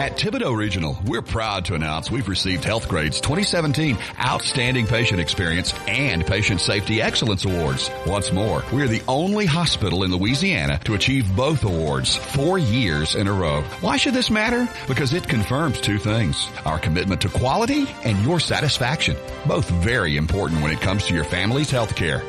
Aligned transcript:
At 0.00 0.18
Thibodaux 0.18 0.56
Regional, 0.56 0.98
we're 1.06 1.22
proud 1.22 1.64
to 1.66 1.74
announce 1.74 2.10
we've 2.10 2.28
received 2.28 2.64
Health 2.64 2.88
Grades 2.88 3.20
2017 3.20 3.96
Outstanding 4.18 4.88
Patient 4.88 5.20
Experience 5.20 5.72
and 5.86 6.26
Patient 6.26 6.60
Safety 6.60 7.00
Excellence 7.00 7.44
Awards. 7.44 7.90
Once 8.04 8.32
more, 8.32 8.64
we're 8.72 8.88
the 8.88 9.02
only 9.06 9.46
hospital 9.46 10.02
in 10.02 10.10
Louisiana 10.10 10.80
to 10.84 10.94
achieve 10.94 11.36
both 11.36 11.62
awards 11.62 12.16
four 12.16 12.58
years 12.58 13.14
in 13.14 13.28
a 13.28 13.32
row. 13.32 13.62
Why 13.82 13.96
should 13.96 14.14
this 14.14 14.30
matter? 14.30 14.68
Because 14.88 15.12
it 15.12 15.28
confirms 15.28 15.80
two 15.80 15.98
things. 15.98 16.48
Our 16.64 16.80
commitment 16.80 17.20
to 17.20 17.28
quality 17.28 17.86
and 18.04 18.20
your 18.24 18.40
satisfaction. 18.40 19.16
Both 19.46 19.70
very 19.70 20.16
important 20.16 20.60
when 20.60 20.72
it 20.72 20.80
comes 20.80 21.06
to 21.06 21.14
your 21.14 21.24
family's 21.24 21.70
health 21.70 21.94
care. 21.94 22.20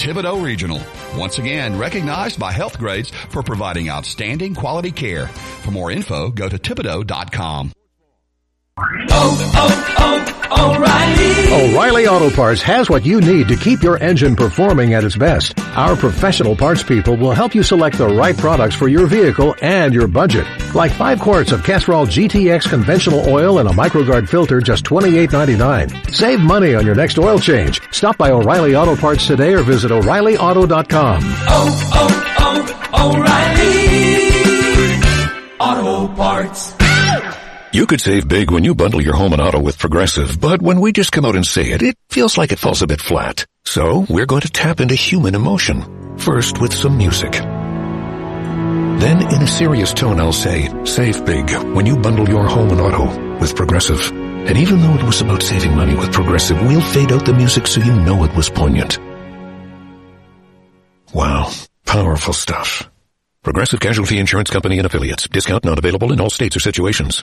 Thibodaux 0.00 0.42
Regional, 0.42 0.80
once 1.14 1.38
again 1.38 1.76
recognized 1.76 2.40
by 2.40 2.52
Health 2.52 2.78
Grades 2.78 3.10
for 3.28 3.42
providing 3.42 3.90
outstanding 3.90 4.54
quality 4.54 4.90
care. 4.90 5.26
For 5.26 5.72
more 5.72 5.90
info, 5.90 6.30
go 6.30 6.48
to 6.48 6.56
Thibodaux.com. 6.56 7.72
Oh, 9.10 9.52
oh, 9.54 10.46
oh, 10.50 10.74
O'Reilly! 10.74 11.74
O'Reilly 11.74 12.06
Auto 12.06 12.30
Parts 12.34 12.62
has 12.62 12.88
what 12.88 13.04
you 13.04 13.20
need 13.20 13.48
to 13.48 13.56
keep 13.56 13.82
your 13.82 13.98
engine 14.02 14.34
performing 14.36 14.94
at 14.94 15.04
its 15.04 15.16
best. 15.16 15.58
Our 15.76 15.96
professional 15.96 16.56
parts 16.56 16.82
people 16.82 17.16
will 17.16 17.32
help 17.32 17.54
you 17.54 17.62
select 17.62 17.98
the 17.98 18.08
right 18.08 18.36
products 18.36 18.74
for 18.74 18.88
your 18.88 19.06
vehicle 19.06 19.54
and 19.60 19.92
your 19.92 20.06
budget. 20.08 20.46
Like 20.74 20.92
5 20.92 21.20
quarts 21.20 21.52
of 21.52 21.62
Castrol 21.62 22.06
GTX 22.06 22.68
conventional 22.68 23.28
oil 23.28 23.58
and 23.58 23.68
a 23.68 23.72
MicroGard 23.72 24.28
filter 24.28 24.60
just 24.60 24.84
$28.99. 24.84 26.10
Save 26.14 26.40
money 26.40 26.74
on 26.74 26.86
your 26.86 26.94
next 26.94 27.18
oil 27.18 27.38
change. 27.38 27.80
Stop 27.92 28.16
by 28.16 28.30
O'Reilly 28.30 28.74
Auto 28.74 28.96
Parts 28.96 29.26
today 29.26 29.52
or 29.54 29.62
visit 29.62 29.90
O'ReillyAuto.com. 29.90 31.20
Oh, 31.22 31.90
oh, 31.94 32.86
oh, 32.94 33.16
O'Reilly! 35.60 36.06
Auto 36.06 36.14
Parts. 36.14 36.79
You 37.72 37.86
could 37.86 38.00
save 38.00 38.26
big 38.26 38.50
when 38.50 38.64
you 38.64 38.74
bundle 38.74 39.00
your 39.00 39.14
home 39.14 39.32
and 39.32 39.40
auto 39.40 39.60
with 39.60 39.78
Progressive, 39.78 40.40
but 40.40 40.60
when 40.60 40.80
we 40.80 40.90
just 40.90 41.12
come 41.12 41.24
out 41.24 41.36
and 41.36 41.46
say 41.46 41.70
it, 41.70 41.82
it 41.82 41.96
feels 42.08 42.36
like 42.36 42.50
it 42.50 42.58
falls 42.58 42.82
a 42.82 42.86
bit 42.88 43.00
flat. 43.00 43.46
So 43.64 44.04
we're 44.08 44.26
going 44.26 44.40
to 44.40 44.50
tap 44.50 44.80
into 44.80 44.96
human 44.96 45.36
emotion. 45.36 46.18
First 46.18 46.60
with 46.60 46.74
some 46.74 46.98
music. 46.98 47.30
Then 47.30 49.22
in 49.22 49.40
a 49.40 49.46
serious 49.46 49.94
tone 49.94 50.18
I'll 50.18 50.32
say, 50.32 50.68
save 50.84 51.24
big 51.24 51.48
when 51.76 51.86
you 51.86 51.96
bundle 51.96 52.28
your 52.28 52.48
home 52.48 52.70
and 52.70 52.80
auto 52.80 53.38
with 53.38 53.54
Progressive. 53.54 54.10
And 54.10 54.58
even 54.58 54.80
though 54.80 54.94
it 54.94 55.04
was 55.04 55.20
about 55.20 55.40
saving 55.40 55.76
money 55.76 55.94
with 55.94 56.12
Progressive, 56.12 56.60
we'll 56.62 56.80
fade 56.80 57.12
out 57.12 57.24
the 57.24 57.34
music 57.34 57.68
so 57.68 57.80
you 57.80 57.94
know 57.94 58.24
it 58.24 58.34
was 58.34 58.50
poignant. 58.50 58.98
Wow. 61.14 61.52
Powerful 61.86 62.34
stuff. 62.34 62.90
Progressive 63.44 63.78
Casualty 63.78 64.18
Insurance 64.18 64.50
Company 64.50 64.78
and 64.78 64.86
Affiliates. 64.86 65.28
Discount 65.28 65.64
not 65.64 65.78
available 65.78 66.12
in 66.12 66.20
all 66.20 66.30
states 66.30 66.56
or 66.56 66.60
situations. 66.60 67.22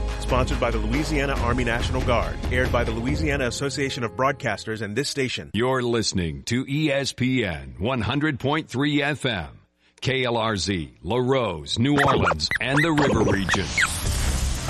Sponsored 0.31 0.61
by 0.61 0.71
the 0.71 0.77
Louisiana 0.77 1.33
Army 1.41 1.65
National 1.65 2.01
Guard. 2.03 2.37
Aired 2.53 2.71
by 2.71 2.85
the 2.85 2.91
Louisiana 2.91 3.47
Association 3.47 4.05
of 4.05 4.11
Broadcasters 4.13 4.81
and 4.81 4.95
this 4.95 5.09
station. 5.09 5.51
You're 5.53 5.83
listening 5.83 6.43
to 6.43 6.63
ESPN 6.63 7.77
100.3 7.77 8.67
FM, 8.69 9.49
KLRZ, 10.01 10.91
Larose, 11.03 11.77
New 11.77 11.99
Orleans, 12.01 12.47
and 12.61 12.81
the 12.81 12.93
River 12.93 13.29
Region. 13.29 13.65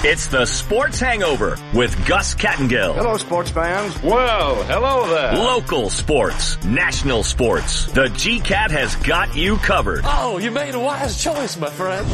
It's 0.03 0.25
the 0.25 0.47
Sports 0.47 0.99
Hangover 0.99 1.59
with 1.75 2.07
Gus 2.07 2.33
Kattengell. 2.33 2.95
Hello, 2.95 3.17
sports 3.17 3.51
fans. 3.51 4.01
Well, 4.01 4.63
hello 4.63 5.07
there. 5.09 5.33
Local 5.33 5.91
sports, 5.91 6.57
national 6.65 7.21
sports. 7.21 7.85
The 7.85 8.05
GCAT 8.05 8.71
has 8.71 8.95
got 8.95 9.35
you 9.37 9.57
covered. 9.57 10.01
Oh, 10.05 10.39
you 10.39 10.49
made 10.49 10.73
a 10.73 10.79
wise 10.79 11.21
choice, 11.21 11.55
my 11.55 11.69
friend. 11.69 12.07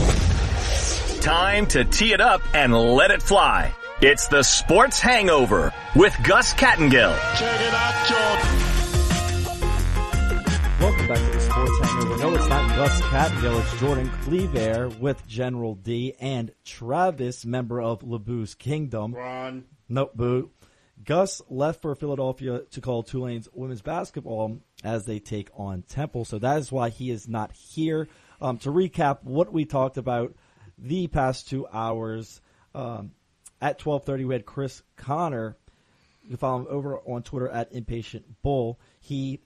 Time 1.27 1.65
to 1.67 1.83
tee 1.83 2.13
it 2.13 2.21
up 2.21 2.41
and 2.55 2.73
let 2.73 3.11
it 3.11 3.21
fly. 3.21 3.75
It's 4.01 4.29
the 4.29 4.43
Sports 4.43 5.01
Hangover 5.01 5.73
with 5.93 6.15
Gus 6.23 6.53
Kattengell. 6.53 7.13
Check 7.37 7.59
it 7.59 7.73
out, 7.73 8.07
Jordan. 8.07 8.47
Welcome 10.79 11.07
back 11.09 11.17
to 11.17 11.37
the 11.37 11.39
Sports 11.41 11.79
Hangover. 11.81 12.17
No, 12.17 12.33
it's 12.33 12.47
not 12.47 12.75
Gus 12.77 13.01
Catgill. 13.01 13.59
It's 13.59 13.79
Jordan 13.81 14.09
Cleaver 14.21 14.87
with 15.01 15.27
General 15.27 15.75
D 15.75 16.13
and 16.17 16.53
Travis, 16.63 17.45
member 17.45 17.81
of 17.81 18.03
LeBoo's 18.03 18.55
Kingdom. 18.55 19.13
Ron. 19.13 19.65
Nope, 19.89 20.15
boo. 20.15 20.51
Gus 21.03 21.41
left 21.49 21.81
for 21.81 21.93
Philadelphia 21.93 22.61
to 22.71 22.79
call 22.79 23.03
Tulane's 23.03 23.49
women's 23.51 23.81
basketball 23.81 24.61
as 24.81 25.03
they 25.03 25.19
take 25.19 25.49
on 25.57 25.81
Temple. 25.81 26.23
So 26.23 26.39
that 26.39 26.57
is 26.59 26.71
why 26.71 26.87
he 26.87 27.11
is 27.11 27.27
not 27.27 27.51
here. 27.51 28.07
Um, 28.39 28.59
to 28.59 28.69
recap 28.69 29.23
what 29.23 29.51
we 29.51 29.65
talked 29.65 29.97
about 29.97 30.33
the 30.77 31.07
past 31.07 31.49
two 31.49 31.67
hours, 31.67 32.41
um, 32.73 33.11
at 33.61 33.83
1230 33.83 34.25
we 34.25 34.35
had 34.35 34.45
Chris 34.45 34.83
Connor. 34.95 35.57
You 36.23 36.29
can 36.29 36.37
follow 36.37 36.59
him 36.59 36.67
over 36.69 36.99
on 36.99 37.23
Twitter 37.23 37.49
at 37.49 37.71
Impatient 37.71 38.41
Bull. 38.41 38.79
He 38.99 39.41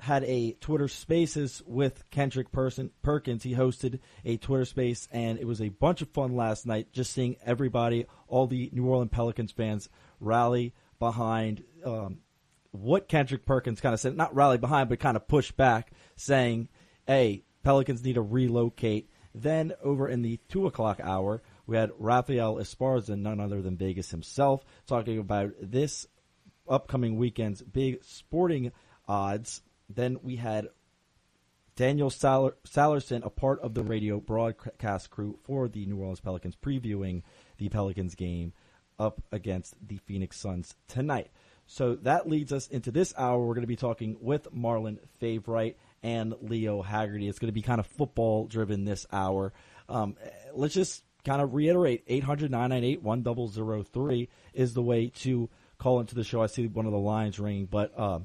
had 0.00 0.24
a 0.24 0.52
Twitter 0.52 0.88
Spaces 0.88 1.62
with 1.66 2.08
Kendrick 2.10 2.52
Person 2.52 2.90
Perkins. 3.02 3.42
He 3.42 3.54
hosted 3.54 4.00
a 4.24 4.36
Twitter 4.38 4.64
Space, 4.64 5.08
and 5.12 5.38
it 5.38 5.46
was 5.46 5.60
a 5.60 5.68
bunch 5.68 6.02
of 6.02 6.08
fun 6.10 6.34
last 6.34 6.66
night. 6.66 6.92
Just 6.92 7.12
seeing 7.12 7.36
everybody, 7.44 8.06
all 8.26 8.46
the 8.46 8.70
New 8.72 8.86
Orleans 8.86 9.10
Pelicans 9.12 9.52
fans, 9.52 9.88
rally 10.18 10.74
behind 10.98 11.64
um, 11.84 12.18
what 12.70 13.08
Kendrick 13.08 13.44
Perkins 13.44 13.80
kind 13.80 13.92
of 13.92 14.00
said. 14.00 14.16
Not 14.16 14.34
rally 14.34 14.58
behind, 14.58 14.88
but 14.88 15.00
kind 15.00 15.16
of 15.16 15.28
push 15.28 15.52
back, 15.52 15.92
saying, 16.16 16.68
"Hey, 17.06 17.44
Pelicans 17.62 18.02
need 18.02 18.14
to 18.14 18.22
relocate." 18.22 19.09
Then 19.34 19.72
over 19.82 20.08
in 20.08 20.22
the 20.22 20.38
two 20.48 20.66
o'clock 20.66 21.00
hour, 21.02 21.42
we 21.66 21.76
had 21.76 21.92
Rafael 21.98 22.56
Esparza, 22.56 23.16
none 23.16 23.40
other 23.40 23.62
than 23.62 23.76
Vegas 23.76 24.10
himself, 24.10 24.64
talking 24.86 25.18
about 25.18 25.52
this 25.60 26.06
upcoming 26.68 27.16
weekend's 27.16 27.62
big 27.62 28.02
sporting 28.04 28.72
odds. 29.06 29.62
Then 29.88 30.18
we 30.22 30.36
had 30.36 30.68
Daniel 31.76 32.10
Saler- 32.10 32.56
Salerson, 32.66 33.24
a 33.24 33.30
part 33.30 33.60
of 33.60 33.74
the 33.74 33.82
radio 33.82 34.20
broadcast 34.20 35.10
crew 35.10 35.38
for 35.44 35.68
the 35.68 35.86
New 35.86 35.96
Orleans 35.98 36.20
Pelicans, 36.20 36.56
previewing 36.56 37.22
the 37.58 37.68
Pelicans 37.68 38.14
game 38.14 38.52
up 38.98 39.22
against 39.32 39.74
the 39.86 39.96
Phoenix 39.98 40.38
Suns 40.38 40.74
tonight. 40.88 41.30
So 41.66 41.94
that 42.02 42.28
leads 42.28 42.52
us 42.52 42.66
into 42.66 42.90
this 42.90 43.14
hour. 43.16 43.38
We're 43.38 43.54
going 43.54 43.62
to 43.62 43.68
be 43.68 43.76
talking 43.76 44.16
with 44.20 44.52
Marlon 44.52 44.98
Favorite 45.20 45.78
and 46.02 46.34
Leo 46.40 46.82
Haggerty. 46.82 47.28
It's 47.28 47.38
going 47.38 47.48
to 47.48 47.52
be 47.52 47.62
kind 47.62 47.80
of 47.80 47.86
football 47.86 48.46
driven 48.46 48.84
this 48.84 49.06
hour. 49.12 49.52
Um, 49.88 50.16
let's 50.54 50.74
just 50.74 51.04
kind 51.24 51.42
of 51.42 51.54
reiterate 51.54 52.04
800 52.06 52.50
998 52.50 53.02
1003 53.02 54.28
is 54.54 54.74
the 54.74 54.82
way 54.82 55.08
to 55.08 55.50
call 55.78 56.00
into 56.00 56.14
the 56.14 56.24
show. 56.24 56.42
I 56.42 56.46
see 56.46 56.66
one 56.66 56.86
of 56.86 56.92
the 56.92 56.98
lines 56.98 57.38
ringing, 57.38 57.66
but 57.66 57.92
uh, 57.96 58.20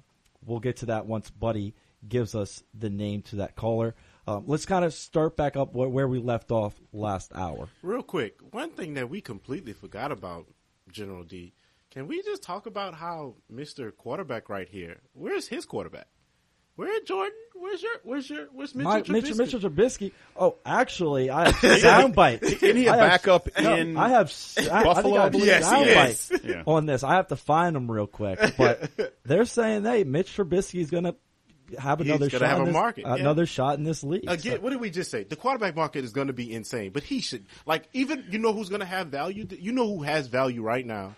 we'll 0.46 0.60
get 0.60 0.78
to 0.78 0.88
that 0.88 1.06
once 1.06 1.30
Buddy 1.30 1.76
gives 2.08 2.36
us 2.36 2.64
the 2.74 2.90
name 2.90 3.22
to 3.24 3.38
that 3.38 3.56
caller. 3.56 3.96
Um, 4.28 4.44
let's 4.48 4.66
kind 4.66 4.86
of 4.86 4.94
start 4.94 5.38
back 5.38 5.56
up 5.56 5.74
where, 5.74 5.90
where 5.90 6.08
we 6.08 6.20
left 6.20 6.52
off 6.52 6.76
last 6.94 7.32
hour. 7.36 7.70
Real 7.82 8.04
quick, 8.04 8.40
one 8.52 8.72
thing 8.72 8.96
that 8.96 9.10
we 9.10 9.22
completely 9.22 9.74
forgot 9.74 10.12
about, 10.12 10.48
General 10.92 11.24
D. 11.24 11.54
Can 11.92 12.08
we 12.08 12.22
just 12.24 12.44
talk 12.44 12.66
about 12.66 12.96
how 12.96 13.36
Mr. 13.52 13.96
Quarterback 13.96 14.50
right 14.50 14.68
here? 14.68 14.98
Where's 15.14 15.48
his 15.48 15.66
quarterback? 15.66 16.08
Where 16.76 17.00
Jordan? 17.02 17.32
Where's 17.54 17.82
your? 17.82 17.94
Where's 18.04 18.30
your? 18.30 18.46
Where's 18.52 18.76
Mitchell 18.76 18.92
My, 18.92 19.02
Trubisky? 19.02 19.10
Mitchell, 19.10 19.38
Mitchell 19.38 19.60
Trubisky. 19.62 20.12
Oh, 20.36 20.56
actually, 20.66 21.30
I 21.30 21.46
have 21.46 21.56
soundbite. 21.56 22.44
Isn't 22.62 22.76
he 22.76 22.88
a 22.88 22.92
I 22.94 22.98
have- 22.98 23.10
backup 23.12 23.48
no, 23.62 23.76
in 23.76 23.96
I 23.98 24.10
have. 24.10 24.28
I, 24.58 24.62
I 24.62 24.64
think 24.64 24.84
Buffalo? 24.86 25.18
I 25.22 25.30
believe 25.30 25.48
Yes, 25.48 25.70
he 25.70 25.76
soundbite 25.76 26.10
is. 26.34 26.42
Yeah. 26.44 26.64
on 26.68 26.86
this. 26.86 27.04
I 27.04 27.14
have 27.16 27.28
to 27.30 27.38
find 27.38 27.76
them 27.76 27.90
real 27.90 28.08
quick, 28.08 28.40
but 28.58 28.90
they're 29.24 29.46
saying, 29.46 29.84
"Hey, 29.86 30.04
Mitch 30.04 30.36
Trubisky 30.36 30.82
is 30.82 30.92
going 30.92 31.06
to 31.06 31.16
have 31.80 32.02
another 32.02 32.30
gonna 32.30 32.40
shot. 32.40 32.50
have 32.50 32.58
in 32.58 32.64
a 32.64 32.66
this, 32.66 32.74
market, 32.74 33.06
yeah. 33.08 33.16
Another 33.16 33.46
shot 33.46 33.78
in 33.78 33.86
this 33.86 34.04
league." 34.04 34.26
Again, 34.30 34.62
what 34.62 34.72
did 34.72 34.82
we 34.82 34.90
just 34.90 35.10
say? 35.10 35.24
The 35.24 35.38
quarterback 35.38 35.78
market 35.78 36.04
is 36.04 36.12
going 36.12 36.28
to 36.28 36.34
be 36.34 36.52
insane, 36.54 36.92
but 36.92 37.04
he 37.04 37.22
should 37.22 37.46
like 37.66 37.88
even 37.94 38.26
you 38.30 38.38
know 38.40 38.52
who's 38.52 38.68
going 38.68 38.82
to 38.82 38.86
have 38.86 39.08
value. 39.08 39.48
You 39.50 39.72
know 39.72 39.88
who 39.88 40.04
has 40.04 40.28
value 40.28 40.62
right 40.62 40.86
now? 40.86 41.16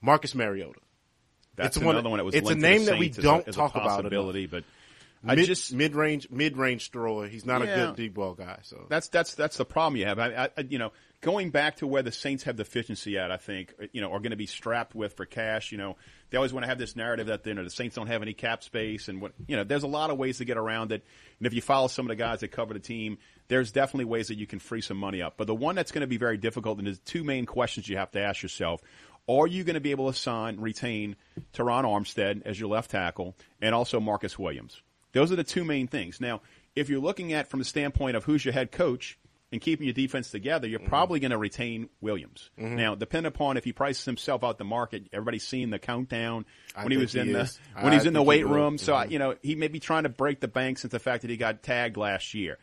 Marcus 0.00 0.34
Mariota. 0.34 0.80
That's 1.56 1.76
It's 1.76 1.82
another 1.82 2.02
one- 2.02 2.10
one 2.12 2.18
that 2.18 2.24
was 2.24 2.34
it's 2.34 2.48
a 2.48 2.54
linked 2.54 2.62
to 2.62 2.66
the 2.66 2.72
name 2.74 2.84
that 2.86 2.98
we 2.98 3.06
Saints 3.06 3.18
as 3.18 3.24
a- 3.24 3.26
don't 3.26 3.48
as 3.48 3.54
talk 3.56 3.74
about 3.74 3.88
possibility, 3.88 4.46
but 4.46 4.64
I 5.24 5.36
mid, 5.36 5.46
just 5.46 5.72
mid 5.72 5.94
range 5.94 6.28
mid 6.30 6.56
range 6.56 6.90
thrower. 6.90 7.28
He's 7.28 7.46
not 7.46 7.62
a 7.62 7.66
good 7.66 7.96
deep 7.96 8.14
ball 8.14 8.34
guy. 8.34 8.58
So 8.62 8.86
That's 8.88 9.08
that's 9.08 9.34
that's 9.34 9.56
the 9.56 9.64
problem 9.64 9.96
you 9.96 10.06
have. 10.06 10.18
I, 10.18 10.50
I, 10.56 10.60
you 10.68 10.78
know, 10.78 10.90
going 11.20 11.50
back 11.50 11.76
to 11.76 11.86
where 11.86 12.02
the 12.02 12.10
Saints 12.10 12.42
have 12.42 12.56
deficiency 12.56 13.16
at, 13.18 13.30
I 13.30 13.36
think 13.36 13.72
you 13.92 14.00
know 14.00 14.08
are 14.12 14.18
going 14.18 14.30
to 14.32 14.36
be 14.36 14.46
strapped 14.46 14.96
with 14.96 15.12
for 15.12 15.24
cash. 15.24 15.70
You 15.70 15.78
know, 15.78 15.96
they 16.30 16.38
always 16.38 16.52
want 16.52 16.64
to 16.64 16.68
have 16.68 16.78
this 16.78 16.96
narrative 16.96 17.28
that 17.28 17.46
you 17.46 17.54
know 17.54 17.62
the 17.62 17.70
Saints 17.70 17.94
don't 17.94 18.08
have 18.08 18.22
any 18.22 18.32
cap 18.32 18.64
space, 18.64 19.06
and 19.08 19.20
what 19.20 19.32
you 19.46 19.54
know. 19.54 19.62
There's 19.62 19.84
a 19.84 19.88
lot 19.88 20.10
of 20.10 20.18
ways 20.18 20.38
to 20.38 20.44
get 20.44 20.56
around 20.56 20.90
it, 20.90 21.04
and 21.38 21.46
if 21.46 21.54
you 21.54 21.60
follow 21.62 21.86
some 21.86 22.06
of 22.06 22.08
the 22.08 22.16
guys 22.16 22.40
that 22.40 22.48
cover 22.48 22.74
the 22.74 22.80
team, 22.80 23.18
there's 23.46 23.70
definitely 23.70 24.06
ways 24.06 24.26
that 24.26 24.38
you 24.38 24.48
can 24.48 24.58
free 24.58 24.80
some 24.80 24.96
money 24.96 25.22
up. 25.22 25.34
But 25.36 25.46
the 25.46 25.54
one 25.54 25.76
that's 25.76 25.92
going 25.92 26.00
to 26.00 26.08
be 26.08 26.16
very 26.16 26.36
difficult, 26.36 26.78
and 26.78 26.86
there's 26.88 26.98
two 26.98 27.22
main 27.22 27.46
questions 27.46 27.88
you 27.88 27.96
have 27.96 28.10
to 28.10 28.20
ask 28.20 28.42
yourself: 28.42 28.80
Are 29.28 29.46
you 29.46 29.64
going 29.64 29.74
to 29.74 29.80
be 29.80 29.92
able 29.92 30.10
to 30.12 30.18
sign, 30.18 30.58
retain 30.60 31.16
Terron 31.54 31.84
Armstead 31.84 32.42
as 32.44 32.58
your 32.58 32.68
left 32.68 32.90
tackle, 32.90 33.36
and 33.60 33.74
also 33.74 34.00
Marcus 34.00 34.38
Williams? 34.38 34.82
Those 35.12 35.30
are 35.30 35.36
the 35.36 35.44
two 35.44 35.64
main 35.64 35.86
things. 35.86 36.20
Now, 36.20 36.40
if 36.74 36.88
you're 36.88 37.00
looking 37.00 37.32
at 37.32 37.48
from 37.48 37.58
the 37.60 37.64
standpoint 37.64 38.16
of 38.16 38.24
who's 38.24 38.44
your 38.44 38.52
head 38.54 38.72
coach 38.72 39.18
and 39.52 39.60
keeping 39.60 39.86
your 39.86 39.92
defense 39.94 40.30
together, 40.30 40.66
you're 40.66 40.80
probably 40.80 41.20
going 41.20 41.30
to 41.30 41.36
retain 41.38 41.88
Williams. 42.00 42.48
Mhm. 42.58 42.76
Now, 42.76 42.94
depending 42.94 43.28
upon 43.28 43.58
if 43.58 43.64
he 43.64 43.72
prices 43.72 44.04
himself 44.06 44.42
out 44.42 44.56
the 44.58 44.64
market, 44.64 45.04
everybody's 45.12 45.46
seen 45.46 45.68
the 45.70 45.78
countdown 45.78 46.46
when 46.74 46.90
he 46.90 46.96
was 46.96 47.12
he 47.12 47.20
in 47.20 47.32
the 47.32 47.40
is. 47.42 47.60
when 47.74 47.92
I 47.92 47.94
he's 47.96 48.06
in 48.06 48.14
the 48.14 48.22
weight 48.22 48.46
room. 48.46 48.78
So 48.78 48.94
Mhm. 48.94 49.10
you 49.10 49.18
know 49.18 49.36
he 49.42 49.54
may 49.54 49.68
be 49.68 49.78
trying 49.78 50.04
to 50.04 50.08
break 50.08 50.40
the 50.40 50.48
bank 50.48 50.78
since 50.78 50.90
the 50.92 50.98
fact 50.98 51.20
that 51.22 51.30
he 51.30 51.36
got 51.36 51.62
tagged 51.62 51.98
last 51.98 52.32
year. 52.32 52.58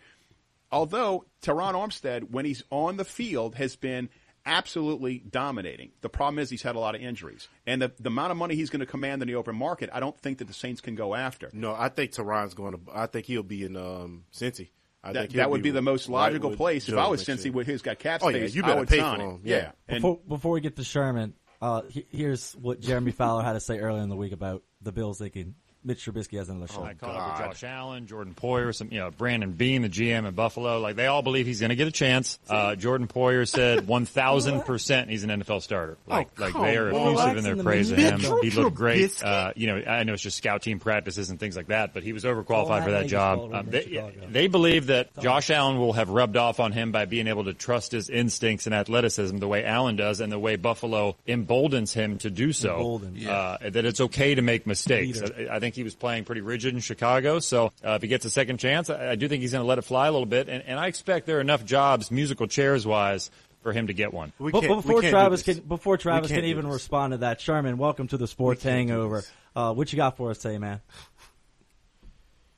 Although 0.72 1.26
Terron 1.42 1.74
Armstead, 1.74 2.32
when 2.32 2.46
he's 2.46 2.64
on 2.72 2.98
the 2.98 3.06
field, 3.06 3.56
has 3.56 3.76
been 3.76 4.10
absolutely 4.46 5.20
dominating. 5.20 5.92
The 6.02 6.10
problem 6.10 6.40
is 6.40 6.50
he's 6.50 6.62
had 6.62 6.76
a 6.76 6.80
lot 6.80 6.96
of 6.96 7.02
injuries, 7.02 7.48
and 7.66 7.82
the, 7.82 7.92
the 8.00 8.08
amount 8.08 8.32
of 8.32 8.38
money 8.38 8.56
he's 8.56 8.70
going 8.70 8.80
to 8.82 8.86
command 8.86 9.22
in 9.22 9.28
the 9.28 9.36
open 9.36 9.56
market, 9.56 9.90
I 9.94 10.00
don't 10.00 10.18
think 10.20 10.40
that 10.40 10.48
the 10.48 10.54
Saints 10.54 10.82
can 10.82 10.96
go 10.96 11.16
after. 11.16 11.50
No, 11.54 11.74
I 11.74 11.90
think 11.90 12.12
Terron's 12.12 12.54
going 12.54 12.74
to. 12.74 12.80
I 12.94 13.06
think 13.08 13.26
he'll 13.26 13.44
be 13.44 13.64
in 13.64 13.76
um, 13.76 14.26
Cincy. 14.34 14.70
I 15.04 15.14
That, 15.14 15.22
think 15.22 15.34
that 15.36 15.50
would 15.50 15.62
be 15.64 15.72
the 15.72 15.82
most 15.82 16.10
logical 16.10 16.50
with 16.50 16.58
place. 16.58 16.90
If 16.90 16.98
I 16.98 17.08
was 17.08 17.26
next 17.28 17.44
Cincy, 17.44 17.54
with 17.54 17.68
who's 17.68 17.82
got 17.82 18.00
cap 18.00 18.20
Oh, 18.24 18.30
space, 18.30 18.54
yeah, 18.54 18.58
you 18.58 18.64
I 18.66 18.68
better 18.68 18.80
would 18.82 18.90
pay 18.90 18.98
sign 19.00 19.18
for 19.20 19.24
it. 19.24 19.30
him. 19.30 19.42
Yeah, 19.46 19.56
Yeah. 19.56 19.72
and 19.88 20.02
Before, 20.02 20.20
before 20.28 20.52
we 20.52 20.62
get 20.62 20.76
to 20.76 20.84
Sherman, 20.84 21.36
uh, 21.62 21.84
he- 21.90 22.06
here's 22.10 22.52
what 22.54 22.82
Jeremy 22.82 23.12
Fowler 23.14 23.44
had 23.44 23.54
to 23.54 23.62
say 23.62 23.80
earlier 23.80 24.04
in 24.04 24.10
the 24.10 24.18
week 24.18 24.34
about 24.34 24.64
the 24.82 24.92
Bills 24.92 25.18
thinking 25.20 25.56
Mitch 25.90 26.06
Trubisky 26.06 26.38
has 26.38 26.50
another 26.50 26.72
shot. 26.72 26.84
I 26.86 26.94
call 26.94 27.10
it 27.10 27.38
for 27.38 27.44
Josh 27.46 27.64
Allen, 27.64 28.06
Jordan 28.06 28.36
Poyer, 28.40 28.76
some 28.76 28.90
you 28.92 29.00
know 29.00 29.10
Brandon 29.10 29.52
Beane, 29.54 29.82
the 29.82 29.90
GM 29.90 30.28
in 30.28 30.36
Buffalo. 30.36 30.80
Like 30.80 30.96
they 30.96 31.08
all 31.08 31.24
believe 31.24 31.48
he's 31.48 31.60
going 31.62 31.72
to 31.72 31.76
get 31.76 31.88
a 31.88 31.92
chance. 31.92 32.38
Uh, 32.48 32.76
Jordan 32.76 33.08
Poyer 33.08 33.48
said 33.48 33.88
one 33.88 34.06
thousand 34.06 34.62
percent 34.62 35.10
he's 35.10 35.24
an 35.24 35.32
NFL 35.32 35.64
starter. 35.64 35.98
Like 36.06 36.30
Oh, 36.38 36.44
like 36.44 36.54
they 36.54 36.78
are 36.78 36.94
on. 36.94 37.14
effusive 37.16 37.38
in 37.38 37.44
their 37.44 37.64
praise 37.64 37.90
of 37.92 37.98
him. 37.98 38.22
Mitch 38.22 38.32
He 38.44 38.52
looked 38.52 38.76
great. 38.76 39.24
Uh, 39.24 39.52
you 39.56 39.66
know 39.66 39.78
I 39.88 40.04
know 40.04 40.14
it's 40.14 40.22
just 40.22 40.38
scout 40.38 40.62
team 40.62 40.78
practices 40.80 41.32
and 41.32 41.40
things 41.40 41.56
like 41.58 41.68
that, 41.70 41.94
but 41.96 42.04
he 42.04 42.14
was 42.14 42.24
overqualified 42.24 42.82
Oh, 42.82 42.86
for 42.86 42.92
that 42.92 43.08
job. 43.08 43.52
Um, 43.52 43.66
they, 43.72 44.14
they 44.30 44.48
believe 44.48 44.88
that 44.88 45.18
Josh 45.20 45.50
Allen 45.50 45.80
will 45.80 45.94
have 45.94 46.10
rubbed 46.10 46.38
off 46.38 46.60
on 46.60 46.72
him 46.72 46.92
by 46.92 47.06
being 47.06 47.26
able 47.28 47.46
to 47.46 47.54
trust 47.56 47.94
his 47.94 48.10
instincts 48.12 48.68
and 48.68 48.76
athleticism 48.76 49.38
the 49.38 49.48
way 49.48 49.66
Allen 49.66 49.96
does, 49.96 50.20
and 50.20 50.32
the 50.32 50.38
way 50.38 50.56
Buffalo 50.56 51.16
emboldens 51.26 51.94
him 51.94 52.20
to 52.20 52.30
do 52.30 52.54
so. 52.54 52.76
Emboldened. 52.76 53.28
Uh, 53.28 53.58
that 53.70 53.86
it's 53.86 54.02
okay 54.02 54.36
to 54.36 54.42
make 54.44 54.68
mistakes. 54.68 55.22
I, 55.22 55.48
I 55.56 55.60
think 55.60 55.79
he 55.80 55.84
was 55.84 55.96
playing 55.96 56.26
pretty 56.26 56.42
rigid 56.42 56.74
in 56.74 56.82
Chicago. 56.82 57.40
So 57.40 57.72
uh, 57.84 57.92
if 57.92 58.02
he 58.02 58.10
gets 58.10 58.26
a 58.26 58.30
second 58.30 58.58
chance, 58.58 58.90
I, 58.90 59.12
I 59.12 59.16
do 59.16 59.30
think 59.30 59.42
he's 59.42 59.54
going 59.54 59.64
to 59.64 59.68
let 59.68 59.78
it 59.78 59.84
fly 59.84 60.08
a 60.08 60.12
little 60.12 60.26
bit. 60.26 60.50
And, 60.50 60.62
and 60.68 60.78
I 60.78 60.88
expect 60.88 61.26
there 61.26 61.38
are 61.38 61.42
enough 61.42 61.64
jobs, 61.64 62.12
musical 62.12 62.48
chairs 62.48 62.86
wise, 62.86 63.32
for 63.62 63.72
him 63.72 63.88
to 63.88 63.94
get 63.94 64.14
one. 64.14 64.34
Be- 64.40 64.52
before 64.52 65.02
Travis 65.02 65.44
can 65.44 65.60
before 65.60 65.98
Travis 65.98 66.32
can 66.32 66.44
even 66.46 66.68
respond 66.68 67.12
to 67.12 67.18
that, 67.20 67.42
Sherman, 67.42 67.78
welcome 67.78 68.08
to 68.10 68.18
the 68.18 68.28
Sports 68.28 68.64
Hangover. 68.64 69.24
Uh, 69.56 69.74
what 69.74 69.92
you 69.92 69.98
got 69.98 70.18
for 70.18 70.30
us 70.32 70.40
today, 70.40 70.58
man? 70.58 70.82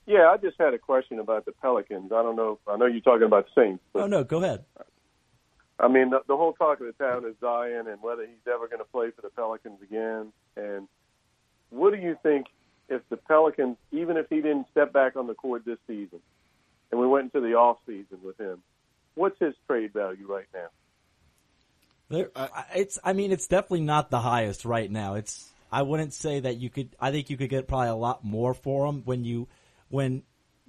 Yeah, 0.08 0.30
I 0.30 0.38
just 0.38 0.58
had 0.60 0.74
a 0.74 0.80
question 0.80 1.20
about 1.20 1.46
the 1.46 1.52
Pelicans. 1.52 2.12
I 2.12 2.24
don't 2.24 2.36
know. 2.36 2.60
I 2.68 2.76
know 2.76 2.88
you're 2.88 3.02
talking 3.02 3.28
about 3.28 3.46
Saints, 3.56 3.84
but 3.94 4.04
Oh 4.04 4.08
no, 4.08 4.24
go 4.24 4.44
ahead. 4.44 4.66
I 5.80 5.88
mean 5.88 6.10
the, 6.10 6.22
the 6.28 6.36
whole 6.36 6.54
talk 6.54 6.80
of 6.82 6.88
the 6.88 7.04
town 7.04 7.26
is 7.26 7.36
Zion 7.40 7.88
and 7.88 8.02
whether 8.02 8.24
he's 8.24 8.48
ever 8.52 8.68
going 8.68 8.80
to 8.80 8.86
play 8.86 9.12
for 9.12 9.22
the 9.22 9.30
Pelicans 9.30 9.82
again. 9.82 10.32
And 10.58 10.88
what 11.72 11.94
do 11.94 12.00
you 12.00 12.18
think 12.22 12.48
if 12.92 13.02
the 13.10 13.18
Pelicans, 13.18 13.78
even 13.92 14.18
if 14.18 14.28
he 14.30 14.38
didn't 14.38 14.68
step 14.70 14.92
back 14.92 15.16
on 15.16 15.26
the 15.26 15.34
court 15.34 15.64
this 15.66 15.80
season, 15.88 16.20
and 16.92 17.00
we 17.00 17.08
went 17.08 17.34
into 17.34 17.40
the 17.48 17.56
off 17.56 17.78
season 17.88 18.20
with 18.24 18.38
him, 18.38 18.62
what's 19.16 19.40
his 19.40 19.56
trade 19.66 19.94
value 19.94 20.28
right 20.28 20.48
now? 20.54 20.68
There, 22.10 22.30
I- 22.36 22.66
it's. 22.76 23.00
I 23.04 23.14
mean, 23.14 23.32
it's 23.32 23.48
definitely 23.48 23.82
not 23.82 24.12
the 24.12 24.20
highest 24.20 24.66
right 24.66 24.92
now. 24.92 25.16
It's. 25.16 25.50
I 25.72 25.84
wouldn't 25.84 26.14
say 26.14 26.42
that 26.42 26.58
you 26.58 26.70
could. 26.70 26.90
I 27.00 27.12
think 27.12 27.30
you 27.30 27.38
could 27.38 27.50
get 27.50 27.68
probably 27.68 27.88
a 27.88 27.96
lot 27.96 28.26
more 28.26 28.54
for 28.54 28.86
him 28.86 29.04
when 29.06 29.24
you, 29.24 29.48
when 29.88 30.24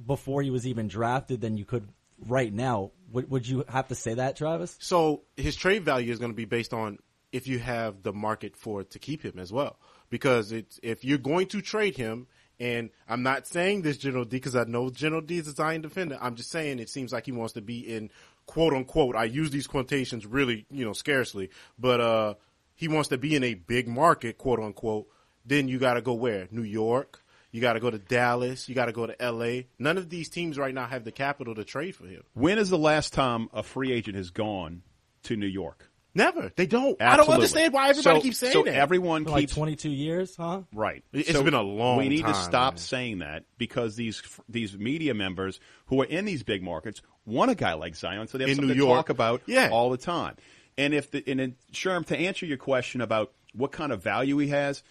before 0.07 0.43
he 0.43 0.51
was 0.51 0.65
even 0.67 0.87
drafted 0.87 1.41
than 1.41 1.57
you 1.57 1.65
could 1.65 1.89
right 2.29 2.53
now. 2.53 2.93
Would, 3.11 3.29
would 3.31 3.49
you 3.49 3.65
have 3.69 3.89
to 3.89 3.97
say 3.97 4.15
that, 4.15 4.37
Travis? 4.37 4.77
So 4.81 5.23
his 5.37 5.57
trade 5.57 5.85
value 5.85 6.13
is 6.13 6.21
going 6.21 6.31
to 6.31 6.37
be 6.37 6.45
based 6.45 6.73
on 6.73 6.99
if 7.33 7.49
you 7.49 7.59
have 7.59 8.03
the 8.05 8.13
market 8.13 8.57
for 8.57 8.85
to 8.85 8.99
keep 9.01 9.23
him 9.23 9.41
as 9.41 9.53
well. 9.53 9.77
Because 10.13 10.53
it's 10.53 10.79
if 10.83 11.07
you're 11.07 11.17
going 11.17 11.47
to 11.49 11.63
trade 11.63 11.97
him, 11.97 12.27
and 12.61 12.91
I'm 13.09 13.23
not 13.23 13.47
saying 13.47 13.81
this 13.81 13.97
General 13.97 14.27
D 14.27 14.37
because 14.37 14.55
I 14.55 14.65
know 14.65 14.91
General 14.91 15.23
D 15.23 15.39
is 15.39 15.49
a 15.49 15.53
Zion 15.53 15.81
defender. 15.81 16.19
I'm 16.21 16.35
just 16.35 16.51
saying 16.51 16.81
it 16.81 16.91
seems 16.91 17.15
like 17.15 17.25
he 17.25 17.33
wants 17.33 17.55
to 17.55 17.63
be 17.63 17.81
in 17.81 18.11
quote 18.45 18.75
unquote. 18.75 19.17
I 19.17 19.25
use 19.25 19.51
these 19.51 19.67
quotations 19.67 20.27
really, 20.27 20.67
you 20.71 20.85
know, 20.85 20.93
scarcely, 20.93 21.49
but 21.79 22.03
uh, 22.03 22.35
he 22.75 22.89
wants 22.89 23.09
to 23.09 23.17
be 23.17 23.35
in 23.35 23.43
a 23.43 23.55
big 23.55 23.89
market, 23.89 24.37
quote 24.37 24.61
unquote. 24.61 25.07
Then 25.47 25.67
you 25.67 25.79
got 25.79 25.95
to 25.95 26.03
go 26.03 26.13
where? 26.13 26.47
New 26.51 26.63
York. 26.63 27.25
You 27.51 27.63
got 27.63 27.73
to 27.73 27.81
go 27.81 27.91
to 27.91 27.99
Dallas. 27.99 28.69
You 28.69 28.75
got 28.75 28.87
to 28.87 28.93
go 28.93 29.07
to 29.07 29.21
L.A. 29.21 29.67
None 29.79 29.97
of 29.97 30.11
these 30.11 30.29
teams 30.29 30.59
right 30.59 30.75
now 30.75 30.87
have 30.87 31.05
the 31.05 31.11
capital 31.11 31.55
to 31.55 31.65
trade 31.65 31.97
for 31.97 32.07
him. 32.07 32.23
When 32.35 32.59
is 32.59 32.69
the 32.69 32.79
last 32.79 33.15
time 33.15 33.49
a 33.55 33.63
free 33.63 33.93
agent 33.93 34.19
has 34.19 34.29
gone 34.29 34.83
to 35.25 35.37
New 35.37 35.47
York? 35.47 35.91
Never. 36.15 36.53
They 36.57 36.67
don't. 36.67 37.01
I 37.01 37.17
don't 37.17 37.29
understand 37.29 37.73
why 37.73 37.89
everybody 37.89 38.19
So- 38.19 38.23
keeps 38.23 38.39
saying 38.39 38.53
so 38.53 38.63
that. 38.65 38.75
everyone 38.75 39.25
like 39.25 39.41
keeps 39.43 39.55
22 39.55 39.89
years, 39.89 40.37
huh? 40.37 40.63
Right. 40.75 41.03
It's 41.13 41.33
been 41.41 41.55
a 41.55 41.63
long 41.63 41.99
We 41.99 42.09
need 42.09 42.27
to 42.27 42.35
stop 42.35 42.75
man. 42.75 42.79
saying 42.79 43.19
that 43.21 43.45
because 43.57 43.97
these 43.97 44.23
these 44.49 44.77
media 44.77 45.15
members 45.15 45.59
who 45.87 46.03
are 46.03 46.07
in 46.07 46.25
these 46.27 46.43
big 46.43 46.63
markets 46.63 47.01
want 47.25 47.51
a 47.51 47.55
guy 47.55 47.73
like 47.75 47.97
Zion, 47.97 48.29
so 48.29 48.37
they 48.37 48.45
have 48.45 48.51
In 48.51 48.57
something 48.57 48.77
New 48.77 48.85
to 48.87 48.93
talk 48.93 49.09
about 49.09 49.43
Yeah. 49.47 49.71
all 49.73 49.89
the 49.91 49.97
time. 49.97 50.37
And 50.77 50.93
if 50.95 51.11
the 51.11 51.23
and 51.27 51.41
then, 51.41 51.57
Sherm, 51.73 52.05
to 52.07 52.17
answer 52.19 52.45
your 52.47 52.59
question 52.59 53.01
about 53.01 53.33
what 53.55 53.73
kind 53.73 53.93
of 53.93 54.03
value 54.03 54.37
he 54.39 54.49
has, 54.49 54.83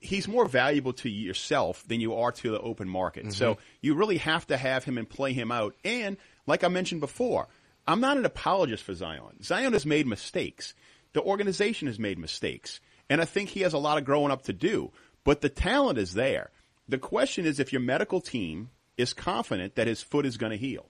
he's 0.00 0.26
more 0.28 0.46
valuable 0.46 0.92
to 0.94 1.08
yourself 1.08 1.86
than 1.88 2.00
you 2.00 2.14
are 2.16 2.32
to 2.32 2.50
the 2.50 2.60
open 2.60 2.88
market. 2.88 3.22
Mm-hmm. 3.24 3.32
So 3.32 3.58
you 3.80 3.94
really 3.94 4.16
have 4.18 4.46
to 4.48 4.56
have 4.56 4.84
him 4.84 4.98
and 4.98 5.08
play 5.08 5.32
him 5.32 5.50
out. 5.52 5.74
And 5.84 6.16
like 6.46 6.64
I 6.64 6.68
mentioned 6.68 7.00
before, 7.00 7.48
I'm 7.86 8.00
not 8.00 8.16
an 8.16 8.24
apologist 8.24 8.82
for 8.82 8.94
Zion. 8.94 9.42
Zion 9.42 9.72
has 9.72 9.86
made 9.86 10.06
mistakes. 10.06 10.74
The 11.12 11.22
organization 11.22 11.86
has 11.86 11.98
made 11.98 12.18
mistakes. 12.18 12.80
And 13.08 13.20
I 13.20 13.24
think 13.24 13.48
he 13.48 13.60
has 13.60 13.72
a 13.72 13.78
lot 13.78 13.98
of 13.98 14.04
growing 14.04 14.32
up 14.32 14.42
to 14.42 14.52
do. 14.52 14.92
But 15.24 15.40
the 15.40 15.48
talent 15.48 15.98
is 15.98 16.14
there. 16.14 16.50
The 16.88 16.98
question 16.98 17.46
is 17.46 17.60
if 17.60 17.72
your 17.72 17.82
medical 17.82 18.20
team 18.20 18.70
is 18.96 19.12
confident 19.12 19.76
that 19.76 19.86
his 19.86 20.02
foot 20.02 20.26
is 20.26 20.36
going 20.36 20.52
to 20.52 20.58
heal. 20.58 20.86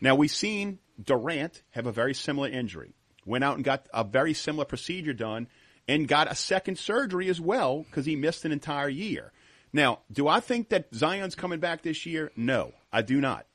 Now 0.00 0.14
we've 0.14 0.30
seen 0.30 0.78
Durant 1.02 1.62
have 1.70 1.86
a 1.86 1.92
very 1.92 2.14
similar 2.14 2.48
injury. 2.48 2.94
Went 3.24 3.44
out 3.44 3.56
and 3.56 3.64
got 3.64 3.86
a 3.92 4.04
very 4.04 4.34
similar 4.34 4.64
procedure 4.64 5.12
done 5.12 5.48
and 5.88 6.08
got 6.08 6.30
a 6.30 6.34
second 6.34 6.78
surgery 6.78 7.28
as 7.28 7.40
well 7.40 7.82
because 7.82 8.06
he 8.06 8.16
missed 8.16 8.44
an 8.44 8.52
entire 8.52 8.88
year. 8.88 9.32
Now, 9.72 10.00
do 10.10 10.28
I 10.28 10.40
think 10.40 10.70
that 10.70 10.94
Zion's 10.94 11.34
coming 11.34 11.60
back 11.60 11.82
this 11.82 12.06
year? 12.06 12.30
No, 12.36 12.72
I 12.92 13.02
do 13.02 13.20
not. 13.20 13.46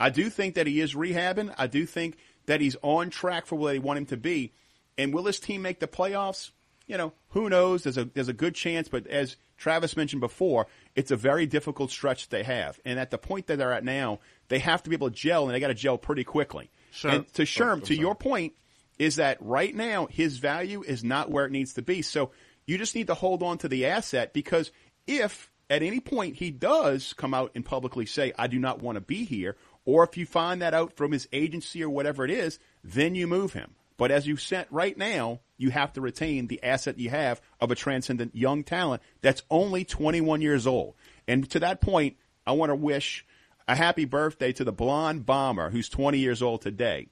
I 0.00 0.10
do 0.10 0.30
think 0.30 0.54
that 0.54 0.66
he 0.66 0.80
is 0.80 0.94
rehabbing. 0.94 1.52
I 1.58 1.66
do 1.66 1.84
think 1.84 2.16
that 2.48 2.60
he's 2.60 2.76
on 2.82 3.10
track 3.10 3.46
for 3.46 3.56
where 3.56 3.72
they 3.72 3.78
want 3.78 3.98
him 3.98 4.06
to 4.06 4.16
be. 4.16 4.52
And 4.96 5.14
will 5.14 5.22
this 5.22 5.38
team 5.38 5.62
make 5.62 5.80
the 5.80 5.86
playoffs? 5.86 6.50
You 6.86 6.96
know, 6.96 7.12
who 7.28 7.48
knows? 7.48 7.84
There's 7.84 7.98
a 7.98 8.06
there's 8.06 8.28
a 8.28 8.32
good 8.32 8.54
chance, 8.54 8.88
but 8.88 9.06
as 9.06 9.36
Travis 9.58 9.96
mentioned 9.96 10.20
before, 10.20 10.66
it's 10.96 11.10
a 11.10 11.16
very 11.16 11.46
difficult 11.46 11.90
stretch 11.90 12.30
they 12.30 12.42
have. 12.42 12.80
And 12.84 12.98
at 12.98 13.10
the 13.10 13.18
point 13.18 13.46
that 13.46 13.58
they're 13.58 13.72
at 13.72 13.84
now, 13.84 14.20
they 14.48 14.58
have 14.58 14.82
to 14.82 14.90
be 14.90 14.96
able 14.96 15.10
to 15.10 15.14
gel, 15.14 15.44
and 15.44 15.54
they 15.54 15.60
got 15.60 15.68
to 15.68 15.74
gel 15.74 15.98
pretty 15.98 16.24
quickly. 16.24 16.70
Sure. 16.90 17.10
And 17.10 17.32
to 17.34 17.42
oh, 17.42 17.44
Sherm, 17.44 17.72
I'm 17.72 17.80
to 17.82 17.94
your 17.94 18.14
point, 18.14 18.54
is 18.98 19.16
that 19.16 19.36
right 19.40 19.74
now 19.74 20.06
his 20.06 20.38
value 20.38 20.82
is 20.82 21.04
not 21.04 21.30
where 21.30 21.44
it 21.44 21.52
needs 21.52 21.74
to 21.74 21.82
be. 21.82 22.00
So 22.02 22.30
you 22.66 22.78
just 22.78 22.94
need 22.94 23.08
to 23.08 23.14
hold 23.14 23.42
on 23.42 23.58
to 23.58 23.68
the 23.68 23.86
asset 23.86 24.32
because 24.32 24.72
if 25.06 25.50
at 25.70 25.82
any 25.82 26.00
point 26.00 26.36
he 26.36 26.50
does 26.50 27.12
come 27.12 27.34
out 27.34 27.52
and 27.54 27.64
publicly 27.64 28.06
say, 28.06 28.32
I 28.38 28.46
do 28.46 28.58
not 28.58 28.82
want 28.82 28.96
to 28.96 29.00
be 29.00 29.24
here, 29.24 29.56
or 29.88 30.04
if 30.04 30.18
you 30.18 30.26
find 30.26 30.60
that 30.60 30.74
out 30.74 30.92
from 30.92 31.12
his 31.12 31.26
agency 31.32 31.82
or 31.82 31.88
whatever 31.88 32.22
it 32.22 32.30
is, 32.30 32.58
then 32.84 33.14
you 33.14 33.26
move 33.26 33.54
him. 33.54 33.70
But 33.96 34.10
as 34.10 34.26
you 34.26 34.36
said 34.36 34.66
right 34.70 34.96
now, 34.98 35.40
you 35.56 35.70
have 35.70 35.94
to 35.94 36.02
retain 36.02 36.46
the 36.46 36.62
asset 36.62 36.98
you 36.98 37.08
have 37.08 37.40
of 37.58 37.70
a 37.70 37.74
transcendent 37.74 38.36
young 38.36 38.64
talent 38.64 39.00
that's 39.22 39.42
only 39.50 39.86
21 39.86 40.42
years 40.42 40.66
old. 40.66 40.92
And 41.26 41.48
to 41.52 41.60
that 41.60 41.80
point, 41.80 42.18
I 42.46 42.52
want 42.52 42.68
to 42.68 42.74
wish 42.74 43.24
a 43.66 43.74
happy 43.74 44.04
birthday 44.04 44.52
to 44.52 44.62
the 44.62 44.72
blonde 44.72 45.24
bomber 45.24 45.70
who's 45.70 45.88
20 45.88 46.18
years 46.18 46.42
old 46.42 46.60
today. 46.60 47.08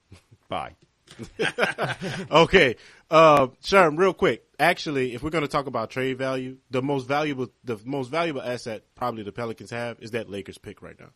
Bye. 0.47 0.75
okay, 2.31 2.75
uh, 3.09 3.47
Sherm, 3.63 3.97
real 3.97 4.13
quick. 4.13 4.45
Actually, 4.59 5.15
if 5.15 5.23
we're 5.23 5.31
going 5.31 5.43
to 5.43 5.47
talk 5.47 5.65
about 5.65 5.89
trade 5.89 6.19
value, 6.19 6.57
the 6.69 6.83
most 6.83 7.07
valuable, 7.07 7.47
the 7.63 7.79
most 7.85 8.11
valuable 8.11 8.41
asset 8.43 8.83
probably 8.93 9.23
the 9.23 9.31
Pelicans 9.31 9.71
have 9.71 9.99
is 9.99 10.11
that 10.11 10.29
Lakers 10.29 10.59
pick 10.59 10.83
right 10.83 10.99
now. 10.99 11.09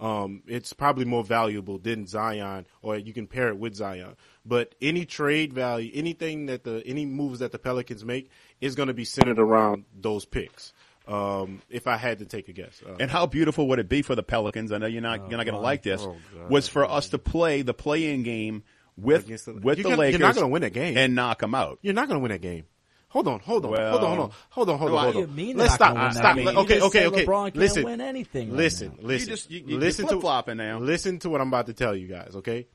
Um, 0.00 0.42
it's 0.46 0.72
probably 0.72 1.04
more 1.04 1.24
valuable 1.24 1.78
than 1.78 2.06
Zion, 2.06 2.66
or 2.82 2.96
you 2.96 3.12
can 3.12 3.26
pair 3.26 3.48
it 3.48 3.58
with 3.58 3.74
Zion. 3.74 4.14
But 4.46 4.74
any 4.80 5.04
trade 5.04 5.52
value, 5.52 5.90
anything 5.92 6.46
that 6.46 6.62
the 6.64 6.82
any 6.86 7.04
moves 7.04 7.40
that 7.40 7.50
the 7.52 7.58
Pelicans 7.58 8.04
make 8.04 8.30
is 8.60 8.74
going 8.76 8.86
to 8.88 8.94
be 8.94 9.04
centered 9.04 9.38
around 9.40 9.84
those 9.98 10.24
picks. 10.24 10.72
Um, 11.08 11.62
if 11.70 11.86
I 11.86 11.96
had 11.96 12.18
to 12.18 12.26
take 12.26 12.48
a 12.48 12.52
guess, 12.52 12.82
uh, 12.86 12.96
And 13.00 13.10
how 13.10 13.24
beautiful 13.26 13.66
would 13.68 13.78
it 13.78 13.88
be 13.88 14.02
for 14.02 14.14
the 14.14 14.22
Pelicans? 14.22 14.72
I 14.72 14.78
know 14.78 14.86
you're 14.86 15.00
not 15.02 15.28
you're 15.30 15.38
not 15.38 15.46
going 15.46 15.54
to 15.56 15.60
like 15.60 15.82
this. 15.82 16.02
Oh, 16.02 16.16
God. 16.36 16.50
was 16.50 16.68
for 16.68 16.84
us 16.84 17.08
to 17.08 17.18
play 17.18 17.62
the 17.62 17.72
play-in 17.74 18.22
game 18.24 18.62
with 18.96 19.26
the- 19.26 19.52
with 19.54 19.64
You're 19.64 19.74
the 19.76 19.82
gonna- 19.84 19.96
Lakers. 19.96 20.18
you're 20.20 20.28
not 20.28 20.34
gonna 20.34 20.48
win 20.48 20.62
a 20.64 20.70
game. 20.70 20.96
and 20.98 21.14
knock 21.14 21.38
them 21.40 21.54
out. 21.54 21.78
you're 21.82 21.94
not 21.94 22.08
going 22.08 22.18
to 22.20 22.22
win 22.22 22.32
a 22.32 22.38
game. 22.38 22.64
Hold 23.10 23.26
on, 23.26 23.40
hold 23.40 23.64
on, 23.64 23.70
Well- 23.70 23.90
hold 23.90 24.04
on, 24.04 24.08
hold 24.08 24.20
on, 24.20 24.30
hold 24.50 24.68
on, 24.68 24.78
hold 24.78 24.90
on, 24.92 25.12
hold 25.12 25.24
on. 25.24 25.34
mean 25.34 25.56
Let's 25.56 25.74
stop. 25.74 25.94
gonna 25.94 26.00
win 26.06 26.14
that 26.14 26.18
stop. 26.18 26.36
You 26.36 26.48
Okay, 26.60 26.80
okay, 26.82 27.06
okay. 27.06 27.24
LeBron 27.26 27.54
listen, 27.56 27.84
win 27.84 28.00
anything 28.02 28.48
right 28.50 28.56
listen, 28.58 28.96
now. 29.00 29.06
listen. 29.08 29.28
You 29.30 29.34
just- 29.36 29.50
you- 29.50 29.64
you- 29.66 29.78
listen 29.78 30.02
you're 30.04 30.08
to 30.10 30.14
flip-flopping 30.16 30.56
now. 30.58 30.78
Listen 30.78 31.18
to 31.20 31.30
what 31.30 31.40
I'm 31.40 31.48
about 31.48 31.66
to 31.66 31.72
tell 31.72 31.96
you 31.96 32.06
guys. 32.06 32.32
Okay, 32.36 32.66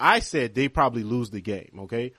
I 0.00 0.18
said 0.18 0.54
they 0.56 0.68
probably 0.68 1.04
lose 1.04 1.30
the 1.30 1.40
game. 1.40 1.78
Okay, 1.82 2.12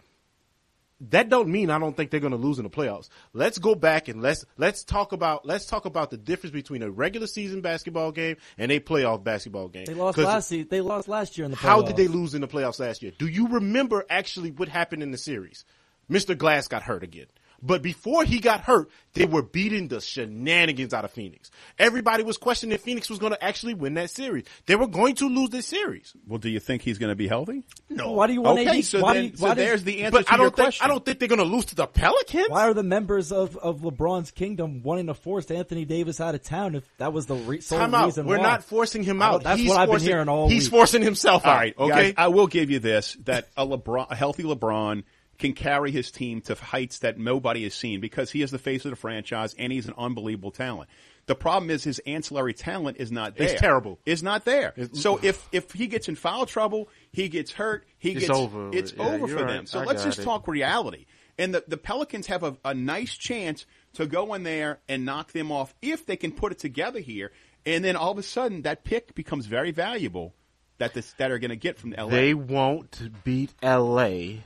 that 1.10 1.28
don't 1.28 1.50
mean 1.50 1.70
I 1.70 1.80
don't 1.80 1.98
think 1.98 2.12
they're 2.12 2.22
going 2.22 2.32
to 2.32 2.38
lose 2.38 2.60
in 2.60 2.64
the 2.64 2.70
playoffs. 2.70 3.10
Let's 3.34 3.58
go 3.58 3.76
back 3.76 4.08
and 4.08 4.22
let's 4.22 4.46
let's 4.58 4.86
talk 4.86 5.12
about 5.12 5.46
let's 5.46 5.66
talk 5.66 5.84
about 5.84 6.12
the 6.12 6.18
difference 6.18 6.54
between 6.54 6.82
a 6.82 6.90
regular 6.90 7.28
season 7.28 7.60
basketball 7.60 8.14
game 8.14 8.38
and 8.58 8.72
a 8.72 8.80
playoff 8.80 9.22
basketball 9.22 9.68
game. 9.68 9.84
They 9.84 9.96
lost 9.96 10.18
last 10.18 10.48
season. 10.48 10.68
They 10.72 10.80
lost 10.80 11.10
last 11.10 11.38
year 11.38 11.44
in 11.44 11.52
the 11.52 11.58
playoffs. 11.58 11.62
How 11.68 11.82
did 11.82 11.98
they 11.98 12.08
lose 12.08 12.36
in 12.36 12.42
the 12.42 12.48
playoffs 12.48 12.80
last 12.80 13.02
year? 13.04 13.12
Do 13.18 13.28
you 13.28 13.50
remember 13.50 14.06
actually 14.10 14.52
what 14.52 14.70
happened 14.70 15.04
in 15.04 15.12
the 15.12 15.18
series? 15.18 15.66
Mr. 16.10 16.38
Glass 16.38 16.68
got 16.68 16.84
hurt 16.84 17.04
again. 17.04 17.28
But 17.66 17.82
before 17.82 18.26
he 18.26 18.42
got 18.42 18.60
hurt, 18.60 18.90
they 19.14 19.26
were 19.26 19.42
beating 19.42 19.88
the 19.88 20.02
shenanigans 20.02 20.94
out 20.94 21.06
of 21.06 21.12
Phoenix. 21.12 21.50
Everybody 21.80 22.22
was 22.24 22.38
questioning 22.38 22.76
if 22.76 22.82
Phoenix 22.82 23.10
was 23.10 23.20
going 23.20 23.32
to 23.32 23.42
actually 23.42 23.74
win 23.74 23.94
that 23.94 24.10
series. 24.10 24.44
They 24.66 24.76
were 24.76 24.88
going 24.88 25.16
to 25.16 25.30
lose 25.30 25.50
this 25.50 25.66
series. 25.68 26.14
Well, 26.28 26.40
do 26.40 26.50
you 26.50 26.60
think 26.60 26.82
he's 26.82 26.98
going 26.98 27.12
to 27.12 27.16
be 27.16 27.26
healthy? 27.30 27.64
No. 27.90 28.12
Why 28.12 28.28
do 28.28 28.34
you 28.34 28.42
want 28.42 28.60
Okay, 28.60 28.80
AD? 28.80 28.84
so 28.84 29.00
why 29.02 29.14
then- 29.14 29.24
do 29.24 29.30
you, 29.30 29.38
so 29.38 29.48
does- 29.48 29.56
there's 29.56 29.84
the 29.86 30.04
answer 30.04 30.12
But 30.12 30.26
to 30.28 30.34
I 30.34 30.36
your 30.36 30.46
don't 30.48 30.56
think 30.58 30.66
question. 30.66 30.84
I 30.86 30.88
don't 30.90 31.06
think 31.06 31.20
they're 31.20 31.28
going 31.30 31.40
to 31.40 31.46
lose 31.46 31.64
to 31.68 31.76
the 31.76 31.88
Pelicans. 31.88 32.50
Why 32.50 32.68
are 32.68 32.74
the 32.74 32.84
members 32.84 33.32
of, 33.32 33.56
of 33.56 33.80
LeBron's 33.80 34.32
kingdom 34.32 34.84
wanting 34.84 35.08
to 35.08 35.14
force 35.14 35.50
Anthony 35.50 35.86
Davis 35.86 36.20
out 36.20 36.36
of 36.36 36.44
town 36.44 36.76
if 36.76 36.84
that 36.98 37.14
was 37.14 37.28
the 37.28 37.36
re- 37.36 37.62
sole 37.62 37.80
Time 37.80 37.96
out. 37.96 38.06
reason 38.08 38.26
We're 38.26 38.40
why? 38.40 38.44
not 38.44 38.66
forcing 38.66 39.04
him 39.04 39.22
out. 39.22 39.44
That's 39.44 39.58
He's 39.62 39.70
what 39.70 39.78
I've 39.80 39.88
been 39.88 39.94
forcing- 39.94 40.08
hearing 40.10 40.28
all 40.28 40.50
He's 40.50 40.66
week. 40.66 40.72
forcing 40.72 41.02
himself 41.02 41.46
All 41.46 41.52
out. 41.54 41.58
right, 41.60 41.78
okay. 41.80 41.90
guys, 42.12 42.14
I 42.18 42.28
will 42.28 42.48
give 42.48 42.70
you 42.72 42.80
this: 42.80 43.16
that 43.24 43.48
a 43.56 43.66
LeBron, 43.66 44.08
a 44.12 44.16
healthy 44.16 44.44
LeBron, 44.44 45.04
can 45.40 45.54
carry 45.54 45.92
his 45.92 46.12
team 46.12 46.42
to 46.42 46.56
heights 46.56 47.00
that 47.00 47.18
nobody 47.18 47.64
has 47.64 47.74
seen 47.74 48.00
because 48.00 48.32
he 48.32 48.42
is 48.42 48.52
the 48.52 48.58
face 48.60 48.86
of 48.86 48.92
the 48.92 48.96
franchise 48.96 49.56
and 49.58 49.72
he's 49.72 49.88
an 49.88 49.94
unbelievable 49.98 50.52
talent. 50.52 50.90
The 51.26 51.36
problem 51.36 51.70
is 51.72 51.84
his 51.84 52.00
ancillary 52.00 52.54
talent 52.54 52.98
is 53.00 53.12
not 53.12 53.38
there. 53.38 53.50
It's 53.50 53.62
terrible. 53.62 53.98
Is 54.06 54.22
not 54.22 54.44
there. 54.46 54.74
so 54.94 55.20
if 55.24 55.48
if 55.52 55.72
he 55.72 55.88
gets 55.88 56.10
in 56.10 56.16
foul 56.16 56.46
trouble, 56.46 56.90
he 57.12 57.30
gets 57.30 57.52
hurt. 57.54 57.86
He 57.98 58.12
It's 58.12 58.28
gets 58.28 58.38
over. 58.38 58.70
It's 58.74 58.92
Yeah, 58.94 59.04
over 59.08 59.28
for 59.28 59.36
right. 59.36 59.48
them. 59.48 59.66
So 59.66 59.80
I 59.80 59.86
let's 59.86 60.04
just 60.04 60.20
it. 60.20 60.24
talk 60.24 60.48
reality. 60.48 61.06
And 61.38 61.54
the 61.56 61.64
the 61.68 61.78
Pelicans 61.78 62.28
have 62.28 62.44
a, 62.44 62.58
a 62.66 62.74
nice 62.74 63.16
chance 63.16 63.66
to 63.94 64.06
go 64.06 64.34
in 64.34 64.44
there 64.44 64.80
and 64.90 65.06
knock 65.06 65.32
them 65.32 65.52
off 65.52 65.74
if 65.82 66.06
they 66.06 66.18
can 66.18 66.32
put 66.34 66.52
it 66.52 66.60
together 66.60 67.00
here. 67.00 67.32
And 67.66 67.84
then 67.86 67.96
all 67.96 68.12
of 68.12 68.18
a 68.18 68.24
sudden, 68.24 68.64
that 68.64 68.84
pick 68.84 69.16
becomes 69.16 69.46
very 69.46 69.72
valuable. 69.72 70.34
That 70.80 70.94
this, 70.94 71.14
that 71.14 71.32
are 71.32 71.40
going 71.40 71.52
to 71.52 71.56
get 71.56 71.78
from 71.78 71.92
LA. 71.98 72.08
They 72.08 72.34
won't 72.34 73.24
beat 73.24 73.54
LA. 73.64 74.40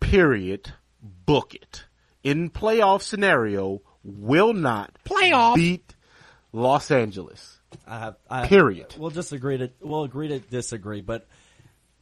Period. 0.00 0.72
Book 1.02 1.54
it. 1.54 1.84
In 2.22 2.50
playoff 2.50 3.02
scenario, 3.02 3.82
will 4.02 4.52
not 4.52 4.96
Playoff. 5.04 5.54
beat 5.54 5.94
Los 6.52 6.90
Angeles. 6.90 7.60
I 7.86 7.98
have, 7.98 8.16
I, 8.28 8.46
Period. 8.46 8.94
We'll 8.98 9.10
just 9.10 9.32
agree 9.32 9.58
to 9.58 9.70
we'll 9.80 10.04
agree 10.04 10.28
to 10.28 10.38
disagree, 10.38 11.00
but 11.02 11.26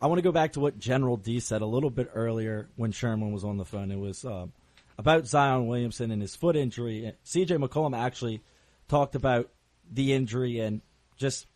I 0.01 0.07
want 0.07 0.19
to 0.19 0.23
go 0.23 0.33
back 0.33 0.53
to 0.53 0.61
what 0.61 0.79
General 0.79 1.17
D 1.17 1.41
said 1.41 1.63
a 1.63 1.67
little 1.67 1.91
bit 1.91 2.11
earlier 2.15 2.69
when 2.77 2.93
Sherman 2.93 3.33
was 3.33 3.45
on 3.45 3.57
the 3.57 3.65
phone. 3.65 3.91
It 3.91 3.99
was 3.99 4.25
um, 4.25 4.53
about 4.99 5.27
Zion 5.27 5.67
Williamson 5.67 6.11
and 6.11 6.23
his 6.23 6.37
foot 6.37 6.55
injury. 6.57 7.13
C.J. 7.25 7.57
McCollum 7.57 7.97
actually 7.97 8.43
talked 8.89 9.15
about 9.15 9.51
the 9.91 10.13
injury 10.13 10.61
and 10.61 10.83
just 11.17 11.47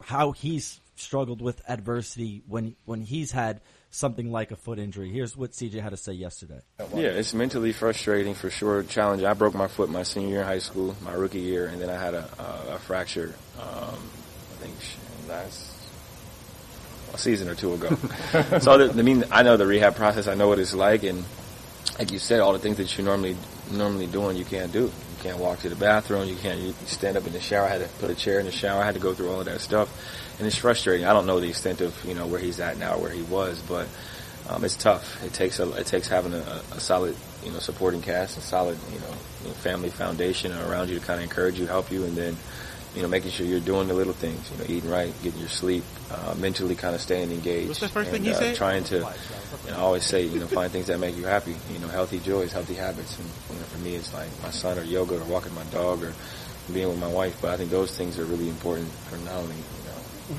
how 0.00 0.32
he's 0.32 0.80
struggled 0.94 1.40
with 1.40 1.62
adversity 1.68 2.42
when 2.46 2.76
when 2.84 3.02
he's 3.02 3.32
had 3.32 3.60
something 3.90 4.32
like 4.32 4.50
a 4.50 4.56
foot 4.56 4.78
injury. 4.78 5.10
Here's 5.10 5.36
what 5.36 5.52
CJ 5.52 5.80
had 5.80 5.90
to 5.90 5.96
say 5.96 6.12
yesterday. 6.12 6.60
Yeah, 6.94 7.08
it's 7.08 7.34
mentally 7.34 7.72
frustrating 7.72 8.34
for 8.34 8.50
sure. 8.50 8.82
Challenging. 8.82 9.26
I 9.26 9.34
broke 9.34 9.54
my 9.54 9.68
foot 9.68 9.90
my 9.90 10.02
senior 10.02 10.28
year 10.28 10.40
in 10.40 10.46
high 10.46 10.58
school, 10.58 10.96
my 11.02 11.12
rookie 11.12 11.40
year, 11.40 11.66
and 11.66 11.80
then 11.80 11.90
I 11.90 11.98
had 12.02 12.14
a, 12.14 12.28
a, 12.38 12.74
a 12.74 12.78
fracture. 12.78 13.34
Um, 13.60 13.98
I 13.98 14.64
think 14.64 14.74
last 15.28 15.72
a 17.14 17.18
season 17.18 17.48
or 17.48 17.54
two 17.54 17.74
ago. 17.74 17.88
so 18.60 18.78
the, 18.78 18.98
I 18.98 19.02
mean, 19.02 19.24
I 19.30 19.42
know 19.42 19.56
the 19.56 19.66
rehab 19.66 19.96
process. 19.96 20.26
I 20.26 20.34
know 20.34 20.48
what 20.48 20.58
it's 20.58 20.74
like, 20.74 21.02
and 21.02 21.24
like 21.98 22.10
you 22.10 22.18
said, 22.18 22.40
all 22.40 22.52
the 22.52 22.58
things 22.58 22.78
that 22.78 22.96
you 22.96 23.04
normally 23.04 23.36
normally 23.70 24.06
doing, 24.06 24.36
you 24.36 24.44
can't 24.44 24.72
do. 24.72 24.84
You 24.84 25.22
can't 25.22 25.38
walk 25.38 25.60
to 25.60 25.68
the 25.68 25.76
bathroom. 25.76 26.28
You 26.28 26.36
can't 26.36 26.60
you 26.60 26.74
stand 26.86 27.16
up 27.16 27.26
in 27.26 27.32
the 27.32 27.40
shower. 27.40 27.66
I 27.66 27.70
had 27.70 27.82
to 27.82 27.88
put 27.98 28.10
a 28.10 28.14
chair 28.14 28.40
in 28.40 28.46
the 28.46 28.52
shower. 28.52 28.82
I 28.82 28.86
had 28.86 28.94
to 28.94 29.00
go 29.00 29.14
through 29.14 29.30
all 29.30 29.40
of 29.40 29.46
that 29.46 29.60
stuff, 29.60 29.88
and 30.42 30.48
it's 30.48 30.56
frustrating. 30.56 31.06
I 31.06 31.12
don't 31.12 31.26
know 31.26 31.38
the 31.38 31.48
extent 31.48 31.80
of 31.80 32.04
you 32.04 32.14
know 32.14 32.26
where 32.26 32.40
he's 32.40 32.58
at 32.58 32.76
now, 32.76 32.96
or 32.96 33.02
where 33.02 33.12
he 33.12 33.22
was, 33.22 33.62
but 33.62 33.86
um, 34.50 34.64
it's 34.64 34.76
tough. 34.76 35.22
It 35.24 35.32
takes 35.32 35.60
a, 35.60 35.70
it 35.74 35.86
takes 35.86 36.08
having 36.08 36.34
a, 36.34 36.62
a 36.72 36.80
solid 36.80 37.14
you 37.44 37.52
know 37.52 37.60
supporting 37.60 38.02
cast, 38.02 38.36
a 38.38 38.40
solid 38.40 38.76
you 38.92 38.98
know, 38.98 39.52
family 39.62 39.90
foundation 39.90 40.50
around 40.50 40.90
you 40.90 40.98
to 40.98 41.06
kind 41.06 41.18
of 41.18 41.22
encourage 41.22 41.60
you, 41.60 41.66
help 41.66 41.92
you, 41.92 42.02
and 42.02 42.16
then 42.16 42.36
you 42.96 43.02
know 43.02 43.08
making 43.08 43.30
sure 43.30 43.46
you're 43.46 43.60
doing 43.60 43.86
the 43.86 43.94
little 43.94 44.12
things. 44.12 44.50
You 44.50 44.58
know, 44.58 44.64
eating 44.64 44.90
right, 44.90 45.14
getting 45.22 45.38
your 45.38 45.48
sleep, 45.48 45.84
uh, 46.10 46.34
mentally 46.36 46.74
kind 46.74 46.96
of 46.96 47.00
staying 47.00 47.30
engaged. 47.30 47.68
What's 47.68 47.78
the 47.78 47.88
first 47.88 48.10
thing 48.10 48.16
and, 48.16 48.26
he 48.26 48.32
uh, 48.32 48.38
said? 48.38 48.56
Trying 48.56 48.82
to. 48.84 48.96
You 48.96 49.70
know, 49.70 49.76
I 49.76 49.80
always 49.80 50.04
say, 50.04 50.24
you 50.24 50.40
know, 50.40 50.48
find 50.48 50.72
things 50.72 50.88
that 50.88 50.98
make 50.98 51.16
you 51.16 51.24
happy. 51.24 51.54
You 51.72 51.78
know, 51.78 51.86
healthy 51.86 52.18
joys, 52.18 52.50
healthy 52.50 52.74
habits. 52.74 53.16
And 53.16 53.28
you 53.50 53.60
know, 53.60 53.66
for 53.66 53.78
me, 53.78 53.94
it's 53.94 54.12
like 54.12 54.28
my 54.42 54.50
son 54.50 54.76
or 54.76 54.82
yoga 54.82 55.20
or 55.20 55.24
walking 55.24 55.54
my 55.54 55.62
dog 55.64 56.02
or 56.02 56.12
being 56.72 56.88
with 56.88 56.98
my 56.98 57.06
wife. 57.06 57.38
But 57.40 57.52
I 57.52 57.56
think 57.58 57.70
those 57.70 57.96
things 57.96 58.18
are 58.18 58.24
really 58.24 58.48
important 58.48 58.88
for 58.88 59.16
not 59.18 59.34
only 59.34 59.54
you 59.54 59.81
know 59.81 59.81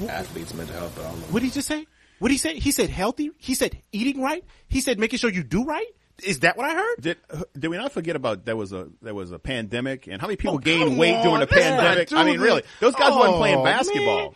athletes' 0.10 0.54
mental 0.54 0.76
health, 0.76 0.94
but 0.96 1.06
all 1.06 1.14
of 1.14 1.34
What 1.34 1.40
did 1.42 1.48
he 1.48 1.52
just 1.52 1.68
say? 1.68 1.86
What 2.20 2.30
did 2.30 2.34
he 2.36 2.38
say? 2.40 2.60
He 2.60 2.72
said 2.72 2.90
healthy. 2.90 3.32
He 3.38 3.54
said 3.56 3.82
eating 3.92 4.22
right. 4.22 4.44
He 4.70 4.82
said 4.82 5.00
making 5.00 5.20
sure 5.20 5.30
you 5.30 5.44
do 5.44 5.66
right. 5.66 5.88
Is 6.24 6.42
that 6.42 6.56
what 6.58 6.70
I 6.70 6.76
heard? 6.76 7.02
Did 7.02 7.18
did 7.58 7.68
we 7.70 7.78
not 7.78 7.92
forget 7.92 8.16
about 8.16 8.46
there 8.46 8.56
was 8.56 8.72
a 8.72 8.88
there 9.02 9.16
was 9.16 9.32
a 9.32 9.40
pandemic 9.40 10.08
and 10.08 10.22
how 10.22 10.28
many 10.28 10.38
people 10.38 10.56
Oh, 10.56 10.60
gained 10.60 10.90
come 10.92 10.98
weight 10.98 11.22
during 11.24 11.40
the 11.40 11.48
let's 11.48 11.54
pandemic? 11.54 12.14
I 12.14 12.24
mean, 12.24 12.40
really, 12.40 12.62
those 12.80 12.94
guys 12.96 13.12
weren't 13.14 13.36
playing 13.38 13.58
Oh, 13.58 13.64
basketball. 13.64 14.22
man. 14.22 14.30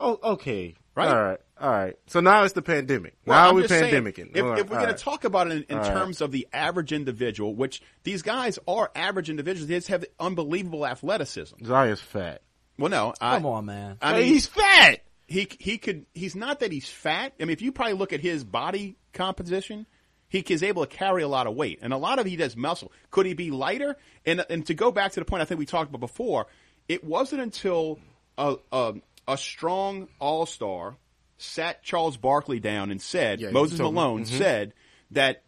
Oh, 0.00 0.18
okay. 0.34 0.74
Right? 0.94 1.08
All 1.08 1.22
right. 1.22 1.40
All 1.60 1.70
right. 1.70 1.96
So 2.06 2.20
now 2.20 2.44
it's 2.44 2.52
the 2.54 2.62
pandemic. 2.62 3.16
Well, 3.26 3.36
now 3.38 3.48
I'm 3.48 3.54
we're 3.56 3.62
just 3.62 3.74
saying, 3.74 3.92
pandemicing. 3.92 4.30
If, 4.36 4.42
All 4.44 4.50
right, 4.50 4.58
if 4.60 4.68
we're 4.70 4.76
going 4.76 4.88
right. 4.88 4.96
to 4.96 5.02
talk 5.04 5.24
about 5.24 5.48
it 5.48 5.52
in, 5.52 5.62
in 5.68 5.78
All 5.78 5.84
right. 5.84 5.92
terms 5.92 6.20
of 6.20 6.30
the 6.30 6.46
average 6.52 6.92
individual, 6.92 7.54
which 7.54 7.82
these 8.04 8.22
guys 8.22 8.58
are 8.68 8.90
average 8.94 9.28
individuals, 9.28 9.68
they 9.68 9.74
just 9.76 9.88
have 9.88 10.04
unbelievable 10.20 10.86
athleticism. 10.86 11.64
Zion's 11.64 12.00
fat. 12.00 12.42
Well, 12.78 12.90
no, 12.90 13.14
I, 13.20 13.36
Come 13.36 13.46
on, 13.46 13.66
man. 13.66 13.98
I 14.02 14.14
mean, 14.14 14.24
he's 14.24 14.46
fat. 14.46 15.00
He 15.26 15.48
he 15.58 15.78
could. 15.78 16.06
He's 16.12 16.34
not 16.36 16.60
that 16.60 16.72
he's 16.72 16.88
fat. 16.88 17.32
I 17.40 17.44
mean, 17.44 17.52
if 17.52 17.62
you 17.62 17.72
probably 17.72 17.94
look 17.94 18.12
at 18.12 18.20
his 18.20 18.44
body 18.44 18.96
composition, 19.12 19.86
he 20.28 20.40
is 20.40 20.62
able 20.62 20.84
to 20.84 20.88
carry 20.96 21.22
a 21.22 21.28
lot 21.28 21.46
of 21.46 21.54
weight, 21.54 21.78
and 21.82 21.92
a 21.92 21.96
lot 21.96 22.18
of 22.18 22.26
he 22.26 22.36
does 22.36 22.56
muscle. 22.56 22.92
Could 23.10 23.26
he 23.26 23.34
be 23.34 23.50
lighter? 23.50 23.96
And 24.26 24.44
and 24.50 24.66
to 24.66 24.74
go 24.74 24.90
back 24.92 25.12
to 25.12 25.20
the 25.20 25.24
point 25.24 25.42
I 25.42 25.44
think 25.44 25.58
we 25.60 25.66
talked 25.66 25.88
about 25.88 26.00
before, 26.00 26.46
it 26.88 27.04
wasn't 27.04 27.40
until 27.42 27.98
a 28.36 28.56
a, 28.72 28.94
a 29.28 29.38
strong 29.38 30.08
all 30.18 30.44
star 30.46 30.96
sat 31.38 31.82
Charles 31.82 32.16
Barkley 32.16 32.60
down 32.60 32.90
and 32.90 33.00
said 33.00 33.40
Yeah, 33.40 33.50
Moses 33.50 33.78
told 33.78 33.94
me. 33.94 34.00
Malone 34.00 34.24
Mhm. 34.24 34.38
said 34.38 34.74
that 35.12 35.42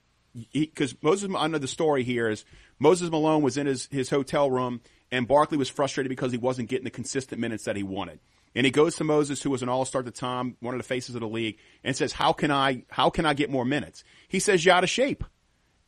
because 0.53 0.95
Moses, 1.03 1.31
I 1.37 1.47
know 1.49 1.59
the 1.59 1.69
story 1.69 2.03
here 2.05 2.29
is 2.29 2.45
Moses 2.79 3.11
Malone 3.11 3.43
was 3.43 3.57
in 3.57 3.67
his, 3.67 3.87
his 3.91 4.11
hotel 4.11 4.51
room 4.51 4.81
and 5.11 5.29
Barkley 5.29 5.59
was 5.59 5.69
frustrated 5.69 6.11
because 6.11 6.33
he 6.33 6.39
wasn't 6.39 6.69
getting 6.69 6.85
the 6.85 6.91
consistent 6.91 7.41
minutes 7.41 7.65
that 7.65 7.77
he 7.77 7.83
wanted. 7.83 8.21
And 8.55 8.65
he 8.65 8.71
goes 8.71 8.97
to 8.97 9.05
Moses, 9.05 9.43
who 9.43 9.51
was 9.51 9.63
an 9.63 9.69
all-star 9.69 10.01
at 10.01 10.07
the 10.07 10.11
time, 10.11 10.57
one 10.61 10.75
of 10.75 10.79
the 10.79 10.87
faces 10.87 11.15
of 11.15 11.21
the 11.21 11.29
league, 11.29 11.59
and 11.85 11.95
says, 11.95 12.13
"How 12.13 12.33
can 12.33 12.51
I? 12.51 12.85
How 12.89 13.11
can 13.11 13.27
I 13.27 13.35
get 13.35 13.51
more 13.51 13.67
minutes?" 13.67 14.03
He 14.29 14.39
says, 14.39 14.65
"You're 14.65 14.75
out 14.75 14.85
of 14.85 14.91
shape." 14.91 15.25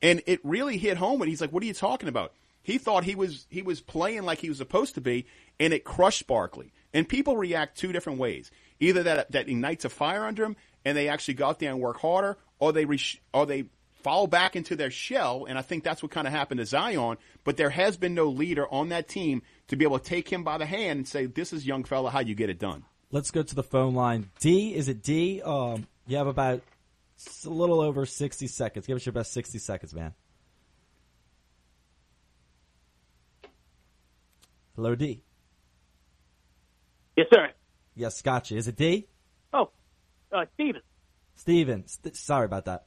And 0.02 0.22
it 0.26 0.40
really 0.44 0.76
hit 0.76 0.98
home 0.98 1.18
when 1.18 1.28
he's 1.28 1.40
like, 1.40 1.50
"What 1.50 1.62
are 1.62 1.66
you 1.66 1.74
talking 1.74 2.08
about?" 2.08 2.34
He 2.62 2.76
thought 2.76 3.04
he 3.04 3.14
was 3.14 3.46
he 3.48 3.62
was 3.62 3.80
playing 3.80 4.24
like 4.24 4.40
he 4.40 4.50
was 4.50 4.58
supposed 4.58 4.94
to 4.96 5.00
be, 5.00 5.26
and 5.58 5.72
it 5.72 5.84
crushed 5.84 6.26
Barkley. 6.26 6.72
And 6.92 7.08
people 7.08 7.36
react 7.36 7.78
two 7.78 7.92
different 7.92 8.18
ways: 8.18 8.50
either 8.80 9.02
that 9.02 9.32
that 9.32 9.48
ignites 9.48 9.86
a 9.86 9.88
fire 9.88 10.26
under 10.26 10.42
them, 10.42 10.56
and 10.84 10.96
they 10.96 11.08
actually 11.08 11.34
go 11.34 11.46
out 11.46 11.60
there 11.60 11.70
and 11.70 11.80
work 11.80 12.00
harder, 12.00 12.36
or 12.58 12.74
they 12.74 12.84
re- 12.84 13.00
or 13.32 13.46
they 13.46 13.64
fall 14.02 14.26
back 14.26 14.56
into 14.56 14.76
their 14.76 14.90
shell. 14.90 15.46
And 15.48 15.58
I 15.58 15.62
think 15.62 15.84
that's 15.84 16.02
what 16.02 16.12
kind 16.12 16.26
of 16.26 16.32
happened 16.32 16.58
to 16.58 16.66
Zion. 16.66 17.16
But 17.44 17.56
there 17.56 17.70
has 17.70 17.96
been 17.96 18.14
no 18.14 18.26
leader 18.26 18.66
on 18.72 18.88
that 18.90 19.08
team 19.08 19.42
to 19.68 19.76
be 19.76 19.84
able 19.84 19.98
to 19.98 20.04
take 20.04 20.28
him 20.28 20.44
by 20.44 20.58
the 20.58 20.66
hand 20.66 20.98
and 20.98 21.08
say, 21.08 21.26
"This 21.26 21.52
is 21.52 21.66
young 21.66 21.84
fella, 21.84 22.10
how 22.10 22.20
you 22.20 22.34
get 22.34 22.50
it 22.50 22.58
done." 22.58 22.84
Let's 23.10 23.30
go 23.30 23.42
to 23.42 23.54
the 23.54 23.62
phone 23.62 23.94
line. 23.94 24.30
D, 24.40 24.74
is 24.74 24.88
it 24.88 25.02
D? 25.02 25.40
Um, 25.42 25.86
you 26.06 26.16
have 26.18 26.26
about 26.26 26.62
a 27.44 27.48
little 27.48 27.80
over 27.80 28.06
60 28.06 28.46
seconds. 28.46 28.86
Give 28.86 28.96
us 28.96 29.06
your 29.06 29.12
best 29.12 29.32
60 29.32 29.58
seconds, 29.58 29.94
man. 29.94 30.14
Hello, 34.76 34.94
D. 34.94 35.22
Yes, 37.16 37.26
sir. 37.34 37.48
Yes, 37.96 38.22
gotcha. 38.22 38.56
Is 38.56 38.68
it 38.68 38.76
D? 38.76 39.08
Oh, 39.52 39.70
uh, 40.30 40.44
Steven. 40.54 40.82
Steven. 41.34 41.88
St- 41.88 42.14
sorry 42.14 42.44
about 42.44 42.66
that. 42.66 42.84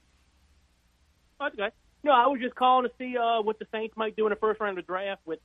That's 1.42 1.54
okay. 1.60 1.70
No, 2.04 2.12
I 2.12 2.28
was 2.28 2.40
just 2.40 2.56
calling 2.56 2.88
to 2.88 2.92
see 2.98 3.18
uh, 3.18 3.42
what 3.42 3.60
the 3.60 3.66
Saints 3.72 3.96
might 3.98 4.16
do 4.16 4.26
in 4.26 4.30
the 4.30 4.36
first 4.38 4.60
round 4.62 4.78
of 4.78 4.86
the 4.86 4.88
draft 4.88 5.22
with 5.26 5.40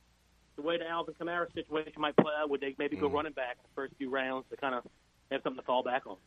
the 0.55 0.61
way 0.61 0.77
the 0.77 0.87
Alvin 0.87 1.13
Kamara 1.19 1.51
situation 1.53 1.93
might 1.99 2.15
play 2.15 2.33
out? 2.39 2.49
Would 2.49 2.61
they 2.61 2.75
maybe 2.79 2.95
Mm. 2.97 3.01
go 3.01 3.09
running 3.09 3.33
back 3.33 3.57
the 3.61 3.69
first 3.75 3.93
few 3.97 4.09
rounds 4.09 4.45
to 4.49 4.57
kind 4.57 4.73
of 4.75 4.83
have 5.31 5.41
something 5.43 5.59
to 5.59 5.65
fall 5.65 5.83
back 5.83 6.07
on? 6.07 6.17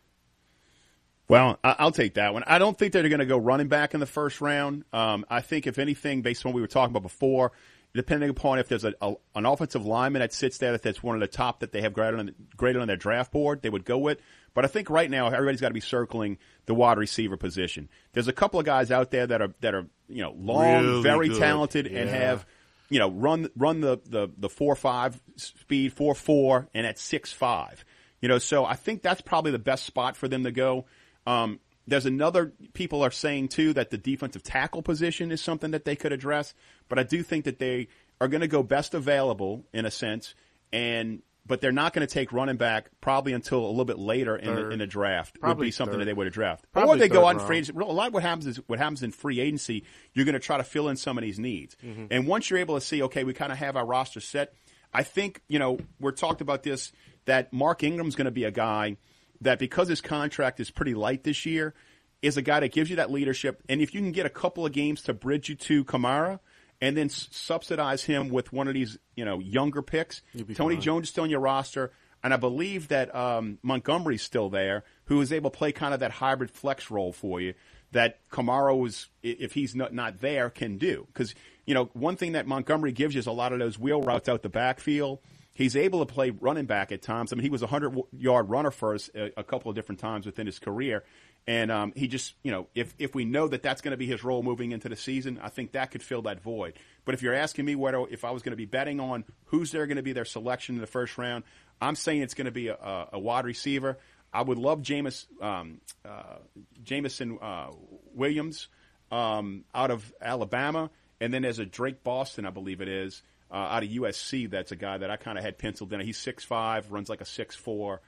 Well, 1.29 1.59
I- 1.63 1.77
I'll 1.79 1.93
take 1.93 2.15
that 2.15 2.33
one. 2.33 2.43
I 2.47 2.59
don't 2.59 2.77
think 2.79 2.93
they're 2.93 3.09
going 3.09 3.21
to 3.21 3.27
go 3.27 3.39
running 3.39 3.69
back 3.69 3.95
in 3.95 4.01
the 4.01 4.07
first 4.07 4.41
round. 4.41 4.85
Um, 4.93 5.25
I 5.31 5.41
think, 5.41 5.67
if 5.67 5.79
anything, 5.79 6.23
based 6.23 6.45
on 6.45 6.51
what 6.53 6.57
we 6.57 6.61
were 6.61 6.67
talking 6.69 6.93
about 6.93 7.03
before, 7.05 7.53
depending 7.95 8.31
upon 8.31 8.59
if 8.59 8.69
there's 8.69 8.85
a, 8.85 8.95
a 9.01 9.15
an 9.35 9.47
offensive 9.47 9.85
lineman 9.85 10.21
that 10.21 10.33
sits 10.33 10.59
there 10.59 10.77
that's 10.77 11.03
one 11.03 11.15
of 11.17 11.21
the 11.21 11.27
top 11.27 11.61
that 11.61 11.73
they 11.73 11.83
have 11.83 11.93
graded 11.93 12.21
on, 12.21 12.35
graded 12.57 12.81
on 12.83 12.89
their 12.89 12.97
draft 12.97 13.33
board, 13.33 13.63
they 13.63 13.71
would 13.71 13.85
go 13.85 13.99
with. 13.99 14.19
But 14.55 14.65
I 14.65 14.69
think 14.69 14.91
right 14.91 15.11
now 15.11 15.29
everybody's 15.29 15.61
got 15.61 15.69
to 15.69 15.75
be 15.75 15.81
circling 15.81 16.39
the 16.67 16.75
wide 16.75 16.99
receiver 16.99 17.37
position. 17.37 17.89
There's 18.13 18.29
a 18.29 18.33
couple 18.33 18.59
of 18.59 18.67
guys 18.67 18.91
out 18.91 19.11
there 19.11 19.27
that 19.27 19.41
are 19.43 19.55
that 19.61 19.75
are 19.75 19.87
you 20.09 20.23
know 20.23 20.35
long, 20.37 20.85
Really 20.85 21.03
very 21.03 21.29
good. 21.29 21.39
talented, 21.39 21.87
and 21.87 22.09
have 22.11 22.47
you 22.89 22.99
know 22.99 23.11
run 23.11 23.49
run 23.57 23.81
the 23.81 24.01
the 24.05 24.29
the 24.37 24.49
four 24.49 24.75
five 24.75 25.21
speed 25.37 25.93
four 25.93 26.15
four 26.15 26.69
and 26.75 26.87
at 26.87 26.99
six 26.99 27.33
five. 27.33 27.85
You 28.21 28.29
know, 28.29 28.39
so 28.39 28.65
I 28.65 28.75
think 28.75 29.03
that's 29.03 29.21
probably 29.23 29.53
the 29.53 29.59
best 29.59 29.85
spot 29.85 30.17
for 30.17 30.29
them 30.29 30.45
to 30.45 30.53
go. 30.53 30.85
Um, 31.27 31.59
there's 31.87 32.07
another 32.07 32.53
people 32.75 33.03
are 33.03 33.11
saying 33.11 33.49
too 33.49 33.73
that 33.73 33.91
the 33.91 33.99
defensive 33.99 34.43
tackle 34.43 34.83
position 34.83 35.33
is 35.33 35.41
something 35.41 35.71
that 35.73 35.85
they 35.85 35.97
could 35.97 36.13
address, 36.13 36.55
but 36.89 36.99
I 36.99 37.03
do 37.03 37.23
think 37.23 37.45
that 37.47 37.59
they 37.59 37.89
are 38.21 38.29
going 38.29 38.43
to 38.43 38.49
go 38.49 38.63
best 38.63 38.95
available 38.95 39.65
in 39.73 39.87
a 39.87 39.91
sense, 39.91 40.35
and 40.73 41.23
but 41.47 41.61
they're 41.61 41.73
not 41.73 41.93
going 41.95 42.07
to 42.07 42.13
take 42.15 42.33
running 42.33 42.57
back 42.59 42.91
probably 43.01 43.33
until 43.33 43.65
a 43.65 43.71
little 43.71 43.85
bit 43.87 43.99
later 43.99 44.37
in 44.37 44.55
the, 44.55 44.71
in 44.71 44.79
the 44.79 44.87
draft. 44.87 45.35
would 45.37 45.41
Probably 45.41 45.67
be 45.69 45.71
something 45.73 45.95
third. 45.95 46.01
that 46.03 46.05
they 46.05 46.13
would 46.13 46.31
draft, 46.33 46.65
Probably 46.73 46.97
or 46.97 46.99
they 46.99 47.09
go 47.09 47.27
out 47.27 47.41
in 47.41 47.47
free 47.47 47.59
agency. 47.59 47.81
A 47.81 47.85
lot 47.87 48.09
of 48.09 48.15
what 48.15 48.23
happens 48.23 48.47
is 48.47 48.59
what 48.69 48.79
happens 48.79 49.03
in 49.03 49.11
free 49.11 49.41
agency. 49.41 49.85
You're 50.13 50.27
going 50.27 50.35
to 50.35 50.39
try 50.39 50.59
to 50.59 50.65
fill 50.65 50.89
in 50.91 50.97
some 50.97 51.19
of 51.19 51.23
these 51.23 51.39
needs, 51.41 51.77
Mhm. 51.85 52.09
and 52.11 52.27
once 52.29 52.51
you're 52.51 52.59
able 52.61 52.77
to 52.77 52.81
see, 52.81 53.03
okay, 53.05 53.25
we 53.25 53.33
kind 53.33 53.51
of 53.51 53.59
have 53.59 53.75
our 53.77 53.87
roster 53.87 54.21
set. 54.21 54.53
I 54.93 55.03
think 55.03 55.41
you 55.49 55.59
know 55.59 55.79
we're 55.99 56.13
talked 56.13 56.41
about 56.41 56.63
this 56.63 56.93
that 57.25 57.53
Mark 57.53 57.83
Ingram's 57.83 58.15
going 58.17 58.27
to 58.27 58.31
be 58.31 58.45
a 58.45 58.51
guy 58.51 58.97
that 59.41 59.59
because 59.59 59.89
his 59.89 60.01
contract 60.01 60.61
is 60.61 60.71
pretty 60.71 60.95
light 60.95 61.25
this 61.25 61.47
year, 61.47 61.75
is 62.23 62.37
a 62.37 62.43
guy 62.43 62.61
that 62.61 62.73
gives 62.73 62.91
you 62.91 62.97
that 62.97 63.11
leadership. 63.11 63.63
And 63.69 63.81
if 63.81 63.95
you 63.95 64.01
can 64.01 64.13
get 64.13 64.27
a 64.27 64.31
couple 64.31 64.67
of 64.67 64.73
games 64.73 65.03
to 65.03 65.15
bridge 65.15 65.49
you 65.49 65.55
to 65.55 65.85
Kamara, 65.85 66.41
and 66.81 66.97
then 66.97 67.07
s- 67.07 67.29
subsidize 67.31 68.05
him 68.05 68.29
with 68.31 68.53
one 68.53 68.69
of 68.69 68.75
these 68.75 68.99
you 69.17 69.25
know 69.25 69.39
younger 69.39 69.83
picks, 69.83 70.23
Tony. 70.57 70.75
Jones 70.83 71.07
is 71.07 71.11
still 71.11 71.25
on 71.25 71.31
your 71.31 71.41
roster. 71.41 71.93
And 72.23 72.35
I 72.35 72.37
believe 72.37 72.89
that 72.89 73.15
um, 73.15 73.59
Montgomery's 73.63 74.21
still 74.23 74.51
there, 74.51 74.85
who 75.07 75.23
is 75.23 75.33
able 75.33 75.51
to 75.51 75.57
play 75.57 75.73
kind 75.73 75.95
of 75.95 76.01
that 76.01 76.11
hybrid 76.11 76.51
flex 76.51 76.91
role 76.91 77.13
for 77.15 77.41
you 77.41 77.55
that 77.93 78.19
Kamara 78.31 78.79
was, 78.79 79.09
if 79.23 79.55
he's 79.55 79.75
not, 79.75 79.95
not 79.95 80.21
there, 80.21 80.51
can 80.51 80.77
do. 80.77 81.07
Because, 81.07 81.35
you 81.65 81.73
know, 81.73 81.89
one 81.95 82.17
thing 82.17 82.33
that 82.33 82.47
Montgomery 82.47 82.93
gives 82.93 83.15
you 83.15 83.21
is 83.21 83.27
a 83.27 83.33
lot 83.33 83.55
of 83.55 83.59
those 83.59 83.79
wheel 83.79 84.03
routes 84.03 84.29
out 84.29 84.43
the 84.43 84.51
backfield. 84.51 85.19
He's 85.53 85.77
able 85.77 86.05
to 86.05 86.13
play 86.13 86.31
running 86.31 86.67
back 86.67 86.93
at 86.93 87.03
times. 87.03 87.33
I 87.33 87.37
mean, 87.37 87.43
he 87.43 87.51
was 87.51 87.63
a 87.63 87.67
100 87.67 87.99
yard 88.13 88.49
runner 88.49 88.71
for 88.71 88.95
us 88.95 89.11
a, 89.15 89.33
a 89.37 89.45
couple 89.45 89.69
of 89.69 89.75
different 89.75 90.01
times 90.01 90.27
within 90.27 90.47
his 90.47 90.59
career. 90.59 91.05
And 91.47 91.71
um, 91.71 91.93
he 91.97 92.07
just, 92.07 92.35
you 92.43 92.53
know, 92.53 92.69
if, 92.75 92.95
if 92.99 93.15
we 93.15 93.25
know 93.25 93.49
that 93.49 93.63
that's 93.63 93.81
going 93.81 93.93
to 93.93 93.97
be 93.97 94.07
his 94.07 94.23
role 94.23 94.43
moving 94.43 94.73
into 94.73 94.89
the 94.89 94.97
season, 94.97 95.41
I 95.43 95.49
think 95.49 95.73
that 95.73 95.91
could 95.91 96.03
fill 96.03 96.23
that 96.23 96.41
void. 96.43 96.75
But 97.05 97.15
if 97.15 97.23
you're 97.23 97.35
asking 97.35 97.65
me 97.65 97.75
whether, 97.75 98.05
if 98.11 98.25
I 98.25 98.31
was 98.31 98.43
going 98.43 98.53
to 98.53 98.57
be 98.57 98.67
betting 98.67 99.01
on 99.01 99.25
who's 99.47 99.73
there 99.73 99.87
going 99.87 99.97
to 99.97 100.03
be 100.03 100.13
their 100.13 100.25
selection 100.25 100.77
in 100.77 100.81
the 100.81 100.87
first 100.87 101.19
round, 101.19 101.45
I'm 101.81 101.97
saying 101.97 102.23
it's 102.23 102.35
going 102.35 102.45
to 102.45 102.53
be 102.53 102.69
a, 102.69 103.09
a, 103.13 103.19
wide 103.19 103.47
receiver. 103.47 103.99
I 104.33 104.43
would 104.43 104.59
love 104.59 104.83
Jameis, 104.83 105.27
um, 105.43 105.81
uh, 106.05 106.37
Jameson 106.85 107.39
uh, 107.41 107.71
Williams 108.15 108.69
um, 109.11 109.65
out 109.75 109.91
of 109.91 110.13
Alabama, 110.21 110.91
and 111.21 111.33
then 111.33 111.43
there's 111.43 111.59
a 111.59 111.67
Drake 111.67 112.05
Boston, 112.05 112.47
I 112.47 112.51
believe 112.51 112.81
it 112.81 112.89
is, 112.89 113.23
uh, 113.51 113.57
out 113.57 113.83
of 113.83 113.89
USC. 113.89 114.51
That's 114.51 114.73
a 114.73 114.77
guy 114.77 114.99
that 114.99 115.11
I 115.11 115.17
kind 115.17 115.39
of 115.39 115.45
had 115.45 115.59
penciled 115.59 115.93
in. 115.93 116.01
He's 116.01 116.19
six 116.19 116.45
five, 116.45 116.91
runs 116.93 117.09
like 117.09 117.21
a 117.21 117.25
six 117.27 117.57
four. 117.57 118.01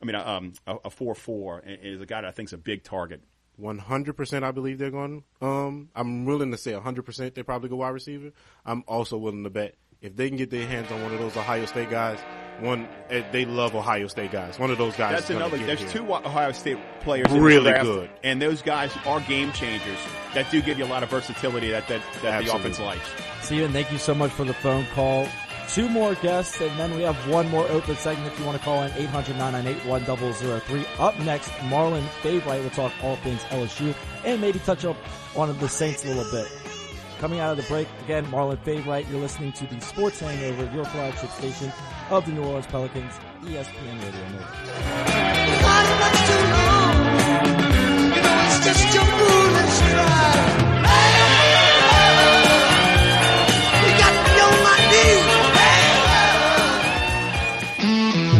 I 0.00 0.04
mean, 0.04 0.14
um, 0.14 0.52
a, 0.66 0.90
four 0.90 1.14
four, 1.14 1.58
and 1.58 1.78
is 1.82 2.00
a 2.00 2.06
guy 2.06 2.20
that 2.20 2.28
I 2.28 2.30
think 2.30 2.50
is 2.50 2.52
a 2.52 2.58
big 2.58 2.84
target. 2.84 3.20
One 3.56 3.78
hundred 3.78 4.16
percent, 4.16 4.44
I 4.44 4.52
believe 4.52 4.78
they're 4.78 4.90
going. 4.90 5.24
Um, 5.42 5.88
I'm 5.94 6.24
willing 6.24 6.52
to 6.52 6.58
say 6.58 6.72
hundred 6.72 7.02
percent 7.02 7.34
they 7.34 7.42
probably 7.42 7.68
go 7.68 7.76
wide 7.76 7.88
receiver. 7.90 8.32
I'm 8.64 8.84
also 8.86 9.16
willing 9.16 9.44
to 9.44 9.50
bet 9.50 9.76
if 10.00 10.14
they 10.14 10.28
can 10.28 10.36
get 10.36 10.50
their 10.50 10.66
hands 10.66 10.92
on 10.92 11.02
one 11.02 11.12
of 11.12 11.18
those 11.18 11.36
Ohio 11.36 11.66
State 11.66 11.90
guys. 11.90 12.18
One, 12.60 12.88
eh, 13.10 13.22
they 13.32 13.44
love 13.44 13.74
Ohio 13.74 14.06
State 14.08 14.32
guys. 14.32 14.58
One 14.58 14.70
of 14.70 14.78
those 14.78 14.96
guys. 14.96 15.12
That's 15.12 15.30
is 15.30 15.36
another. 15.36 15.58
get 15.58 15.66
There's 15.66 15.80
here. 15.80 15.88
two 15.90 16.12
Ohio 16.12 16.52
State 16.52 16.78
players 17.00 17.26
in 17.28 17.34
the 17.34 17.40
Really 17.40 17.70
draft, 17.70 17.84
good. 17.84 18.10
and 18.24 18.42
those 18.42 18.62
guys 18.62 18.92
are 19.06 19.20
game 19.20 19.52
changers 19.52 19.98
that 20.34 20.50
do 20.50 20.60
give 20.60 20.78
you 20.78 20.84
a 20.84 20.86
lot 20.86 21.02
of 21.02 21.10
versatility 21.10 21.70
that 21.70 21.86
that, 21.88 22.02
that 22.22 22.44
the 22.44 22.54
offense 22.54 22.80
likes. 22.80 23.08
Steven, 23.42 23.72
thank 23.72 23.92
you 23.92 23.98
so 23.98 24.14
much 24.14 24.30
for 24.32 24.44
the 24.44 24.54
phone 24.54 24.84
call. 24.94 25.26
Two 25.68 25.88
more 25.88 26.14
guests, 26.16 26.60
and 26.62 26.76
then 26.78 26.94
we 26.96 27.02
have 27.02 27.14
one 27.28 27.46
more 27.50 27.68
open 27.68 27.94
segment 27.96 28.32
if 28.32 28.38
you 28.40 28.46
want 28.46 28.56
to 28.58 28.64
call 28.64 28.82
in 28.84 28.90
800-998-1003. 28.92 30.86
Up 30.98 31.18
next, 31.20 31.50
Marlon 31.68 32.02
Favorite 32.22 32.62
will 32.62 32.70
talk 32.70 32.92
all 33.02 33.16
things 33.16 33.42
LSU 33.44 33.94
and 34.24 34.40
maybe 34.40 34.58
touch 34.60 34.84
up 34.84 34.96
on 35.36 35.56
the 35.58 35.68
Saints 35.68 36.04
a 36.04 36.08
little 36.08 36.30
bit. 36.32 36.50
Coming 37.20 37.40
out 37.40 37.50
of 37.50 37.56
the 37.56 37.64
break, 37.64 37.88
again, 38.04 38.24
Marlon 38.26 38.58
Favorite, 38.60 39.06
you're 39.08 39.20
listening 39.20 39.52
to 39.52 39.66
the 39.66 39.80
Sports 39.80 40.20
Hangover, 40.20 40.70
your 40.74 40.84
flagship 40.86 41.30
station 41.30 41.72
of 42.10 42.24
the 42.24 42.32
New 42.32 42.42
Orleans 42.42 42.66
Pelicans, 42.66 43.12
ESPN 43.42 44.02
Radio. 44.02 45.58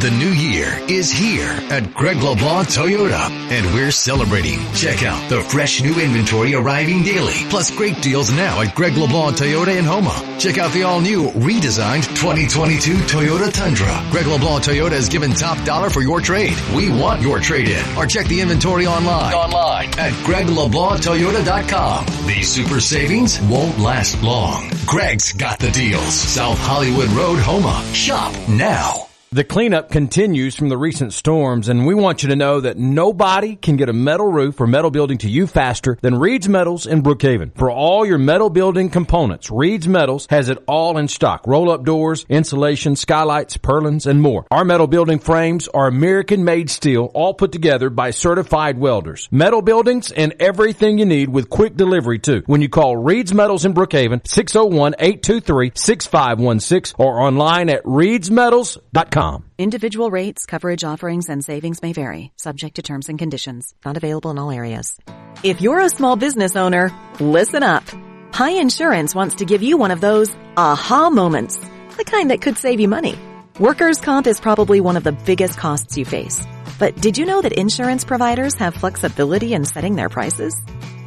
The 0.09 0.17
new 0.17 0.31
year 0.31 0.75
is 0.89 1.11
here 1.11 1.51
at 1.69 1.93
Greg 1.93 2.17
LeBlanc 2.17 2.69
Toyota, 2.69 3.29
and 3.29 3.75
we're 3.75 3.91
celebrating. 3.91 4.59
Check 4.73 5.03
out 5.03 5.29
the 5.29 5.43
fresh 5.43 5.83
new 5.83 6.01
inventory 6.01 6.55
arriving 6.55 7.03
daily, 7.03 7.35
plus 7.51 7.71
great 7.71 8.01
deals 8.01 8.33
now 8.33 8.63
at 8.63 8.75
Greg 8.75 8.95
LeBlanc 8.95 9.37
Toyota 9.37 9.77
in 9.77 9.85
Houma. 9.85 10.39
Check 10.39 10.57
out 10.57 10.73
the 10.73 10.85
all-new, 10.85 11.29
redesigned 11.33 12.09
2022 12.17 12.95
Toyota 13.05 13.53
Tundra. 13.53 14.03
Greg 14.11 14.27
LeBlanc 14.27 14.65
Toyota 14.65 14.93
has 14.93 15.11
given 15.11 15.33
top 15.33 15.63
dollar 15.67 15.91
for 15.91 16.01
your 16.01 16.23
trade. 16.23 16.57
We 16.75 16.89
want 16.89 17.21
your 17.21 17.39
trade-in, 17.39 17.85
or 17.99 18.07
check 18.07 18.29
the 18.29 18.41
inventory 18.41 18.87
online. 18.87 19.35
Online 19.35 19.89
at 19.99 20.15
GregLeBlancToyota.com. 20.25 22.07
These 22.27 22.49
super 22.49 22.81
savings 22.81 23.39
won't 23.43 23.79
last 23.79 24.23
long. 24.23 24.71
Greg's 24.87 25.35
got 25.35 25.59
the 25.59 25.71
deals. 25.71 26.15
South 26.15 26.59
Hollywood 26.59 27.11
Road, 27.11 27.41
Houma. 27.41 27.85
Shop 27.93 28.33
now. 28.49 29.08
The 29.31 29.45
cleanup 29.45 29.91
continues 29.91 30.57
from 30.57 30.71
the 30.71 30.79
recent 30.79 31.13
storms, 31.13 31.69
and 31.69 31.85
we 31.85 31.95
want 31.95 32.23
you 32.23 32.31
to 32.31 32.37
know 32.37 32.61
that 32.61 32.79
nobody 32.79 33.57
can 33.57 33.77
get 33.77 33.91
a 33.91 33.93
metal 33.93 34.33
roof 34.33 34.59
or 34.59 34.67
metal 34.67 34.91
building 34.91 35.19
to 35.19 35.29
you 35.29 35.47
faster 35.47 35.99
than 36.01 36.19
Reed's 36.19 36.49
Metals 36.49 36.87
in 36.87 37.03
Brookhaven. 37.03 37.55
For 37.55 37.71
all 37.71 38.07
your 38.07 38.17
metal 38.17 38.49
building 38.49 38.89
components, 38.89 39.51
Reed's 39.51 39.87
Metals 39.87 40.27
has 40.31 40.49
it 40.49 40.57
all 40.67 40.97
in 40.97 41.09
stock. 41.09 41.47
Roll-up 41.47 41.85
doors, 41.85 42.25
insulation, 42.31 42.97
skylights, 42.97 43.59
purlins, 43.59 44.07
and 44.07 44.23
more. 44.23 44.47
Our 44.51 44.65
metal 44.65 44.87
building 44.87 45.19
frames 45.19 45.69
are 45.69 45.89
American-made 45.89 46.71
steel, 46.71 47.11
all 47.13 47.35
put 47.35 47.53
together 47.53 47.91
by 47.91 48.13
certified 48.13 48.79
welders. 48.79 49.29
Metal 49.31 49.61
buildings 49.61 50.11
and 50.11 50.37
everything 50.41 50.97
you 50.97 51.05
need 51.05 51.29
with 51.29 51.51
quick 51.51 51.77
delivery 51.77 52.19
too. 52.19 52.45
When 52.47 52.63
you 52.63 52.71
call 52.71 52.97
Reed's 52.97 53.35
Metals 53.35 53.67
in 53.67 53.75
Brookhaven, 53.75 54.23
601-823-6516 54.23 56.95
or 56.97 57.21
online 57.21 57.69
at 57.69 57.85
reedsmetals.com. 57.85 59.18
Individual 59.59 60.13
rates, 60.13 60.47
coverage 60.47 60.85
offerings, 60.85 61.29
and 61.29 61.45
savings 61.45 61.83
may 61.83 61.93
vary, 61.93 62.31
subject 62.37 62.77
to 62.77 62.83
terms 62.83 63.09
and 63.09 63.19
conditions. 63.19 63.75
Not 63.85 63.97
available 63.97 64.31
in 64.31 64.39
all 64.39 64.53
areas. 64.53 64.97
If 65.43 65.61
you're 65.61 65.81
a 65.81 65.89
small 65.89 66.15
business 66.15 66.55
owner, 66.55 66.93
listen 67.19 67.65
up. 67.65 67.85
Pie 68.31 68.61
Insurance 68.61 69.17
wants 69.17 69.35
to 69.37 69.45
give 69.45 69.61
you 69.61 69.77
one 69.77 69.91
of 69.91 70.01
those 70.01 70.31
aha 70.57 71.11
moments, 71.11 71.59
the 71.97 72.05
kind 72.05 72.31
that 72.31 72.43
could 72.43 72.59
save 72.59 72.79
you 72.79 72.87
money. 72.87 73.19
Workers' 73.59 74.01
comp 74.01 74.29
is 74.29 74.41
probably 74.41 74.81
one 74.81 74.97
of 74.97 75.03
the 75.03 75.19
biggest 75.27 75.59
costs 75.59 75.99
you 75.99 76.05
face. 76.05 76.47
But 76.79 77.01
did 77.01 77.19
you 77.19 77.27
know 77.27 77.43
that 77.43 77.59
insurance 77.59 78.05
providers 78.05 78.55
have 78.55 78.77
flexibility 78.77 79.53
in 79.53 79.65
setting 79.65 79.97
their 79.97 80.09
prices? 80.09 80.55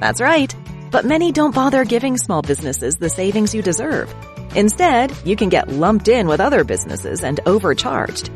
That's 0.01 0.19
right. 0.19 0.53
But 0.91 1.05
many 1.05 1.31
don't 1.31 1.55
bother 1.55 1.85
giving 1.85 2.17
small 2.17 2.41
businesses 2.41 2.97
the 2.97 3.09
savings 3.09 3.55
you 3.55 3.61
deserve. 3.61 4.13
Instead, 4.55 5.13
you 5.25 5.37
can 5.37 5.47
get 5.47 5.69
lumped 5.69 6.09
in 6.09 6.27
with 6.27 6.41
other 6.41 6.65
businesses 6.65 7.23
and 7.23 7.39
overcharged. 7.45 8.29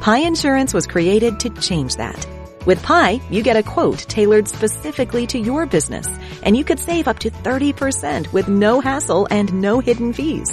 Pie 0.00 0.26
Insurance 0.26 0.74
was 0.74 0.88
created 0.88 1.38
to 1.40 1.50
change 1.50 1.94
that. 1.96 2.26
With 2.66 2.82
Pie, 2.82 3.20
you 3.30 3.42
get 3.44 3.56
a 3.56 3.62
quote 3.62 4.00
tailored 4.00 4.48
specifically 4.48 5.28
to 5.28 5.38
your 5.38 5.64
business, 5.64 6.08
and 6.42 6.56
you 6.56 6.64
could 6.64 6.80
save 6.80 7.06
up 7.06 7.20
to 7.20 7.30
30% 7.30 8.32
with 8.32 8.48
no 8.48 8.80
hassle 8.80 9.28
and 9.30 9.54
no 9.54 9.78
hidden 9.78 10.12
fees. 10.12 10.50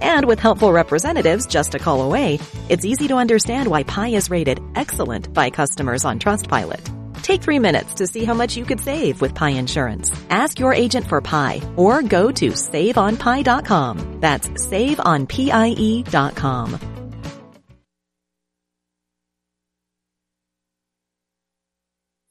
And 0.00 0.24
with 0.26 0.38
helpful 0.38 0.72
representatives 0.72 1.46
just 1.46 1.74
a 1.74 1.78
call 1.78 2.02
away, 2.02 2.38
it's 2.70 2.86
easy 2.86 3.08
to 3.08 3.16
understand 3.16 3.68
why 3.68 3.82
Pie 3.82 4.10
is 4.10 4.30
rated 4.30 4.62
excellent 4.74 5.32
by 5.34 5.50
customers 5.50 6.06
on 6.06 6.18
Trustpilot. 6.18 7.05
Take 7.26 7.42
three 7.42 7.58
minutes 7.58 7.94
to 7.94 8.06
see 8.06 8.24
how 8.24 8.34
much 8.34 8.56
you 8.56 8.64
could 8.64 8.78
save 8.78 9.20
with 9.20 9.34
Pie 9.34 9.58
Insurance. 9.58 10.12
Ask 10.30 10.60
your 10.60 10.72
agent 10.72 11.08
for 11.08 11.20
Pie 11.20 11.60
or 11.74 12.00
go 12.00 12.30
to 12.30 12.50
saveonpie.com. 12.50 14.20
That's 14.20 14.46
saveonpie.com. 14.46 16.78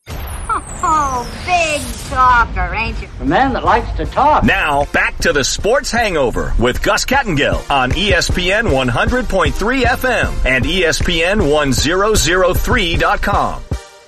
Oh, 0.87 1.25
big 1.45 1.81
talker, 2.11 2.75
ain't 2.75 3.01
you? 3.01 3.07
A 3.19 3.25
man 3.25 3.53
that 3.53 3.63
likes 3.63 3.91
to 3.97 4.05
talk. 4.05 4.43
Now, 4.43 4.85
back 4.93 5.17
to 5.17 5.33
the 5.33 5.43
Sports 5.43 5.91
Hangover 5.91 6.53
with 6.59 6.83
Gus 6.83 7.05
Kattengell 7.05 7.67
on 7.71 7.89
ESPN 7.89 8.69
100.3 8.69 9.81
FM 9.81 10.45
and 10.45 10.63
ESPN 10.63 11.51
1003.com. 11.51 13.63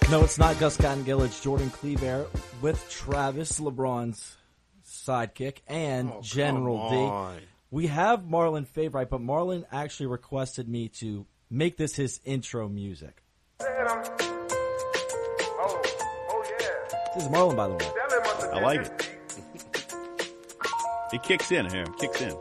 No, 0.10 0.24
it's 0.24 0.38
not 0.38 0.58
Gus 0.58 0.78
Cottongill. 0.78 1.26
It's 1.26 1.42
Jordan 1.42 1.70
Cleaver 1.70 2.28
with 2.62 2.90
Travis 2.90 3.60
LeBron's 3.60 4.38
sidekick 4.86 5.58
and 5.68 6.10
Oh, 6.14 6.22
General 6.22 6.90
D. 6.90 6.96
on. 6.96 7.38
We 7.72 7.88
have 7.88 8.22
Marlon 8.22 8.66
Favorite, 8.66 9.10
but 9.10 9.20
Marlon 9.20 9.66
actually 9.70 10.06
requested 10.06 10.70
me 10.70 10.88
to 11.00 11.26
make 11.50 11.76
this 11.76 11.94
his 11.96 12.22
intro 12.24 12.70
music. 12.70 13.22
This 13.60 13.68
is 17.24 17.30
Marlon, 17.30 17.58
by 17.58 17.68
the 17.68 17.74
way. 17.74 17.92
I 18.54 18.62
like 18.62 18.82
it. 18.82 19.10
It 21.14 21.24
kicks 21.24 21.50
in 21.54 21.70
here. 21.70 21.84
It 21.84 21.98
kicks 22.00 22.20
in. 22.22 22.36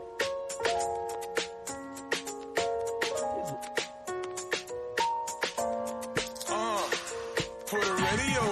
Radio, 8.17 8.43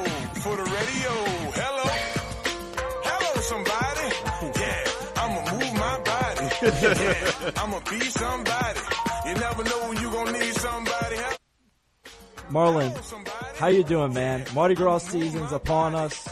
for 0.43 0.55
the 0.55 0.63
radio. 0.63 1.13
Hello, 1.59 1.85
hello, 3.03 3.31
somebody. 3.41 4.07
Yeah, 4.59 5.21
I'ma 5.21 5.41
move 5.51 5.73
my 5.73 5.95
body. 6.05 6.45
Yeah, 6.61 7.51
I'ma 7.57 7.79
be 7.89 7.99
somebody. 8.01 8.79
You 9.27 9.33
never 9.35 9.63
know 9.63 9.87
when 9.89 9.97
you 10.01 10.11
gonna 10.11 10.31
need 10.31 10.53
somebody. 10.55 11.15
Help. 11.15 11.37
Marlon, 12.49 13.57
how 13.57 13.67
you 13.67 13.83
doing, 13.83 14.13
man? 14.13 14.45
Mardi 14.53 14.75
Gras 14.75 14.99
season's 14.99 15.51
upon 15.51 15.95
us. 15.95 16.27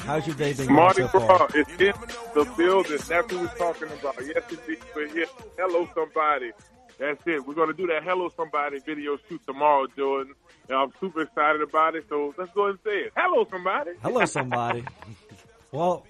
How's 0.00 0.26
your 0.26 0.36
day 0.36 0.54
been 0.54 0.68
going 0.68 0.76
Mardi 0.76 1.02
so 1.02 1.08
far? 1.08 1.48
Gras 1.48 1.54
is 1.54 1.68
in 1.78 1.92
the 2.34 2.52
building. 2.56 2.98
That's 3.08 3.10
what 3.10 3.32
we're 3.32 3.58
talking 3.58 3.88
about. 3.98 4.14
Yes, 4.24 4.42
indeed. 4.50 4.82
We're 4.96 5.08
here. 5.12 5.26
Hello, 5.58 5.86
somebody. 5.94 6.52
That's 6.98 7.20
it. 7.26 7.46
We're 7.46 7.54
going 7.54 7.68
to 7.68 7.74
do 7.76 7.86
that 7.88 8.02
Hello 8.02 8.28
Somebody 8.36 8.80
video 8.80 9.18
shoot 9.28 9.40
tomorrow, 9.46 9.86
Jordan. 9.96 10.34
And 10.68 10.76
I'm 10.78 10.92
super 11.00 11.22
excited 11.22 11.62
about 11.62 11.94
it. 11.94 12.04
So 12.08 12.34
let's 12.36 12.50
go 12.52 12.64
ahead 12.64 12.70
and 12.70 12.78
say 12.84 12.98
it. 13.06 13.12
Hello, 13.16 13.46
somebody. 13.50 13.92
Hello, 14.02 14.24
somebody. 14.24 14.84
well, 15.72 16.04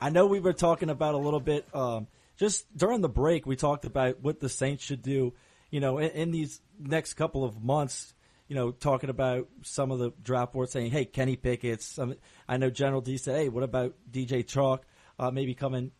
I 0.00 0.10
know 0.10 0.26
we 0.26 0.38
were 0.40 0.52
talking 0.52 0.90
about 0.90 1.14
a 1.14 1.18
little 1.18 1.40
bit. 1.40 1.66
Um, 1.74 2.06
just 2.36 2.66
during 2.76 3.00
the 3.00 3.08
break, 3.08 3.46
we 3.46 3.56
talked 3.56 3.84
about 3.84 4.20
what 4.20 4.38
the 4.38 4.48
Saints 4.48 4.84
should 4.84 5.02
do. 5.02 5.32
You 5.70 5.80
know, 5.80 5.98
in, 5.98 6.10
in 6.10 6.30
these 6.30 6.60
next 6.78 7.14
couple 7.14 7.44
of 7.44 7.62
months. 7.62 8.12
You 8.48 8.54
know, 8.54 8.70
talking 8.70 9.10
about 9.10 9.48
some 9.62 9.90
of 9.90 9.98
the 9.98 10.12
draft 10.22 10.52
boards 10.52 10.70
saying, 10.70 10.92
"Hey, 10.92 11.04
Kenny 11.04 11.34
Pickett." 11.34 11.82
Some, 11.82 12.14
I 12.48 12.58
know 12.58 12.70
General 12.70 13.00
D 13.00 13.16
said, 13.16 13.34
"Hey, 13.36 13.48
what 13.48 13.64
about 13.64 13.94
DJ 14.08 14.44
Chark? 14.44 14.82
Uh, 15.18 15.32
maybe 15.32 15.54
coming 15.54 15.90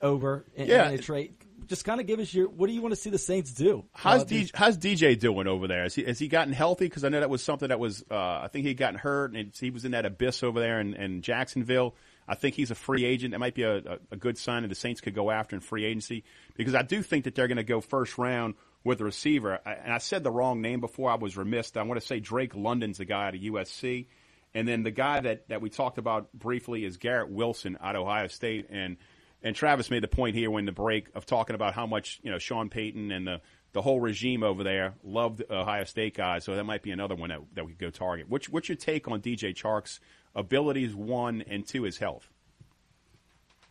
over 0.00 0.44
in, 0.56 0.66
Yeah. 0.66 0.88
in 0.88 0.94
a 0.94 0.98
trade." 0.98 1.36
Just 1.66 1.84
kind 1.84 2.00
of 2.00 2.06
give 2.06 2.20
us 2.20 2.32
your. 2.32 2.48
What 2.48 2.66
do 2.66 2.72
you 2.72 2.82
want 2.82 2.92
to 2.92 3.00
see 3.00 3.10
the 3.10 3.18
Saints 3.18 3.52
do? 3.52 3.84
How's, 3.92 4.22
Uh, 4.22 4.24
D, 4.24 4.50
how's 4.54 4.76
DJ 4.78 5.18
doing 5.18 5.46
over 5.46 5.66
there? 5.68 5.84
Has 5.84 5.94
he, 5.94 6.04
has 6.04 6.18
he 6.18 6.28
gotten 6.28 6.52
healthy? 6.52 6.86
Because 6.86 7.04
I 7.04 7.08
know 7.08 7.20
that 7.20 7.30
was 7.30 7.42
something 7.42 7.68
that 7.68 7.78
was, 7.80 8.04
uh, 8.10 8.14
I 8.16 8.48
think 8.52 8.62
he 8.62 8.68
had 8.68 8.76
gotten 8.78 8.98
hurt 8.98 9.34
and 9.34 9.52
he 9.58 9.70
was 9.70 9.84
in 9.84 9.92
that 9.92 10.04
abyss 10.04 10.42
over 10.42 10.60
there 10.60 10.80
in, 10.80 10.94
in 10.94 11.22
Jacksonville. 11.22 11.94
I 12.28 12.34
think 12.34 12.54
he's 12.54 12.70
a 12.70 12.74
free 12.74 13.04
agent. 13.04 13.32
That 13.32 13.40
might 13.40 13.54
be 13.54 13.62
a, 13.62 13.76
a, 13.78 13.98
a 14.12 14.16
good 14.16 14.38
sign 14.38 14.62
that 14.62 14.68
the 14.68 14.74
Saints 14.74 15.00
could 15.00 15.14
go 15.14 15.30
after 15.30 15.56
in 15.56 15.60
free 15.60 15.84
agency 15.84 16.24
because 16.54 16.74
I 16.74 16.82
do 16.82 17.02
think 17.02 17.24
that 17.24 17.34
they're 17.34 17.48
going 17.48 17.56
to 17.56 17.64
go 17.64 17.80
first 17.80 18.16
round 18.18 18.54
with 18.84 19.00
a 19.00 19.04
receiver. 19.04 19.58
I, 19.64 19.72
and 19.72 19.92
I 19.92 19.98
said 19.98 20.22
the 20.24 20.30
wrong 20.30 20.60
name 20.62 20.80
before. 20.80 21.10
I 21.10 21.16
was 21.16 21.36
remiss. 21.36 21.72
I 21.76 21.82
want 21.82 22.00
to 22.00 22.06
say 22.06 22.20
Drake 22.20 22.54
London's 22.54 22.98
the 22.98 23.04
guy 23.04 23.28
out 23.28 23.34
of 23.34 23.40
USC. 23.40 24.06
And 24.54 24.68
then 24.68 24.82
the 24.82 24.90
guy 24.90 25.20
that, 25.20 25.48
that 25.48 25.62
we 25.62 25.70
talked 25.70 25.98
about 25.98 26.32
briefly 26.32 26.84
is 26.84 26.98
Garrett 26.98 27.30
Wilson 27.30 27.78
out 27.80 27.96
of 27.96 28.02
Ohio 28.02 28.26
State. 28.26 28.66
And 28.70 28.98
and 29.42 29.56
Travis 29.56 29.90
made 29.90 30.02
the 30.02 30.08
point 30.08 30.36
here 30.36 30.50
when 30.50 30.66
the 30.66 30.72
break 30.72 31.08
of 31.14 31.26
talking 31.26 31.54
about 31.54 31.74
how 31.74 31.86
much 31.86 32.20
you 32.22 32.30
know 32.30 32.38
Sean 32.38 32.68
Payton 32.68 33.10
and 33.10 33.26
the 33.26 33.40
the 33.72 33.82
whole 33.82 34.00
regime 34.00 34.42
over 34.42 34.62
there 34.62 34.94
loved 35.02 35.42
Ohio 35.50 35.84
State 35.84 36.14
guys. 36.14 36.44
So 36.44 36.56
that 36.56 36.64
might 36.64 36.82
be 36.82 36.90
another 36.90 37.14
one 37.14 37.30
that, 37.30 37.40
that 37.54 37.64
we 37.64 37.72
could 37.72 37.80
go 37.80 37.90
target. 37.90 38.28
What's, 38.28 38.48
what's 38.48 38.68
your 38.68 38.76
take 38.76 39.08
on 39.08 39.20
DJ 39.20 39.54
Chark's 39.54 40.00
abilities? 40.34 40.94
One 40.94 41.42
and 41.42 41.66
two, 41.66 41.84
his 41.84 41.98
health. 41.98 42.28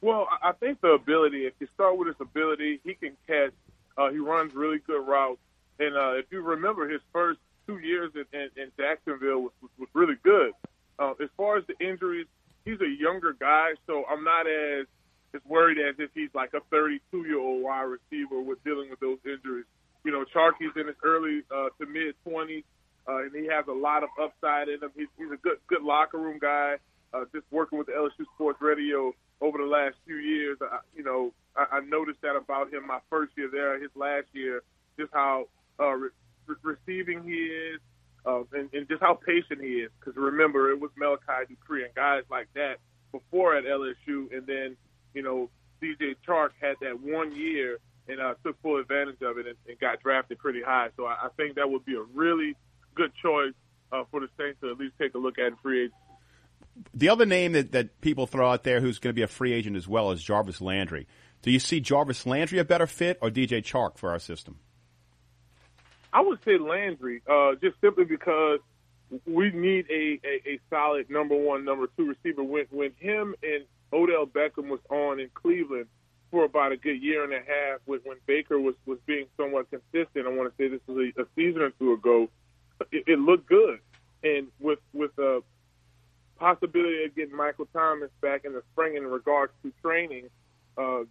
Well, 0.01 0.27
I 0.41 0.53
think 0.53 0.81
the 0.81 0.93
ability, 0.93 1.45
if 1.45 1.53
you 1.59 1.67
start 1.75 1.97
with 1.97 2.07
his 2.07 2.17
ability, 2.19 2.79
he 2.83 2.95
can 2.95 3.15
catch. 3.27 3.51
Uh, 3.97 4.09
he 4.09 4.17
runs 4.17 4.55
really 4.55 4.79
good 4.79 5.07
routes. 5.07 5.39
And 5.79 5.95
uh, 5.95 6.13
if 6.13 6.25
you 6.31 6.41
remember, 6.41 6.89
his 6.89 7.01
first 7.13 7.39
two 7.67 7.77
years 7.77 8.11
in, 8.15 8.25
in, 8.33 8.49
in 8.55 8.71
Jacksonville 8.77 9.41
was, 9.41 9.51
was, 9.61 9.71
was 9.77 9.89
really 9.93 10.15
good. 10.23 10.53
Uh, 10.97 11.13
as 11.21 11.29
far 11.37 11.57
as 11.57 11.63
the 11.67 11.77
injuries, 11.85 12.25
he's 12.65 12.81
a 12.81 12.89
younger 12.89 13.33
guy, 13.33 13.73
so 13.85 14.03
I'm 14.09 14.23
not 14.23 14.47
as 14.47 14.87
as 15.33 15.41
worried 15.45 15.77
as 15.77 15.95
if 15.97 16.09
he's 16.13 16.29
like 16.33 16.53
a 16.53 16.61
32 16.69 17.25
year 17.25 17.39
old 17.39 17.63
wide 17.63 17.83
receiver 17.83 18.41
with 18.41 18.63
dealing 18.63 18.89
with 18.89 18.99
those 18.99 19.19
injuries. 19.25 19.65
You 20.03 20.11
know, 20.11 20.25
Charkey's 20.33 20.75
in 20.75 20.87
his 20.87 20.95
early 21.03 21.43
uh, 21.53 21.69
to 21.79 21.85
mid 21.85 22.15
20s, 22.25 22.63
uh, 23.07 23.23
and 23.23 23.35
he 23.35 23.47
has 23.47 23.65
a 23.67 23.73
lot 23.73 24.03
of 24.03 24.09
upside 24.21 24.67
in 24.67 24.81
him. 24.81 24.91
He's, 24.95 25.07
he's 25.17 25.31
a 25.31 25.37
good 25.37 25.57
good 25.67 25.83
locker 25.83 26.17
room 26.17 26.39
guy. 26.39 26.77
Uh, 27.13 27.25
just 27.33 27.45
working 27.51 27.77
with 27.77 27.87
the 27.87 27.93
LSU 27.93 28.25
Sports 28.35 28.61
Radio 28.61 29.13
over 29.41 29.57
the 29.57 29.65
last 29.65 29.95
few 30.05 30.15
years, 30.15 30.57
I, 30.61 30.79
you 30.95 31.03
know, 31.03 31.33
I, 31.57 31.77
I 31.77 31.79
noticed 31.81 32.21
that 32.21 32.37
about 32.37 32.71
him 32.71 32.87
my 32.87 32.99
first 33.09 33.33
year 33.35 33.49
there, 33.51 33.81
his 33.81 33.89
last 33.95 34.27
year, 34.33 34.61
just 34.97 35.11
how 35.11 35.47
uh, 35.79 35.91
re- 35.91 36.09
receiving 36.63 37.23
he 37.23 37.33
is, 37.33 37.81
uh, 38.25 38.43
and, 38.53 38.69
and 38.73 38.87
just 38.87 39.01
how 39.01 39.15
patient 39.15 39.61
he 39.61 39.81
is. 39.81 39.91
Because 39.99 40.15
remember, 40.15 40.71
it 40.71 40.79
was 40.79 40.91
Malachi 40.95 41.47
Dupre 41.49 41.83
and 41.83 41.95
guys 41.95 42.23
like 42.29 42.47
that 42.53 42.75
before 43.11 43.57
at 43.57 43.65
LSU, 43.65 44.31
and 44.31 44.45
then 44.45 44.77
you 45.13 45.23
know 45.23 45.49
DJ 45.81 46.15
Chark 46.27 46.49
had 46.61 46.75
that 46.81 46.99
one 47.01 47.35
year 47.35 47.79
and 48.07 48.19
uh, 48.19 48.33
took 48.43 48.61
full 48.61 48.79
advantage 48.79 49.21
of 49.21 49.37
it 49.37 49.47
and, 49.47 49.55
and 49.67 49.79
got 49.79 50.01
drafted 50.01 50.39
pretty 50.39 50.61
high. 50.61 50.89
So 50.97 51.05
I, 51.05 51.25
I 51.25 51.27
think 51.37 51.55
that 51.55 51.69
would 51.69 51.85
be 51.85 51.95
a 51.95 52.01
really 52.01 52.55
good 52.95 53.11
choice 53.21 53.53
uh, 53.91 54.03
for 54.11 54.19
the 54.19 54.27
Saints 54.37 54.59
to 54.61 54.71
at 54.71 54.77
least 54.77 54.93
take 54.99 55.13
a 55.15 55.17
look 55.17 55.37
at 55.39 55.47
in 55.47 55.55
free 55.57 55.81
agency. 55.81 55.95
The 56.93 57.09
other 57.09 57.25
name 57.25 57.51
that, 57.53 57.71
that 57.73 58.01
people 58.01 58.27
throw 58.27 58.49
out 58.49 58.63
there 58.63 58.79
who's 58.79 58.99
going 58.99 59.13
to 59.13 59.15
be 59.15 59.23
a 59.23 59.27
free 59.27 59.53
agent 59.53 59.75
as 59.75 59.87
well 59.87 60.11
is 60.11 60.23
Jarvis 60.23 60.61
Landry. 60.61 61.07
Do 61.41 61.51
you 61.51 61.59
see 61.59 61.79
Jarvis 61.79 62.25
Landry 62.25 62.59
a 62.59 62.65
better 62.65 62.87
fit 62.87 63.17
or 63.21 63.29
DJ 63.29 63.63
Chark 63.63 63.97
for 63.97 64.11
our 64.11 64.19
system? 64.19 64.59
I 66.13 66.21
would 66.21 66.39
say 66.45 66.57
Landry, 66.57 67.21
uh, 67.29 67.53
just 67.61 67.79
simply 67.81 68.05
because 68.05 68.59
we 69.25 69.51
need 69.51 69.85
a, 69.89 70.19
a, 70.25 70.53
a 70.53 70.59
solid 70.69 71.09
number 71.09 71.35
one, 71.35 71.65
number 71.65 71.87
two 71.97 72.05
receiver. 72.05 72.43
When 72.43 72.65
when 72.69 72.91
him 72.99 73.35
and 73.41 73.65
Odell 73.93 74.25
Beckham 74.25 74.67
was 74.67 74.79
on 74.89 75.19
in 75.19 75.29
Cleveland 75.33 75.87
for 76.29 76.45
about 76.45 76.71
a 76.71 76.77
good 76.77 77.01
year 77.01 77.23
and 77.23 77.33
a 77.33 77.39
half, 77.39 77.79
when, 77.85 77.99
when 78.05 78.17
Baker 78.25 78.57
was, 78.59 78.75
was 78.85 78.97
being 79.05 79.25
somewhat 79.35 79.67
consistent, 79.69 80.25
I 80.25 80.29
want 80.29 80.49
to 80.49 80.55
say 80.57 80.69
this 80.69 80.79
was 80.87 81.11
a, 81.17 81.21
a 81.21 81.25
season 81.35 81.61
or 81.61 81.71
two 81.71 81.91
ago, 81.91 82.29
it, 82.91 83.03
it 83.05 83.19
looked 83.19 83.47
good. 83.47 83.79
And 84.23 84.47
with 84.59 84.79
with 84.93 85.17
a 85.17 85.41
possibility 86.37 87.03
of 87.03 87.15
getting 87.15 87.35
Michael 87.35 87.67
Thomas 87.73 88.09
back 88.21 88.45
in 88.45 88.53
the 88.53 88.63
spring 88.71 88.95
in 88.95 89.05
regards 89.05 89.51
to 89.63 89.73
training, 89.81 90.29
uh, 90.77 91.01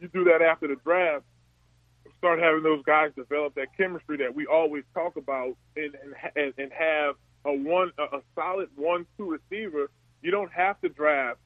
you 0.00 0.08
do 0.12 0.24
that 0.24 0.42
after 0.42 0.66
the 0.66 0.76
draft 0.76 1.24
start 2.20 2.38
having 2.38 2.62
those 2.62 2.82
guys 2.84 3.10
develop 3.16 3.54
that 3.54 3.74
chemistry 3.76 4.18
that 4.18 4.34
we 4.34 4.46
always 4.46 4.84
talk 4.94 5.16
about 5.16 5.56
and 5.76 5.96
and, 6.02 6.14
and, 6.36 6.54
and 6.58 6.72
have 6.72 7.14
a 7.46 7.52
one 7.52 7.90
a, 7.98 8.16
a 8.16 8.20
solid 8.34 8.68
one 8.76 9.06
two 9.16 9.30
receiver. 9.30 9.90
You 10.22 10.30
don't 10.30 10.52
have 10.52 10.78
to 10.82 10.88
draft 10.90 11.38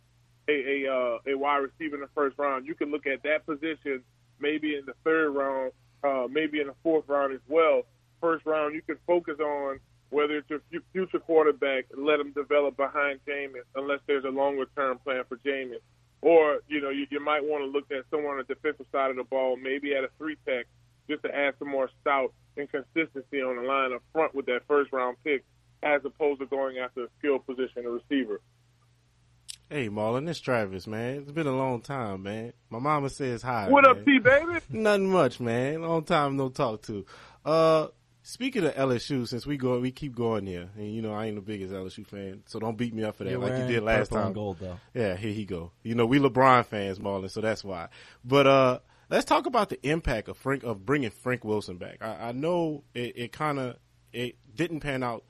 a 0.49 0.85
a, 0.87 0.93
uh, 0.93 1.19
a 1.33 1.35
wide 1.37 1.59
receiver 1.59 1.97
in 1.97 2.01
the 2.01 2.11
first 2.15 2.39
round. 2.39 2.67
You 2.67 2.75
can 2.75 2.91
look 2.91 3.07
at 3.07 3.23
that 3.23 3.47
position 3.47 4.03
maybe 4.41 4.77
in 4.77 4.85
the 4.85 4.95
third 5.05 5.31
round, 5.31 5.73
uh, 6.03 6.27
maybe 6.31 6.61
in 6.61 6.67
the 6.67 6.75
fourth 6.83 7.05
round 7.09 7.33
as 7.33 7.41
well. 7.49 7.83
First 8.21 8.45
round, 8.47 8.75
you 8.75 8.83
can 8.83 8.97
focus 9.07 9.39
on 9.41 9.81
whether 10.11 10.37
it's 10.37 10.49
your 10.49 10.61
future 10.93 11.19
quarterback 11.19 11.87
and 11.93 12.07
let 12.07 12.21
him 12.21 12.33
develop 12.33 12.77
behind 12.77 13.21
Jameis, 13.27 13.65
unless 13.75 14.01
there's 14.07 14.25
a 14.25 14.29
longer 14.29 14.67
term 14.77 14.99
plan 14.99 15.25
for 15.29 15.37
Jameis. 15.39 15.81
Or, 16.23 16.61
you 16.69 16.81
know, 16.81 16.91
you, 16.91 17.07
you 17.11 17.21
might 17.23 17.45
want 17.45 17.65
to 17.65 17.67
look 17.67 17.91
at 17.91 18.05
someone 18.11 18.39
on 18.39 18.45
the 18.47 18.55
defensive 18.55 18.87
side 18.93 19.11
of 19.11 19.17
the 19.17 19.25
ball, 19.25 19.57
maybe 19.57 19.95
at 19.95 20.05
a 20.05 20.09
three 20.17 20.37
tech, 20.47 20.67
just 21.09 21.23
to 21.25 21.35
add 21.35 21.55
some 21.59 21.69
more 21.69 21.91
stout 22.01 22.33
and 22.57 22.71
consistency 22.71 23.43
on 23.43 23.57
the 23.57 23.63
line 23.63 23.93
up 23.93 24.03
front 24.13 24.35
with 24.35 24.47
that 24.47 24.61
first 24.67 24.93
round 24.93 25.17
pick, 25.25 25.45
as 25.83 26.01
opposed 26.05 26.41
to 26.41 26.47
going 26.47 26.79
after 26.79 27.05
a 27.05 27.09
skill 27.19 27.39
position, 27.41 27.85
a 27.85 27.91
receiver. 27.91 28.41
Hey, 29.75 29.89
Marlon, 29.89 30.29
it's 30.29 30.39
Travis, 30.39 30.87
man. 30.87 31.17
It's 31.17 31.33
been 31.33 31.49
a 31.49 31.57
long 31.57 31.81
time, 31.81 32.23
man. 32.23 32.53
My 32.71 32.79
mama 32.79 33.11
says 33.11 33.43
hi. 33.43 33.69
What 33.69 33.83
man. 33.83 33.91
up, 33.91 34.05
T 34.05 34.21
baby? 34.21 34.61
Nothing 34.69 35.11
much, 35.11 35.41
man. 35.41 35.83
Long 35.83 36.05
time 36.05 36.37
no 36.37 36.49
talk 36.49 36.83
to. 36.83 37.05
Uh, 37.45 37.89
Speaking 38.23 38.65
of 38.67 38.75
LSU, 38.77 39.27
since 39.27 39.45
we 39.47 39.57
go, 39.57 39.81
we 39.81 39.91
keep 39.91 40.15
going 40.15 40.45
there, 40.45 40.69
and 40.77 40.95
you 40.95 41.03
know 41.03 41.13
I 41.13 41.27
ain't 41.27 41.35
the 41.35 41.43
biggest 41.43 41.75
LSU 41.75 42.07
fan, 42.07 42.45
so 42.47 42.61
don't 42.61 42.79
beat 42.79 42.95
me 42.95 43.03
up 43.03 43.17
for 43.17 43.25
that 43.25 43.31
You're 43.31 43.41
like 43.41 43.59
you 43.59 43.67
did 43.67 43.83
last 43.83 44.13
time. 44.13 44.27
and 44.27 44.35
gold, 44.37 44.59
though. 44.61 44.79
Yeah, 44.95 45.17
here 45.17 45.33
he 45.33 45.45
go. 45.45 45.73
You 45.83 45.97
know 45.97 46.07
we 46.07 46.21
LeBron 46.21 46.65
fans, 46.67 47.01
Marlon, 47.01 47.29
so 47.29 47.41
that's 47.41 47.65
why. 47.65 47.89
But 48.25 48.47
uh, 48.47 48.79
let's 49.11 49.25
talk 49.25 49.47
about 49.47 49.71
the 49.71 49.85
impact 49.85 50.29
of 50.29 50.37
Frank 50.37 50.63
of 50.63 50.87
bringing 50.87 51.11
Frank 51.11 51.45
Wilson 51.45 51.79
back. 51.79 51.99
I, 52.01 52.29
I 52.29 52.33
know 52.33 52.85
it, 52.95 53.15
it 53.17 53.33
kind 53.33 53.59
of 53.59 53.77
it 54.13 54.37
didn't 54.55 54.81
pan 54.81 55.03
out 55.03 55.25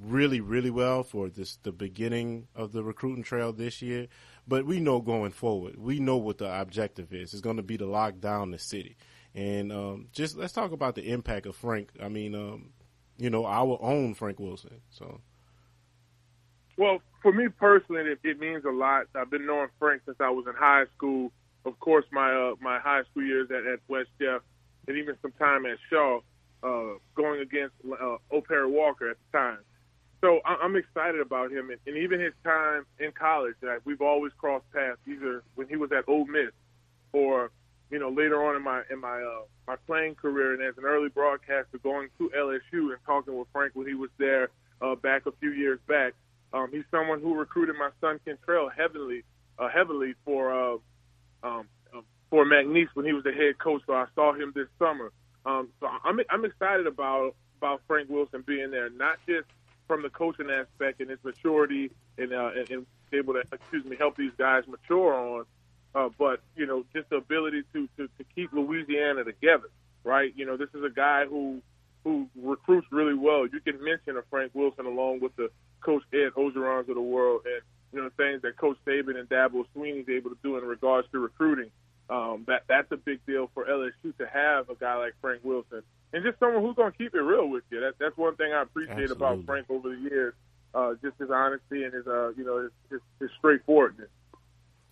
really, 0.00 0.40
really 0.40 0.70
well 0.70 1.02
for 1.02 1.28
this 1.28 1.56
the 1.56 1.72
beginning 1.72 2.48
of 2.54 2.72
the 2.72 2.82
recruiting 2.82 3.22
trail 3.22 3.52
this 3.52 3.82
year. 3.82 4.08
But 4.46 4.64
we 4.64 4.80
know 4.80 5.00
going 5.00 5.32
forward, 5.32 5.76
we 5.76 6.00
know 6.00 6.16
what 6.16 6.38
the 6.38 6.60
objective 6.60 7.12
is. 7.12 7.32
It's 7.32 7.42
going 7.42 7.58
to 7.58 7.62
be 7.62 7.76
to 7.78 7.86
lock 7.86 8.20
down 8.20 8.50
the 8.50 8.58
city. 8.58 8.96
And 9.34 9.70
um, 9.72 10.08
just 10.12 10.36
let's 10.36 10.52
talk 10.52 10.72
about 10.72 10.94
the 10.94 11.12
impact 11.12 11.46
of 11.46 11.54
Frank. 11.54 11.90
I 12.02 12.08
mean, 12.08 12.34
um, 12.34 12.70
you 13.18 13.30
know, 13.30 13.44
our 13.44 13.78
own 13.82 14.14
Frank 14.14 14.40
Wilson. 14.40 14.80
So 14.90 15.20
Well, 16.76 17.02
for 17.22 17.32
me 17.32 17.48
personally, 17.48 18.02
it, 18.12 18.20
it 18.24 18.40
means 18.40 18.64
a 18.64 18.70
lot. 18.70 19.06
I've 19.14 19.30
been 19.30 19.46
knowing 19.46 19.68
Frank 19.78 20.02
since 20.06 20.16
I 20.20 20.30
was 20.30 20.46
in 20.46 20.54
high 20.54 20.84
school. 20.96 21.32
Of 21.64 21.78
course, 21.80 22.06
my 22.10 22.32
uh, 22.32 22.54
my 22.60 22.78
high 22.78 23.02
school 23.10 23.24
years 23.24 23.50
at, 23.50 23.66
at 23.66 23.80
West 23.88 24.08
Jeff, 24.20 24.40
and 24.86 24.96
even 24.96 25.16
some 25.20 25.32
time 25.32 25.66
at 25.66 25.76
Shaw, 25.90 26.20
uh, 26.62 26.98
going 27.14 27.40
against 27.40 27.74
uh, 28.00 28.16
O. 28.30 28.40
Perry 28.40 28.70
Walker 28.70 29.10
at 29.10 29.16
the 29.30 29.38
time. 29.38 29.58
So 30.20 30.40
I'm 30.44 30.74
excited 30.74 31.20
about 31.20 31.52
him, 31.52 31.70
and, 31.70 31.96
even 31.96 32.18
his 32.18 32.32
time 32.42 32.86
in 32.98 33.12
college. 33.12 33.54
We've 33.84 34.00
always 34.00 34.32
crossed 34.36 34.64
paths, 34.72 34.98
either 35.06 35.44
when 35.54 35.68
he 35.68 35.76
was 35.76 35.92
at 35.92 36.08
Ole 36.08 36.26
Miss, 36.26 36.50
or 37.12 37.50
you 37.90 38.00
know 38.00 38.08
later 38.08 38.44
on 38.44 38.56
in 38.56 38.62
my 38.62 38.82
in 38.90 39.00
my 39.00 39.22
uh, 39.22 39.42
my 39.68 39.76
playing 39.86 40.16
career, 40.16 40.54
and 40.54 40.62
as 40.62 40.76
an 40.76 40.84
early 40.84 41.08
broadcaster 41.08 41.78
going 41.82 42.08
to 42.18 42.30
LSU 42.36 42.90
and 42.90 42.98
talking 43.06 43.38
with 43.38 43.46
Frank 43.52 43.76
when 43.76 43.86
he 43.86 43.94
was 43.94 44.10
there 44.18 44.48
uh, 44.80 44.96
back 44.96 45.26
a 45.26 45.32
few 45.38 45.52
years 45.52 45.78
back. 45.86 46.14
Um, 46.52 46.68
he's 46.72 46.84
someone 46.90 47.20
who 47.20 47.34
recruited 47.34 47.76
my 47.78 47.90
son 48.00 48.18
Kentrell 48.26 48.70
heavily, 48.74 49.22
uh, 49.58 49.68
heavily 49.68 50.14
for 50.24 50.52
uh, 50.52 50.78
um, 51.44 51.68
um, 51.94 52.04
for 52.28 52.44
McNeese 52.44 52.88
when 52.94 53.06
he 53.06 53.12
was 53.12 53.22
the 53.22 53.32
head 53.32 53.58
coach. 53.58 53.82
So 53.86 53.92
I 53.92 54.06
saw 54.16 54.32
him 54.32 54.52
this 54.54 54.66
summer. 54.80 55.12
Um, 55.46 55.68
so 55.78 55.86
I'm 56.04 56.18
I'm 56.28 56.44
excited 56.44 56.88
about 56.88 57.36
about 57.58 57.82
Frank 57.86 58.08
Wilson 58.08 58.42
being 58.44 58.72
there, 58.72 58.90
not 58.90 59.18
just 59.28 59.46
from 59.88 60.02
the 60.02 60.10
coaching 60.10 60.50
aspect 60.50 61.00
and 61.00 61.10
his 61.10 61.18
maturity 61.24 61.90
and 62.16 62.32
uh, 62.32 62.50
and, 62.54 62.70
and 62.70 62.86
able 63.12 63.34
to 63.34 63.42
excuse 63.50 63.84
me 63.84 63.96
help 63.96 64.16
these 64.16 64.32
guys 64.38 64.62
mature 64.68 65.14
on, 65.14 65.44
uh, 65.94 66.08
but 66.18 66.40
you 66.54 66.66
know 66.66 66.84
just 66.94 67.08
the 67.08 67.16
ability 67.16 67.62
to, 67.72 67.88
to 67.96 68.08
to 68.18 68.24
keep 68.34 68.52
Louisiana 68.52 69.24
together. 69.24 69.70
Right, 70.04 70.32
you 70.36 70.46
know 70.46 70.56
this 70.56 70.68
is 70.74 70.84
a 70.84 70.90
guy 70.90 71.24
who 71.24 71.60
who 72.04 72.28
recruits 72.36 72.86
really 72.92 73.14
well. 73.14 73.46
You 73.46 73.60
can 73.60 73.82
mention 73.82 74.16
a 74.16 74.22
Frank 74.30 74.52
Wilson 74.54 74.86
along 74.86 75.20
with 75.20 75.34
the 75.36 75.50
Coach 75.80 76.02
Ed 76.12 76.30
Orgerons 76.36 76.88
of 76.88 76.94
the 76.94 77.00
world, 77.00 77.42
and 77.44 77.62
you 77.92 78.02
know 78.02 78.10
things 78.16 78.42
that 78.42 78.56
Coach 78.56 78.76
Saban 78.86 79.18
and 79.18 79.28
Dabo 79.28 79.64
Swinney's 79.74 80.08
able 80.08 80.30
to 80.30 80.38
do 80.42 80.56
in 80.56 80.64
regards 80.64 81.08
to 81.12 81.18
recruiting. 81.18 81.70
Um, 82.10 82.44
that 82.46 82.62
that's 82.68 82.90
a 82.90 82.96
big 82.96 83.24
deal 83.26 83.50
for 83.52 83.66
LSU 83.66 84.16
to 84.16 84.26
have 84.26 84.70
a 84.70 84.74
guy 84.74 84.96
like 84.96 85.14
Frank 85.20 85.44
Wilson, 85.44 85.82
and 86.12 86.24
just 86.24 86.38
someone 86.38 86.62
who's 86.62 86.74
going 86.74 86.90
to 86.90 86.96
keep 86.96 87.14
it 87.14 87.20
real 87.20 87.48
with 87.48 87.64
you. 87.70 87.80
That, 87.80 87.94
that's 87.98 88.16
one 88.16 88.34
thing 88.36 88.52
I 88.52 88.62
appreciate 88.62 89.10
about 89.10 89.44
Frank 89.44 89.66
over 89.68 89.90
the 89.90 90.00
years, 90.00 90.34
uh, 90.74 90.94
just 91.02 91.18
his 91.18 91.30
honesty 91.30 91.84
and 91.84 91.92
his 91.92 92.06
uh, 92.06 92.30
you 92.30 92.44
know 92.44 92.62
his, 92.62 92.70
his, 92.90 93.00
his 93.20 93.30
straightforwardness. 93.38 94.08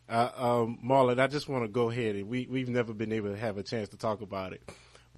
Uh, 0.09 0.31
um, 0.37 0.79
Marlon, 0.85 1.18
I 1.18 1.26
just 1.26 1.48
want 1.48 1.64
to 1.64 1.68
go 1.68 1.90
ahead 1.90 2.16
and 2.16 2.29
we 2.29 2.46
we've 2.50 2.68
never 2.68 2.92
been 2.92 3.12
able 3.12 3.31
to 3.31 3.37
have 3.37 3.57
a 3.57 3.62
chance 3.62 3.88
to 3.88 3.96
talk 3.96 4.20
about 4.20 4.52
it, 4.52 4.62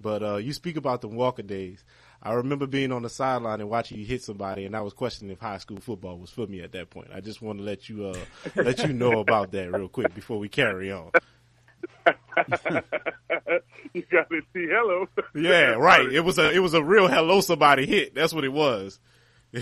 but 0.01 0.23
uh, 0.23 0.37
you 0.37 0.53
speak 0.53 0.77
about 0.77 1.01
the 1.01 1.09
Walker 1.09 1.43
days. 1.43 1.83
I 2.23 2.33
remember 2.33 2.65
being 2.65 2.91
on 2.91 3.01
the 3.01 3.09
sideline 3.09 3.61
and 3.61 3.69
watching 3.69 3.97
you 3.97 4.05
hit 4.05 4.23
somebody, 4.23 4.65
and 4.65 4.75
I 4.75 4.81
was 4.81 4.93
questioning 4.93 5.31
if 5.31 5.39
high 5.39 5.57
school 5.57 5.79
football 5.79 6.17
was 6.17 6.29
for 6.29 6.47
me 6.47 6.61
at 6.61 6.71
that 6.73 6.89
point. 6.89 7.09
I 7.13 7.21
just 7.21 7.41
want 7.41 7.59
to 7.59 7.63
let 7.63 7.89
you 7.89 8.05
uh, 8.05 8.17
let 8.55 8.79
you 8.79 8.93
know 8.93 9.19
about 9.19 9.51
that 9.51 9.71
real 9.71 9.89
quick 9.89 10.13
before 10.15 10.39
we 10.39 10.47
carry 10.47 10.91
on. 10.91 11.11
you 13.93 14.03
got 14.11 14.29
to 14.29 14.41
see 14.53 14.67
hello. 14.67 15.07
Yeah, 15.35 15.71
right. 15.77 16.11
It 16.11 16.21
was 16.21 16.37
a 16.37 16.51
it 16.51 16.59
was 16.59 16.73
a 16.73 16.83
real 16.83 17.07
hello 17.07 17.41
somebody 17.41 17.85
hit. 17.85 18.15
That's 18.15 18.33
what 18.33 18.43
it 18.43 18.53
was. 18.53 18.99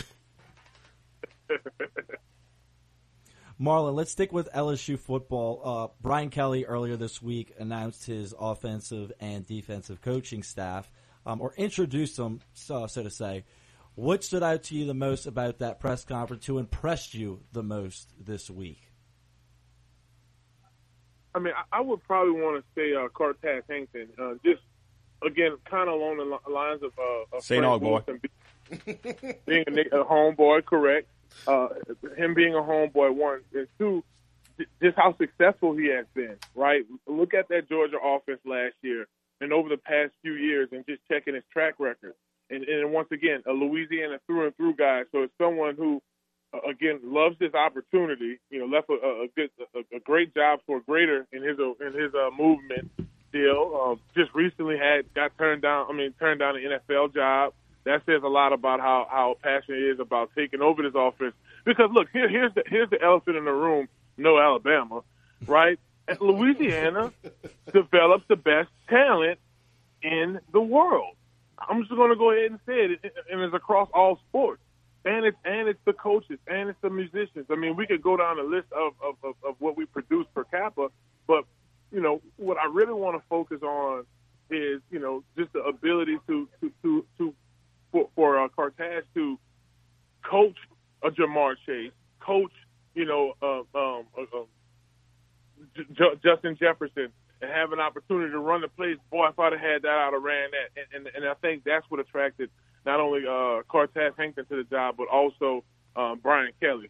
Marlon, 3.60 3.96
let's 3.96 4.12
stick 4.12 4.32
with 4.32 4.52
LSU 4.54 5.00
football. 5.00 5.62
Uh, 5.64 5.88
Brian 6.00 6.30
Kelly 6.30 6.66
earlier 6.66 6.96
this 6.96 7.22
week 7.22 7.54
announced 7.58 8.06
his 8.06 8.36
offensive 8.40 9.12
and 9.20 9.48
defensive 9.48 10.00
coaching 10.02 10.44
staff, 10.44 10.92
um, 11.26 11.42
or 11.42 11.54
introduced 11.58 12.18
them, 12.18 12.40
so, 12.54 12.86
so 12.86 13.02
to 13.02 13.10
say. 13.10 13.46
What 13.96 14.24
stood 14.24 14.44
out 14.44 14.62
to 14.66 14.76
you 14.76 14.86
the 14.86 14.94
most 14.94 15.26
about 15.26 15.58
that 15.58 15.80
press 15.80 16.06
conference? 16.06 16.46
Who 16.46 16.60
impressed 16.60 17.16
you 17.16 17.42
the 17.52 17.64
most 17.64 18.14
this 18.24 18.48
week? 18.48 18.87
I 21.38 21.40
mean, 21.40 21.54
I, 21.56 21.78
I 21.78 21.82
would 21.82 22.04
probably 22.04 22.42
want 22.42 22.58
to 22.58 22.64
say 22.76 22.96
uh, 22.96 23.08
Cortez 23.10 23.64
Hankton. 23.70 24.08
Uh, 24.18 24.34
just 24.44 24.62
again, 25.24 25.56
kind 25.66 25.88
of 25.88 25.94
along 25.96 26.18
the 26.18 26.24
li- 26.26 26.54
lines 26.54 26.82
of, 26.82 26.92
uh, 26.98 27.38
of 27.38 27.44
Say 27.44 27.60
Frank 27.60 27.62
no, 27.62 27.80
boy. 27.80 28.02
Wilson 28.08 28.22
be- 28.22 29.36
being 29.46 29.66
a, 29.68 30.00
a 30.00 30.04
homeboy, 30.06 30.66
correct? 30.66 31.08
Uh, 31.46 31.68
him 32.18 32.34
being 32.34 32.56
a 32.56 32.62
homeboy, 32.62 33.14
one 33.14 33.42
and 33.54 33.68
two, 33.78 34.04
just 34.82 34.98
how 34.98 35.16
successful 35.18 35.78
he 35.78 35.90
has 35.90 36.08
been. 36.16 36.38
Right? 36.56 36.86
Look 37.06 37.36
at 37.36 37.50
that 37.50 37.70
Georgia 37.70 37.98
offense 38.04 38.40
last 38.44 38.74
year, 38.82 39.06
and 39.40 39.54
over 39.54 39.70
the 39.70 39.78
past 39.78 40.14
few 40.24 40.34
years, 40.34 40.70
and 40.72 40.86
just 40.88 41.02
checking 41.08 41.36
his 41.36 41.44
track 41.54 41.76
record. 41.78 42.16
And, 42.50 42.64
and 42.64 42.92
once 42.92 43.10
again, 43.12 43.44
a 43.46 43.52
Louisiana 43.52 44.20
through 44.26 44.48
and 44.48 44.58
through 44.58 44.76
guy. 44.76 45.04
So 45.12 45.24
it's 45.24 45.34
someone 45.38 45.76
who 45.76 46.02
again 46.68 47.00
loves 47.04 47.38
this 47.40 47.54
opportunity. 47.54 48.40
You 48.50 48.60
know, 48.60 48.66
left 48.66 48.90
a, 48.90 48.94
a 48.94 49.28
good, 49.36 49.50
a, 49.76 49.98
a 49.98 50.00
great 50.00 50.34
job 50.34 50.60
for 50.66 50.80
Greater 50.82 51.28
in 51.32 51.44
his 51.44 51.58
in 51.60 51.94
his 51.94 52.14
uh, 52.14 52.30
movement 52.38 52.92
deal. 53.32 53.98
Uh, 54.00 54.20
just 54.20 54.34
recently 54.34 54.78
had 54.78 55.14
got 55.14 55.38
turned 55.38 55.62
down. 55.62 55.88
I 55.90 55.94
mean, 55.94 56.14
turned 56.20 56.40
down 56.40 56.56
an 56.56 56.64
NFL 56.64 57.14
job. 57.14 57.54
That 57.86 58.02
says 58.06 58.22
a 58.24 58.28
lot 58.28 58.54
about 58.54 58.80
how 58.80 59.08
how 59.10 59.38
passionate 59.42 59.80
he 59.80 59.86
is 59.86 60.00
about 60.00 60.32
taking 60.36 60.62
over 60.62 60.84
this 60.84 60.94
offense. 60.96 61.34
Because 61.66 61.90
look, 61.92 62.08
here 62.12 62.30
here's 62.30 62.54
the 62.54 62.64
here's 62.66 62.90
the 62.90 63.02
elephant 63.02 63.38
in 63.38 63.46
the 63.46 63.52
room. 63.52 63.88
No 64.18 64.40
Alabama, 64.40 65.02
right? 65.46 65.80
And 66.08 66.20
Louisiana 66.22 67.12
develops 67.74 68.26
the 68.28 68.38
best 68.38 68.70
talent 68.90 69.40
in 70.02 70.40
the 70.54 70.62
world. 70.62 71.16
I'm 71.60 71.82
just 71.82 71.94
going 71.94 72.12
to 72.12 72.16
go 72.16 72.32
ahead 72.32 72.52
and 72.52 72.60
say 72.66 72.86
it, 72.86 73.14
and 73.30 73.42
it's 73.42 73.54
across 73.54 73.90
all 73.94 74.20
sports 74.30 74.62
and 75.08 75.26
it's 75.26 75.38
and 75.46 75.70
it's 75.70 75.80
the 75.86 75.94
coaches 75.94 76.40
and 76.48 76.70
it's 76.70 76.80
the 76.82 76.90
musicians. 76.90 77.48
I 77.50 77.56
mean, 77.56 77.76
we 77.78 77.88
could 77.88 78.02
go 78.02 78.18
down 78.18 78.40
a 78.40 78.44
list 78.44 78.68
of 78.74 78.94
of, 79.04 79.16
of, 79.24 79.36
of 79.48 79.56
what 79.60 79.78
we 79.78 79.86
produce 79.86 80.28
per 80.36 80.44
capita, 80.44 80.90
but 81.28 81.46
you 81.92 82.02
know 82.02 82.22
what 82.36 82.58
I 82.58 82.66
really 82.72 82.94
want 82.94 83.18
to 83.22 83.24
focus 83.30 83.62
on 83.64 84.06
is 84.52 84.82
you 84.92 85.00
know 85.00 85.24
just 85.38 85.54
the 85.54 85.62
ability 85.62 86.18
to 86.28 86.50
to 86.62 86.72
to, 86.84 87.06
to 87.20 87.36
for, 87.92 88.10
for 88.16 88.44
uh, 88.44 88.50
Cortez 88.50 89.04
to 89.16 89.40
coach 90.30 90.58
a 91.04 91.10
Ja'Marr 91.10 91.56
Chase, 91.66 91.94
coach 92.20 92.52
you 92.94 93.06
know 93.06 93.34
uh, 93.42 93.80
um, 93.80 94.06
uh, 94.18 94.38
um, 94.38 94.48
J- 95.76 95.84
J- 95.98 96.20
Justin 96.24 96.58
Jefferson. 96.60 97.10
And 97.40 97.52
have 97.52 97.72
an 97.72 97.80
opportunity 97.80 98.32
to 98.32 98.40
run 98.40 98.62
the 98.62 98.68
plays. 98.68 98.98
Boy, 99.12 99.28
if 99.28 99.38
I'd 99.38 99.54
have 99.54 99.62
had 99.62 99.84
that, 99.84 99.92
I'd 99.92 100.14
have 100.14 100.24
ran 100.24 100.50
that. 100.52 100.82
And, 100.96 101.06
and, 101.06 101.16
and 101.18 101.26
I 101.30 101.36
think 101.36 101.64
that's 101.66 101.86
what 101.88 102.00
attracted 102.00 102.50
not 102.88 103.00
only 103.00 103.28
uh, 103.28 103.62
Cortez 103.68 104.14
Hankton 104.18 104.46
to 104.46 104.56
the 104.56 104.64
job, 104.64 104.96
but 104.98 105.08
also 105.10 105.64
um, 105.96 106.20
Brian 106.24 106.54
Kelly. 106.60 106.90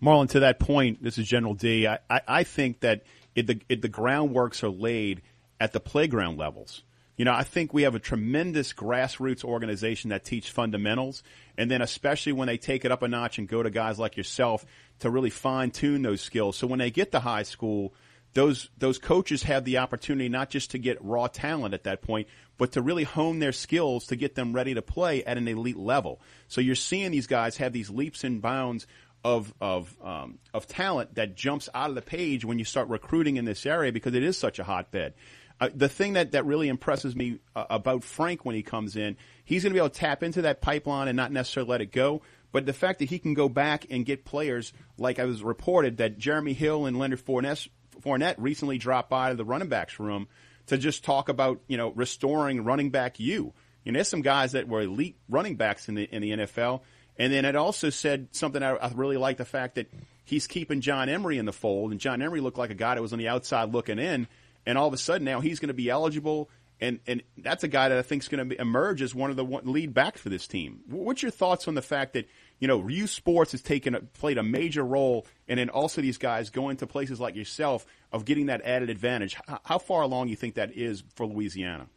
Marlon, 0.00 0.28
to 0.30 0.40
that 0.40 0.58
point, 0.58 1.02
this 1.02 1.18
is 1.18 1.26
General 1.28 1.54
D. 1.54 1.86
I, 1.86 1.98
I, 2.08 2.20
I 2.26 2.44
think 2.44 2.80
that 2.80 3.02
the, 3.34 3.60
it, 3.68 3.82
the 3.82 3.88
groundworks 3.88 4.62
are 4.62 4.70
laid 4.70 5.22
at 5.60 5.72
the 5.72 5.80
playground 5.80 6.38
levels. 6.38 6.82
You 7.16 7.24
know, 7.24 7.32
I 7.32 7.42
think 7.42 7.74
we 7.74 7.82
have 7.82 7.94
a 7.94 7.98
tremendous 7.98 8.72
grassroots 8.72 9.44
organization 9.44 10.10
that 10.10 10.24
teach 10.24 10.50
fundamentals, 10.50 11.22
and 11.58 11.70
then 11.70 11.82
especially 11.82 12.32
when 12.32 12.46
they 12.46 12.56
take 12.56 12.84
it 12.84 12.90
up 12.90 13.02
a 13.02 13.08
notch 13.08 13.38
and 13.38 13.46
go 13.46 13.62
to 13.62 13.70
guys 13.70 13.98
like 13.98 14.16
yourself 14.16 14.64
to 15.00 15.10
really 15.10 15.30
fine 15.30 15.70
tune 15.70 16.02
those 16.02 16.20
skills. 16.20 16.56
So 16.56 16.66
when 16.66 16.78
they 16.78 16.90
get 16.90 17.12
to 17.12 17.20
high 17.20 17.42
school, 17.42 17.92
those 18.34 18.70
those 18.78 18.98
coaches 18.98 19.42
have 19.44 19.64
the 19.64 19.78
opportunity 19.78 20.28
not 20.28 20.50
just 20.50 20.70
to 20.72 20.78
get 20.78 21.02
raw 21.04 21.26
talent 21.26 21.74
at 21.74 21.84
that 21.84 22.02
point, 22.02 22.28
but 22.58 22.72
to 22.72 22.82
really 22.82 23.04
hone 23.04 23.38
their 23.38 23.52
skills 23.52 24.06
to 24.06 24.16
get 24.16 24.34
them 24.34 24.52
ready 24.52 24.74
to 24.74 24.82
play 24.82 25.24
at 25.24 25.36
an 25.36 25.48
elite 25.48 25.76
level. 25.76 26.20
So 26.48 26.60
you're 26.60 26.74
seeing 26.74 27.10
these 27.10 27.26
guys 27.26 27.58
have 27.58 27.72
these 27.72 27.90
leaps 27.90 28.24
and 28.24 28.40
bounds 28.40 28.86
of 29.24 29.52
of 29.60 29.94
um, 30.02 30.38
of 30.52 30.66
talent 30.66 31.14
that 31.16 31.36
jumps 31.36 31.68
out 31.74 31.90
of 31.90 31.94
the 31.94 32.02
page 32.02 32.44
when 32.44 32.58
you 32.58 32.64
start 32.64 32.88
recruiting 32.88 33.36
in 33.36 33.44
this 33.44 33.66
area 33.66 33.92
because 33.92 34.14
it 34.14 34.22
is 34.22 34.38
such 34.38 34.58
a 34.58 34.64
hotbed. 34.64 35.14
Uh, 35.60 35.68
the 35.72 35.88
thing 35.88 36.14
that, 36.14 36.32
that 36.32 36.44
really 36.44 36.68
impresses 36.68 37.14
me 37.14 37.38
uh, 37.54 37.64
about 37.70 38.02
Frank 38.02 38.44
when 38.44 38.56
he 38.56 38.64
comes 38.64 38.96
in, 38.96 39.16
he's 39.44 39.62
going 39.62 39.70
to 39.70 39.74
be 39.74 39.78
able 39.78 39.90
to 39.90 40.00
tap 40.00 40.24
into 40.24 40.42
that 40.42 40.60
pipeline 40.60 41.06
and 41.06 41.16
not 41.16 41.30
necessarily 41.30 41.70
let 41.70 41.80
it 41.80 41.92
go. 41.92 42.20
But 42.50 42.66
the 42.66 42.72
fact 42.72 42.98
that 42.98 43.08
he 43.08 43.20
can 43.20 43.34
go 43.34 43.48
back 43.48 43.86
and 43.88 44.04
get 44.04 44.24
players, 44.24 44.72
like 44.98 45.20
I 45.20 45.24
was 45.24 45.42
reported, 45.42 45.98
that 45.98 46.18
Jeremy 46.18 46.52
Hill 46.52 46.86
and 46.86 46.98
Leonard 46.98 47.24
Fournette, 47.24 47.68
Fournette 48.00 48.36
recently 48.38 48.78
dropped 48.78 49.10
by 49.10 49.34
the 49.34 49.44
running 49.44 49.68
backs 49.68 49.98
room 49.98 50.28
to 50.66 50.78
just 50.78 51.04
talk 51.04 51.28
about, 51.28 51.60
you 51.66 51.76
know, 51.76 51.90
restoring 51.90 52.64
running 52.64 52.90
back 52.90 53.18
you. 53.20 53.52
You 53.84 53.92
know, 53.92 53.98
there's 53.98 54.08
some 54.08 54.22
guys 54.22 54.52
that 54.52 54.68
were 54.68 54.82
elite 54.82 55.16
running 55.28 55.56
backs 55.56 55.88
in 55.88 55.94
the 55.94 56.04
in 56.04 56.22
the 56.22 56.30
NFL. 56.30 56.82
And 57.18 57.32
then 57.32 57.44
it 57.44 57.56
also 57.56 57.90
said 57.90 58.28
something 58.32 58.62
I, 58.62 58.74
I 58.76 58.90
really 58.94 59.16
like 59.16 59.36
the 59.36 59.44
fact 59.44 59.74
that 59.74 59.92
he's 60.24 60.46
keeping 60.46 60.80
John 60.80 61.08
Emery 61.08 61.38
in 61.38 61.44
the 61.44 61.52
fold, 61.52 61.90
and 61.90 62.00
John 62.00 62.22
Emery 62.22 62.40
looked 62.40 62.58
like 62.58 62.70
a 62.70 62.74
guy 62.74 62.94
that 62.94 63.02
was 63.02 63.12
on 63.12 63.18
the 63.18 63.28
outside 63.28 63.72
looking 63.72 63.98
in, 63.98 64.28
and 64.64 64.78
all 64.78 64.88
of 64.88 64.94
a 64.94 64.98
sudden 64.98 65.24
now 65.24 65.40
he's 65.40 65.60
going 65.60 65.68
to 65.68 65.74
be 65.74 65.90
eligible, 65.90 66.48
and 66.80 67.00
and 67.06 67.22
that's 67.36 67.64
a 67.64 67.68
guy 67.68 67.88
that 67.88 67.98
I 67.98 68.02
think 68.02 68.22
is 68.22 68.28
going 68.28 68.48
to 68.48 68.60
emerge 68.60 69.02
as 69.02 69.14
one 69.14 69.30
of 69.30 69.36
the 69.36 69.44
lead 69.44 69.92
backs 69.92 70.20
for 70.20 70.30
this 70.30 70.46
team. 70.46 70.80
What's 70.88 71.22
your 71.22 71.30
thoughts 71.30 71.68
on 71.68 71.74
the 71.74 71.82
fact 71.82 72.14
that 72.14 72.26
you 72.62 72.68
know 72.68 72.78
Ryu 72.78 73.08
Sports 73.08 73.50
has 73.50 73.60
taken 73.60 73.96
a, 73.96 74.00
played 74.00 74.38
a 74.38 74.42
major 74.44 74.84
role, 74.84 75.26
and 75.48 75.58
then 75.58 75.68
also 75.68 76.00
these 76.00 76.16
guys 76.16 76.48
going 76.48 76.76
to 76.76 76.86
places 76.86 77.18
like 77.18 77.34
yourself 77.34 77.84
of 78.12 78.24
getting 78.24 78.46
that 78.46 78.62
added 78.62 78.88
advantage? 78.88 79.36
How, 79.64 79.78
far 79.78 80.02
along 80.02 80.28
you 80.28 80.36
think 80.36 80.54
that 80.54 80.72
is 80.72 81.02
for 81.16 81.26
Louisiana? 81.26 81.88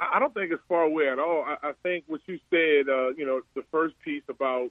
I 0.00 0.18
don't 0.18 0.32
think 0.32 0.50
it's 0.50 0.62
far 0.66 0.84
away 0.84 1.10
at 1.10 1.18
all. 1.18 1.44
I, 1.46 1.68
I 1.68 1.72
think 1.82 2.04
what 2.06 2.22
you 2.24 2.38
said, 2.48 2.88
uh, 2.88 3.10
you 3.10 3.26
know, 3.26 3.42
the 3.54 3.62
first 3.70 3.98
piece 4.02 4.22
about 4.30 4.70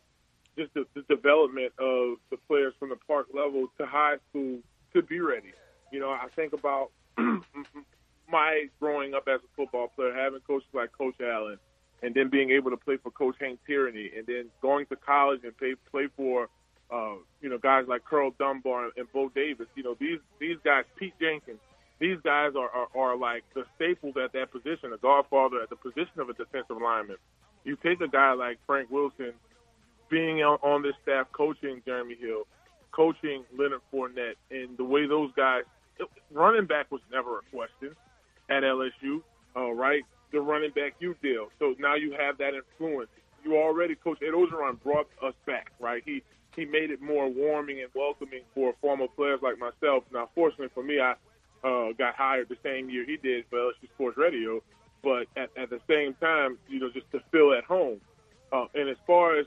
just 0.58 0.74
the, 0.74 0.88
the 0.96 1.04
development 1.04 1.74
of 1.78 2.18
the 2.32 2.38
players 2.48 2.74
from 2.80 2.90
the 2.90 2.98
park 3.08 3.28
level 3.36 3.68
to 3.78 3.86
high 3.86 4.16
school 4.32 4.58
to 4.96 5.04
be 5.04 5.20
ready. 5.20 5.54
You 5.92 6.00
know, 6.00 6.10
I 6.10 6.26
think 6.36 6.54
about 6.54 6.90
my 8.28 8.66
growing 8.80 9.14
up 9.14 9.28
as 9.28 9.40
a 9.42 9.56
football 9.56 9.90
player, 9.96 10.16
having 10.16 10.40
coaches 10.40 10.68
like 10.74 10.92
Coach 10.98 11.22
Allen, 11.22 11.60
and 12.02 12.14
then 12.16 12.30
being 12.30 12.52
able 12.52 12.72
to 12.72 12.78
play 12.78 12.98
for 12.98 13.12
Coach 13.12 13.36
Hank 13.40 13.60
Tierney, 13.66 14.12
and 14.18 14.26
then 14.26 14.46
going 14.62 14.86
to 14.88 14.96
college 14.96 15.42
and 15.44 15.56
play 15.58 15.76
play 15.92 16.08
for 16.16 16.50
uh, 16.92 17.16
you 17.42 17.50
know 17.50 17.58
guys 17.58 17.86
like 17.88 18.04
Karl 18.06 18.32
Dunbar 18.38 18.90
and 18.98 19.12
Bo 19.14 19.30
Davis. 19.30 19.68
You 19.76 19.84
know, 19.84 19.96
these 20.00 20.20
these 20.40 20.58
guys, 20.64 20.86
Pete 20.98 21.14
Jenkins 21.20 21.60
these 22.02 22.18
guys 22.24 22.54
are, 22.58 22.70
are, 22.70 22.88
are 22.96 23.16
like 23.16 23.44
the 23.54 23.64
staples 23.76 24.16
at 24.22 24.34
that 24.34 24.52
position, 24.52 24.90
the 24.90 24.98
godfather 24.98 25.62
at 25.62 25.70
the 25.70 25.76
position 25.76 26.20
of 26.20 26.30
a 26.30 26.34
defensive 26.34 26.82
lineman. 26.82 27.18
You 27.64 27.78
take 27.78 28.02
a 28.02 28.08
guy 28.08 28.34
like 28.34 28.58
Frank 28.66 28.90
Wilson, 28.90 29.34
being 30.10 30.42
on, 30.42 30.58
on 30.64 30.82
this 30.82 30.96
staff, 31.04 31.28
coaching 31.32 31.84
Jeremy 31.86 32.18
Hill, 32.20 32.48
coaching 32.92 33.46
Leonard 33.58 33.82
Fournette, 33.94 34.34
and 34.50 34.76
the 34.78 34.84
way 34.84 35.08
those 35.08 35.30
guys, 35.38 35.62
running 36.32 36.66
back 36.66 36.92
was 36.92 37.02
never 37.12 37.38
a 37.38 37.42
question 37.54 37.96
at 38.50 38.64
LSU, 38.64 39.22
uh, 39.56 39.72
right? 39.72 40.04
The 40.32 40.40
running 40.40 40.72
back 40.72 40.96
you 41.00 41.16
deal. 41.22 41.48
So 41.60 41.76
now 41.80 41.96
you 41.96 42.16
have 42.18 42.38
that 42.38 42.54
influence. 42.54 43.10
You 43.44 43.58
already, 43.58 43.96
Coach 43.96 44.20
Ed 44.22 44.34
Orgeron 44.34 44.82
brought 44.82 45.08
us 45.22 45.34
back, 45.46 45.72
right? 45.80 46.02
He 46.06 46.24
he 46.56 46.66
made 46.66 46.92
it 46.92 47.02
more 47.02 47.30
warming 47.30 47.82
and 47.82 47.90
welcoming 47.96 48.42
for 48.54 48.74
former 48.82 49.08
players 49.08 49.40
like 49.42 49.58
myself. 49.58 50.04
Now, 50.12 50.30
fortunately 50.36 50.68
for 50.74 50.84
me, 50.84 51.00
I 51.00 51.14
uh, 51.64 51.94
got 51.98 52.16
hired 52.16 52.50
the 52.50 52.58
same 52.64 52.90
year 52.90 53.06
he 53.06 53.18
did 53.18 53.46
for 53.50 53.58
LSU 53.58 53.88
Sports 53.96 54.18
Radio. 54.18 54.62
But 55.04 55.28
at, 55.36 55.50
at 55.58 55.70
the 55.70 55.80
same 55.90 56.14
time, 56.16 56.58
you 56.68 56.80
know, 56.80 56.90
just 56.92 57.10
to 57.12 57.22
feel 57.32 57.54
at 57.58 57.64
home. 57.64 58.02
Uh, 58.52 58.66
and 58.76 58.90
as 58.90 58.98
far 59.08 59.40
as 59.40 59.46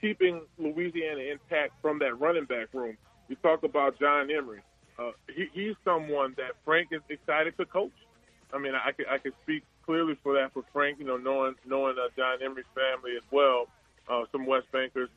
keeping 0.00 0.42
Louisiana 0.58 1.20
intact 1.20 1.72
from 1.80 1.98
that 2.00 2.20
running 2.20 2.44
back 2.44 2.68
room, 2.72 2.96
you 3.28 3.36
talk 3.36 3.62
about 3.62 3.98
John 3.98 4.30
Emery. 4.30 4.60
Uh, 4.98 5.12
he, 5.34 5.46
he's 5.52 5.74
someone 5.84 6.34
that 6.36 6.52
Frank 6.64 6.88
is 6.92 7.00
excited 7.08 7.56
to 7.56 7.64
coach. 7.64 7.92
I 8.52 8.58
mean, 8.58 8.74
I 8.74 8.92
could 8.92 9.06
I 9.08 9.16
could 9.16 9.32
speak 9.42 9.64
clearly 9.84 10.16
for 10.22 10.34
that 10.34 10.52
for 10.52 10.62
Frank. 10.72 10.98
You 10.98 11.06
know, 11.06 11.16
knowing 11.16 11.54
knowing 11.66 11.96
uh, 11.98 12.08
John 12.16 12.42
Emery's 12.42 12.66
family 12.74 13.16
as 13.16 13.24
well, 13.30 13.68
uh, 14.08 14.24
some 14.32 14.46
West 14.46 14.70
Bankers. 14.72 15.10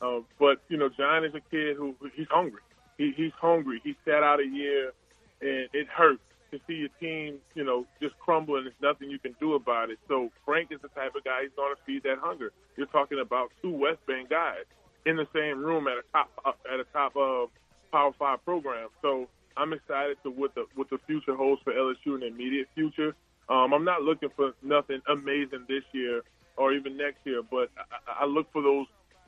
Uh, 0.00 0.20
but 0.38 0.62
you 0.68 0.76
know, 0.76 0.88
John 0.88 1.24
is 1.24 1.34
a 1.34 1.40
kid 1.50 1.76
who 1.76 1.94
he's 2.14 2.28
hungry. 2.30 2.62
He, 2.98 3.12
he's 3.16 3.32
hungry. 3.40 3.80
He 3.82 3.96
sat 4.04 4.22
out 4.22 4.40
a 4.40 4.46
year 4.46 4.92
and 5.40 5.68
it 5.72 5.88
hurts 5.88 6.22
to 6.50 6.60
see 6.66 6.74
your 6.74 6.88
team, 7.00 7.38
you 7.54 7.64
know, 7.64 7.86
just 8.00 8.18
crumble 8.18 8.56
and 8.56 8.66
there's 8.66 8.74
nothing 8.82 9.10
you 9.10 9.18
can 9.18 9.34
do 9.40 9.54
about 9.54 9.90
it. 9.90 9.98
So 10.08 10.30
Frank 10.44 10.72
is 10.72 10.80
the 10.82 10.88
type 10.88 11.14
of 11.14 11.24
guy 11.24 11.42
he's 11.42 11.52
going 11.56 11.74
to 11.74 11.82
feed 11.84 12.02
that 12.02 12.18
hunger. 12.18 12.52
You're 12.76 12.88
talking 12.88 13.20
about 13.20 13.52
two 13.62 13.70
West 13.70 14.04
Bank 14.06 14.30
guys 14.30 14.64
in 15.06 15.16
the 15.16 15.26
same 15.34 15.62
room 15.62 15.86
at 15.86 15.94
a 15.94 16.02
top 16.12 16.30
uh, 16.44 16.52
at 16.72 16.80
a 16.80 16.84
top 16.92 17.16
uh, 17.16 17.46
Power 17.92 18.12
Five 18.18 18.44
program. 18.44 18.88
So 19.02 19.28
I'm 19.56 19.72
excited 19.72 20.16
to 20.24 20.30
what 20.30 20.54
the 20.54 20.66
what 20.74 20.90
the 20.90 20.98
future 21.06 21.34
holds 21.34 21.62
for 21.62 21.72
LSU 21.72 22.14
in 22.14 22.20
the 22.20 22.26
immediate 22.26 22.68
future. 22.74 23.14
Um, 23.50 23.74
I'm 23.74 23.84
not 23.84 24.02
looking 24.02 24.28
for 24.36 24.52
nothing 24.62 25.02
amazing 25.08 25.64
this 25.68 25.82
year 25.92 26.22
or 26.56 26.72
even 26.72 26.96
next 26.96 27.18
year, 27.24 27.42
but 27.42 27.68
I, 27.76 28.24
I 28.24 28.26
look 28.26 28.46
for 28.52 28.62
those. 28.62 28.86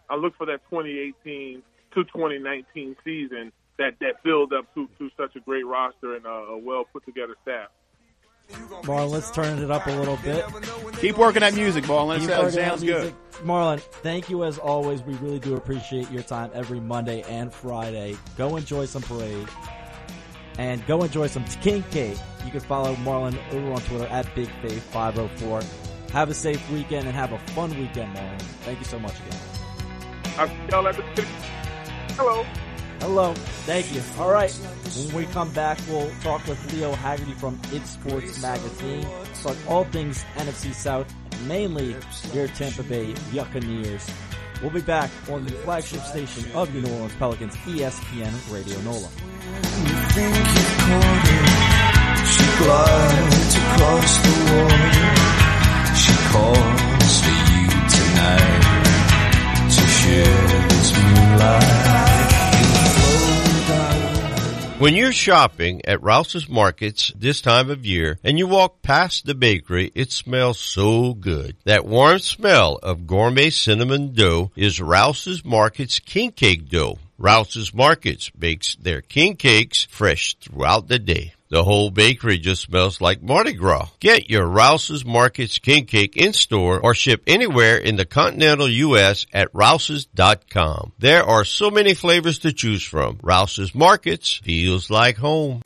I 0.08 0.16
look 0.16 0.36
for 0.36 0.46
that 0.46 0.60
2018 0.70 1.62
to 1.94 2.04
2019 2.04 2.96
season 3.04 3.52
that 3.78 3.94
that 4.00 4.22
build 4.22 4.52
up 4.52 4.72
to, 4.74 4.88
to 4.98 5.10
such 5.16 5.34
a 5.34 5.40
great 5.40 5.66
roster 5.66 6.14
and 6.14 6.24
a, 6.24 6.28
a 6.28 6.58
well 6.58 6.84
put 6.92 7.04
together 7.04 7.34
staff. 7.42 7.68
Marlon, 8.82 9.10
let's 9.10 9.30
turn 9.30 9.58
it 9.58 9.70
up 9.70 9.86
a 9.86 9.90
little 9.90 10.18
bit. 10.18 10.44
Keep 11.00 11.16
working 11.16 11.40
that 11.40 11.54
music, 11.54 11.84
Marlon. 11.84 12.18
Keep 12.18 12.28
That 12.28 12.52
sounds 12.52 12.82
good. 12.82 13.14
Marlon, 13.42 13.80
thank 13.80 14.28
you 14.28 14.44
as 14.44 14.58
always. 14.58 15.02
We 15.02 15.14
really 15.14 15.38
do 15.38 15.56
appreciate 15.56 16.10
your 16.10 16.22
time 16.22 16.50
every 16.54 16.80
Monday 16.80 17.22
and 17.22 17.52
Friday. 17.52 18.16
Go 18.36 18.56
enjoy 18.56 18.84
some 18.84 19.02
parade 19.02 19.48
and 20.58 20.84
go 20.86 21.02
enjoy 21.02 21.26
some 21.26 21.44
king 21.44 21.82
cake. 21.90 22.18
You 22.44 22.50
can 22.50 22.60
follow 22.60 22.94
Marlon 22.96 23.38
over 23.52 23.72
on 23.72 23.80
Twitter 23.82 24.06
at 24.06 24.26
BigFaith504. 24.34 25.64
Have 26.10 26.30
a 26.30 26.34
safe 26.34 26.70
weekend 26.70 27.06
and 27.06 27.16
have 27.16 27.32
a 27.32 27.38
fun 27.38 27.70
weekend, 27.70 28.14
Marlon. 28.14 28.40
Thank 28.64 28.78
you 28.78 28.84
so 28.84 28.98
much 28.98 29.14
again. 29.20 29.40
I'll 30.38 30.48
see 30.48 30.54
y'all 30.70 30.92
Hello. 32.16 32.44
Hello. 33.00 33.34
Thank 33.66 33.92
you. 33.94 34.02
All 34.18 34.30
right. 34.30 34.52
When 34.52 35.14
we 35.14 35.26
come 35.32 35.50
back, 35.52 35.78
we'll 35.88 36.10
talk 36.20 36.46
with 36.46 36.72
Leo 36.72 36.92
Haggerty 36.92 37.32
from 37.32 37.60
It 37.72 37.84
Sports 37.86 38.40
Magazine. 38.40 39.06
Talk 39.42 39.56
all 39.68 39.84
things 39.84 40.24
NFC 40.36 40.72
South, 40.72 41.12
mainly 41.46 41.96
your 42.32 42.46
Tampa 42.48 42.82
Bay 42.84 43.14
Buccaneers. 43.34 44.08
We'll 44.62 44.70
be 44.70 44.80
back 44.80 45.10
on 45.28 45.44
the 45.44 45.50
flagship 45.50 46.02
station 46.02 46.44
of 46.54 46.72
New 46.72 46.88
Orleans 46.88 47.14
Pelicans, 47.16 47.56
ESPN 47.56 48.32
Radio 48.54 48.80
NOLA. 48.82 49.08
She 52.30 52.44
glides 52.62 53.54
across 53.56 54.18
the 54.22 54.34
water. 54.54 55.02
She 55.96 56.14
calls 56.30 57.12
for 57.22 57.36
you 57.50 57.66
tonight 57.90 58.62
to 59.68 59.82
share 59.88 60.68
this 60.68 60.92
moonlight. 60.96 62.11
When 64.82 64.96
you're 64.96 65.12
shopping 65.12 65.80
at 65.84 66.02
Rouse's 66.02 66.48
Markets 66.48 67.12
this 67.14 67.40
time 67.40 67.70
of 67.70 67.86
year 67.86 68.18
and 68.24 68.36
you 68.36 68.48
walk 68.48 68.82
past 68.82 69.24
the 69.26 69.34
bakery, 69.36 69.92
it 69.94 70.10
smells 70.10 70.58
so 70.58 71.14
good. 71.14 71.54
That 71.62 71.86
warm 71.86 72.18
smell 72.18 72.80
of 72.82 73.06
gourmet 73.06 73.50
cinnamon 73.50 74.12
dough 74.12 74.50
is 74.56 74.80
Rouse's 74.80 75.44
Markets 75.44 76.00
king 76.00 76.32
cake 76.32 76.68
dough. 76.68 76.98
Rouse's 77.22 77.72
Markets 77.72 78.30
bakes 78.30 78.74
their 78.74 79.00
king 79.00 79.36
cakes 79.36 79.84
fresh 79.84 80.34
throughout 80.40 80.88
the 80.88 80.98
day. 80.98 81.34
The 81.50 81.62
whole 81.62 81.92
bakery 81.92 82.38
just 82.38 82.62
smells 82.62 83.00
like 83.00 83.22
Mardi 83.22 83.52
Gras. 83.52 83.90
Get 84.00 84.28
your 84.28 84.44
Rouse's 84.44 85.04
Markets 85.04 85.60
King 85.60 85.86
Cake 85.86 86.16
in 86.16 86.32
store 86.32 86.80
or 86.80 86.94
ship 86.94 87.22
anywhere 87.28 87.76
in 87.76 87.94
the 87.94 88.04
continental 88.04 88.68
U.S. 88.68 89.26
at 89.32 89.54
rouses.com. 89.54 90.94
There 90.98 91.22
are 91.22 91.44
so 91.44 91.70
many 91.70 91.94
flavors 91.94 92.40
to 92.40 92.52
choose 92.52 92.82
from. 92.82 93.20
Rouse's 93.22 93.72
Markets 93.72 94.40
feels 94.42 94.90
like 94.90 95.16
home. 95.18 95.62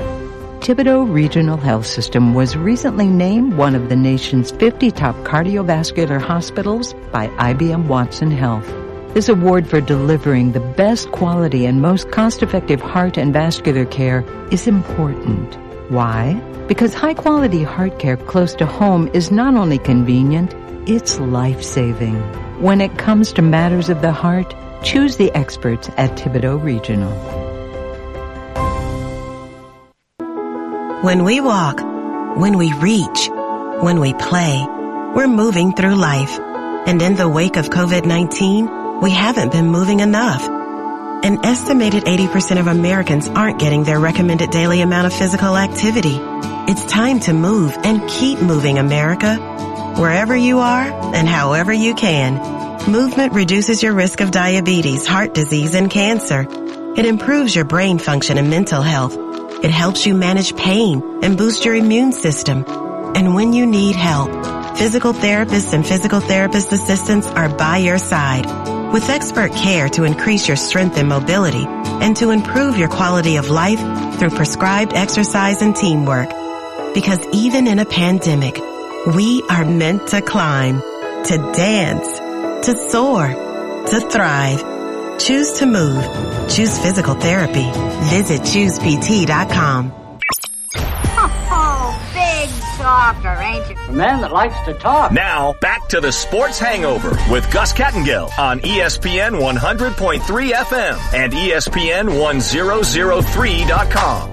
Thibodaux 0.60 1.10
Regional 1.10 1.56
Health 1.56 1.86
System 1.86 2.34
was 2.34 2.54
recently 2.54 3.06
named 3.06 3.54
one 3.54 3.74
of 3.74 3.88
the 3.88 3.96
nation's 3.96 4.50
50 4.50 4.90
top 4.90 5.14
cardiovascular 5.24 6.20
hospitals 6.20 6.92
by 7.12 7.28
IBM 7.28 7.86
Watson 7.86 8.30
Health. 8.30 8.85
This 9.16 9.30
award 9.30 9.66
for 9.66 9.80
delivering 9.80 10.52
the 10.52 10.60
best 10.60 11.10
quality 11.10 11.64
and 11.64 11.80
most 11.80 12.10
cost-effective 12.10 12.82
heart 12.82 13.16
and 13.16 13.32
vascular 13.32 13.86
care 13.86 14.22
is 14.52 14.66
important. 14.66 15.56
Why? 15.90 16.34
Because 16.68 16.92
high-quality 16.92 17.62
heart 17.62 17.98
care 17.98 18.18
close 18.18 18.54
to 18.56 18.66
home 18.66 19.08
is 19.14 19.30
not 19.30 19.54
only 19.54 19.78
convenient, 19.78 20.54
it's 20.86 21.18
life-saving. 21.18 22.16
When 22.60 22.82
it 22.82 22.98
comes 22.98 23.32
to 23.32 23.40
matters 23.40 23.88
of 23.88 24.02
the 24.02 24.12
heart, 24.12 24.54
choose 24.82 25.16
the 25.16 25.32
experts 25.34 25.88
at 25.96 26.18
Thibodaux 26.18 26.62
Regional. 26.62 27.14
When 31.00 31.24
we 31.24 31.40
walk, 31.40 31.80
when 32.36 32.58
we 32.58 32.70
reach, 32.80 33.30
when 33.80 33.98
we 33.98 34.12
play, 34.12 34.62
we're 35.14 35.26
moving 35.26 35.72
through 35.72 35.94
life. 35.94 36.38
And 36.86 37.00
in 37.00 37.16
the 37.16 37.30
wake 37.30 37.56
of 37.56 37.70
COVID-19, 37.70 38.84
we 39.02 39.10
haven't 39.10 39.52
been 39.52 39.66
moving 39.66 40.00
enough. 40.00 40.42
An 40.46 41.44
estimated 41.44 42.04
80% 42.04 42.60
of 42.60 42.66
Americans 42.66 43.28
aren't 43.28 43.58
getting 43.58 43.84
their 43.84 44.00
recommended 44.00 44.50
daily 44.50 44.80
amount 44.80 45.06
of 45.06 45.12
physical 45.12 45.56
activity. 45.56 46.18
It's 46.68 46.84
time 46.86 47.20
to 47.20 47.32
move 47.32 47.76
and 47.84 48.08
keep 48.08 48.40
moving, 48.40 48.78
America. 48.78 49.36
Wherever 49.96 50.36
you 50.36 50.60
are 50.60 51.14
and 51.14 51.28
however 51.28 51.72
you 51.72 51.94
can, 51.94 52.90
movement 52.90 53.32
reduces 53.32 53.82
your 53.82 53.92
risk 53.92 54.20
of 54.20 54.30
diabetes, 54.30 55.06
heart 55.06 55.34
disease, 55.34 55.74
and 55.74 55.90
cancer. 55.90 56.46
It 56.96 57.04
improves 57.06 57.54
your 57.54 57.64
brain 57.64 57.98
function 57.98 58.38
and 58.38 58.48
mental 58.50 58.82
health. 58.82 59.16
It 59.64 59.70
helps 59.70 60.06
you 60.06 60.14
manage 60.14 60.56
pain 60.56 61.02
and 61.22 61.36
boost 61.36 61.64
your 61.64 61.74
immune 61.74 62.12
system. 62.12 62.64
And 62.66 63.34
when 63.34 63.52
you 63.52 63.66
need 63.66 63.96
help, 63.96 64.30
Physical 64.76 65.14
therapists 65.14 65.72
and 65.72 65.86
physical 65.86 66.20
therapist 66.20 66.70
assistants 66.70 67.26
are 67.28 67.48
by 67.48 67.78
your 67.78 67.96
side 67.96 68.75
with 68.92 69.08
expert 69.10 69.52
care 69.52 69.88
to 69.90 70.04
increase 70.04 70.46
your 70.46 70.56
strength 70.56 70.96
and 70.96 71.08
mobility 71.08 71.64
and 71.66 72.16
to 72.18 72.30
improve 72.30 72.78
your 72.78 72.88
quality 72.88 73.36
of 73.36 73.50
life 73.50 73.80
through 74.18 74.30
prescribed 74.30 74.92
exercise 74.94 75.62
and 75.62 75.74
teamwork. 75.74 76.28
Because 76.94 77.24
even 77.32 77.66
in 77.66 77.78
a 77.78 77.84
pandemic, 77.84 78.56
we 79.14 79.42
are 79.48 79.64
meant 79.64 80.08
to 80.08 80.22
climb, 80.22 80.80
to 80.80 81.52
dance, 81.54 82.66
to 82.66 82.74
soar, 82.74 83.28
to 83.28 84.00
thrive. 84.00 85.18
Choose 85.18 85.52
to 85.58 85.66
move. 85.66 86.02
Choose 86.50 86.78
physical 86.78 87.14
therapy. 87.14 87.70
Visit 88.10 88.42
choosept.com. 88.42 90.05
talker, 93.12 93.40
ain't 93.40 93.68
you? 93.70 93.76
A 93.88 93.92
man 93.92 94.20
that 94.22 94.32
likes 94.32 94.58
to 94.64 94.74
talk. 94.74 95.12
Now, 95.12 95.52
back 95.60 95.88
to 95.90 96.00
the 96.00 96.10
Sports 96.10 96.58
Hangover 96.58 97.10
with 97.30 97.48
Gus 97.52 97.72
Kattengell 97.72 98.36
on 98.38 98.58
ESPN 98.60 99.38
100.3 99.40 100.50
FM 100.52 101.14
and 101.14 101.32
ESPN 101.32 102.20
1003.com. 102.20 104.32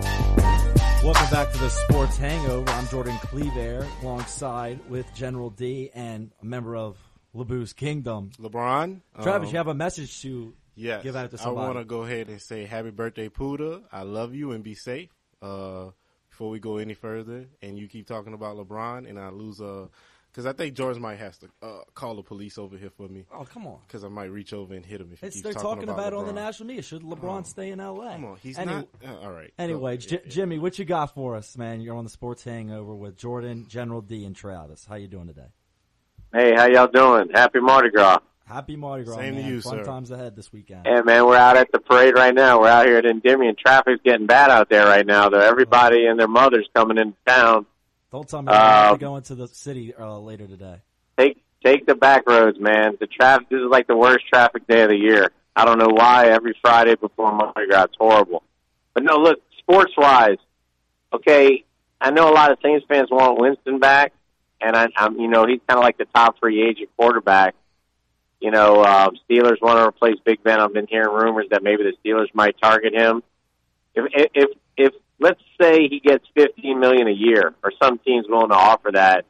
Welcome 1.04 1.30
back 1.30 1.52
to 1.52 1.58
the 1.60 1.70
Sports 1.70 2.18
Hangover. 2.18 2.72
I'm 2.72 2.88
Jordan 2.88 3.16
Cleaver 3.22 3.88
alongside 4.02 4.80
with 4.90 5.06
General 5.14 5.52
D 5.52 5.92
and 5.94 6.32
a 6.42 6.46
member 6.46 6.76
of 6.76 6.98
LeBoo's 7.36 7.74
Kingdom. 7.74 8.32
LeBron. 8.40 9.02
Travis, 9.22 9.50
um, 9.50 9.54
you 9.54 9.58
have 9.58 9.68
a 9.68 9.76
message 9.76 10.22
to 10.24 10.54
Yes. 10.76 11.04
give 11.04 11.16
out 11.16 11.30
to 11.30 11.40
I 11.44 11.50
want 11.50 11.78
to 11.78 11.86
go 11.86 12.02
ahead 12.04 12.30
and 12.30 12.42
say 12.42 12.66
happy 12.66 12.90
birthday, 12.90 13.30
Puda. 13.30 13.84
I 13.92 14.02
love 14.02 14.34
you 14.34 14.52
and 14.54 14.64
be 14.64 14.74
safe. 14.74 15.10
Uh, 15.44 15.90
before 16.34 16.50
we 16.50 16.60
go 16.60 16.78
any 16.78 16.96
further, 16.96 17.46
and 17.62 17.78
you 17.78 17.88
keep 17.88 18.08
talking 18.08 18.34
about 18.34 18.58
LeBron, 18.58 19.08
and 19.08 19.20
I 19.20 19.30
lose 19.30 19.62
uh, 19.62 19.86
because 20.32 20.48
I 20.48 20.54
think 20.54 20.74
George 20.74 20.98
might 20.98 21.18
have 21.20 21.38
to 21.42 21.46
uh, 21.62 21.82
call 21.94 22.16
the 22.16 22.24
police 22.24 22.58
over 22.58 22.76
here 22.76 22.90
for 22.90 23.08
me. 23.08 23.26
Oh, 23.32 23.44
come 23.46 23.68
on. 23.68 23.78
Because 23.86 24.04
I 24.04 24.08
might 24.08 24.32
reach 24.32 24.52
over 24.52 24.74
and 24.74 24.84
hit 24.84 25.00
him 25.00 25.12
if 25.14 25.20
he 25.22 25.28
keeps 25.28 25.42
they're 25.44 25.54
talking, 25.54 25.86
talking 25.86 25.90
about, 25.90 26.08
it 26.14 26.16
on 26.16 26.26
the 26.26 26.34
national 26.34 26.66
media. 26.70 26.82
Should 26.82 27.04
LeBron 27.04 27.42
Oh, 27.42 27.44
stay 27.44 27.70
in 27.70 27.80
L.A.? 27.80 28.14
Come 28.14 28.26
on, 28.26 28.38
he's 28.42 28.58
Any- 28.58 28.72
not. 28.72 28.88
Uh, 29.08 29.16
all 29.20 29.32
right. 29.32 29.54
Anyway, 29.60 30.00
So, 30.00 30.08
J- 30.18 30.22
Jimmy, 30.28 30.58
what 30.58 30.80
you 30.80 30.86
got 30.86 31.14
for 31.14 31.36
us, 31.36 31.56
man? 31.56 31.82
You're 31.82 31.96
on 31.96 32.04
the 32.04 32.10
Sports 32.10 32.44
Hangover 32.44 32.96
with 32.96 33.16
Jordan, 33.16 33.68
General 33.70 34.02
D, 34.02 34.26
and 34.26 34.36
Travis. 34.36 34.88
How 34.90 34.96
you 34.96 35.08
doing 35.08 35.28
today? 35.28 35.50
Hey, 36.34 36.56
how 36.56 36.66
y'all 36.66 36.88
doing? 36.88 37.30
Happy 37.32 37.60
Mardi 37.60 37.92
Gras. 37.92 38.18
Happy 38.54 38.76
Mardi 38.76 39.04
Gras, 39.04 39.16
Same 39.16 39.36
to 39.36 39.42
man. 39.42 39.50
you, 39.50 39.62
Fun 39.62 39.80
sir. 39.80 39.84
times 39.84 40.12
ahead 40.12 40.36
this 40.36 40.54
weekend. 40.54 40.86
Hey, 40.86 41.02
man, 41.02 41.26
we're 41.26 41.36
out 41.36 41.58
at 41.58 41.72
the 41.72 41.80
parade 41.80 42.14
right 42.14 42.36
now. 42.36 42.62
We're 42.62 42.68
out 42.68 42.86
here 42.86 42.98
at 42.98 43.06
Endymion. 43.06 43.56
Traffic's 43.56 44.02
getting 44.04 44.28
bad 44.28 44.52
out 44.52 44.70
there 44.70 44.86
right 44.86 45.06
now, 45.06 45.30
though. 45.30 45.40
Everybody 45.40 46.06
and 46.06 46.20
their 46.20 46.28
mothers 46.28 46.70
coming 46.76 47.00
into 47.00 47.18
town. 47.26 47.66
Don't 48.12 48.30
tell 48.30 48.44
me 48.44 48.54
you're 48.54 48.98
going 49.00 49.24
to 49.24 49.34
the 49.34 49.48
city 49.48 49.96
uh, 49.96 50.20
later 50.20 50.46
today. 50.46 50.82
Take 51.18 51.44
take 51.66 51.88
the 51.88 51.96
back 51.96 52.30
roads, 52.30 52.60
man. 52.60 52.96
The 53.00 53.08
traffic. 53.08 53.50
This 53.50 53.58
is 53.58 53.72
like 53.72 53.88
the 53.88 53.98
worst 53.98 54.28
traffic 54.28 54.68
day 54.68 54.84
of 54.84 54.90
the 54.90 54.98
year. 54.98 55.32
I 55.56 55.66
don't 55.66 55.80
know 55.80 55.90
why. 55.90 56.28
Every 56.28 56.56
Friday 56.62 56.94
before 56.94 57.32
Mardi 57.32 57.66
Gras, 57.68 57.86
it's 57.86 57.96
horrible. 58.00 58.44
But 58.94 59.02
no, 59.02 59.16
look, 59.18 59.40
sports 59.58 59.94
wise, 59.98 60.38
okay. 61.12 61.66
I 62.00 62.12
know 62.12 62.30
a 62.30 62.36
lot 62.36 62.52
of 62.52 62.60
Saints 62.62 62.86
fans 62.88 63.10
want 63.10 63.40
Winston 63.40 63.80
back, 63.80 64.14
and 64.62 64.76
I, 64.76 64.90
I'm, 64.96 65.20
you 65.20 65.28
know, 65.28 65.48
he's 65.48 65.62
kind 65.68 65.80
of 65.80 65.84
like 65.84 65.98
the 65.98 66.06
top 66.14 66.38
free 66.40 66.62
agent 66.62 66.90
quarterback. 66.98 67.56
You 68.44 68.52
know, 68.52 68.84
um, 68.84 69.18
Steelers 69.24 69.62
want 69.62 69.80
to 69.80 69.88
replace 69.88 70.20
Big 70.26 70.44
Ben. 70.44 70.60
I've 70.60 70.74
been 70.74 70.86
hearing 70.86 71.16
rumors 71.16 71.48
that 71.52 71.64
maybe 71.64 71.84
the 71.84 71.94
Steelers 72.04 72.28
might 72.34 72.60
target 72.62 72.94
him. 72.94 73.24
If 73.96 74.06
if 74.12 74.32
if, 74.34 74.50
if 74.76 74.94
let's 75.18 75.40
say 75.62 75.88
he 75.88 76.02
gets 76.02 76.26
15 76.36 76.78
million 76.78 77.08
a 77.08 77.14
year, 77.14 77.56
or 77.64 77.72
some 77.82 78.00
teams 78.00 78.26
willing 78.28 78.50
to 78.50 78.56
offer 78.56 78.92
that, 78.92 79.24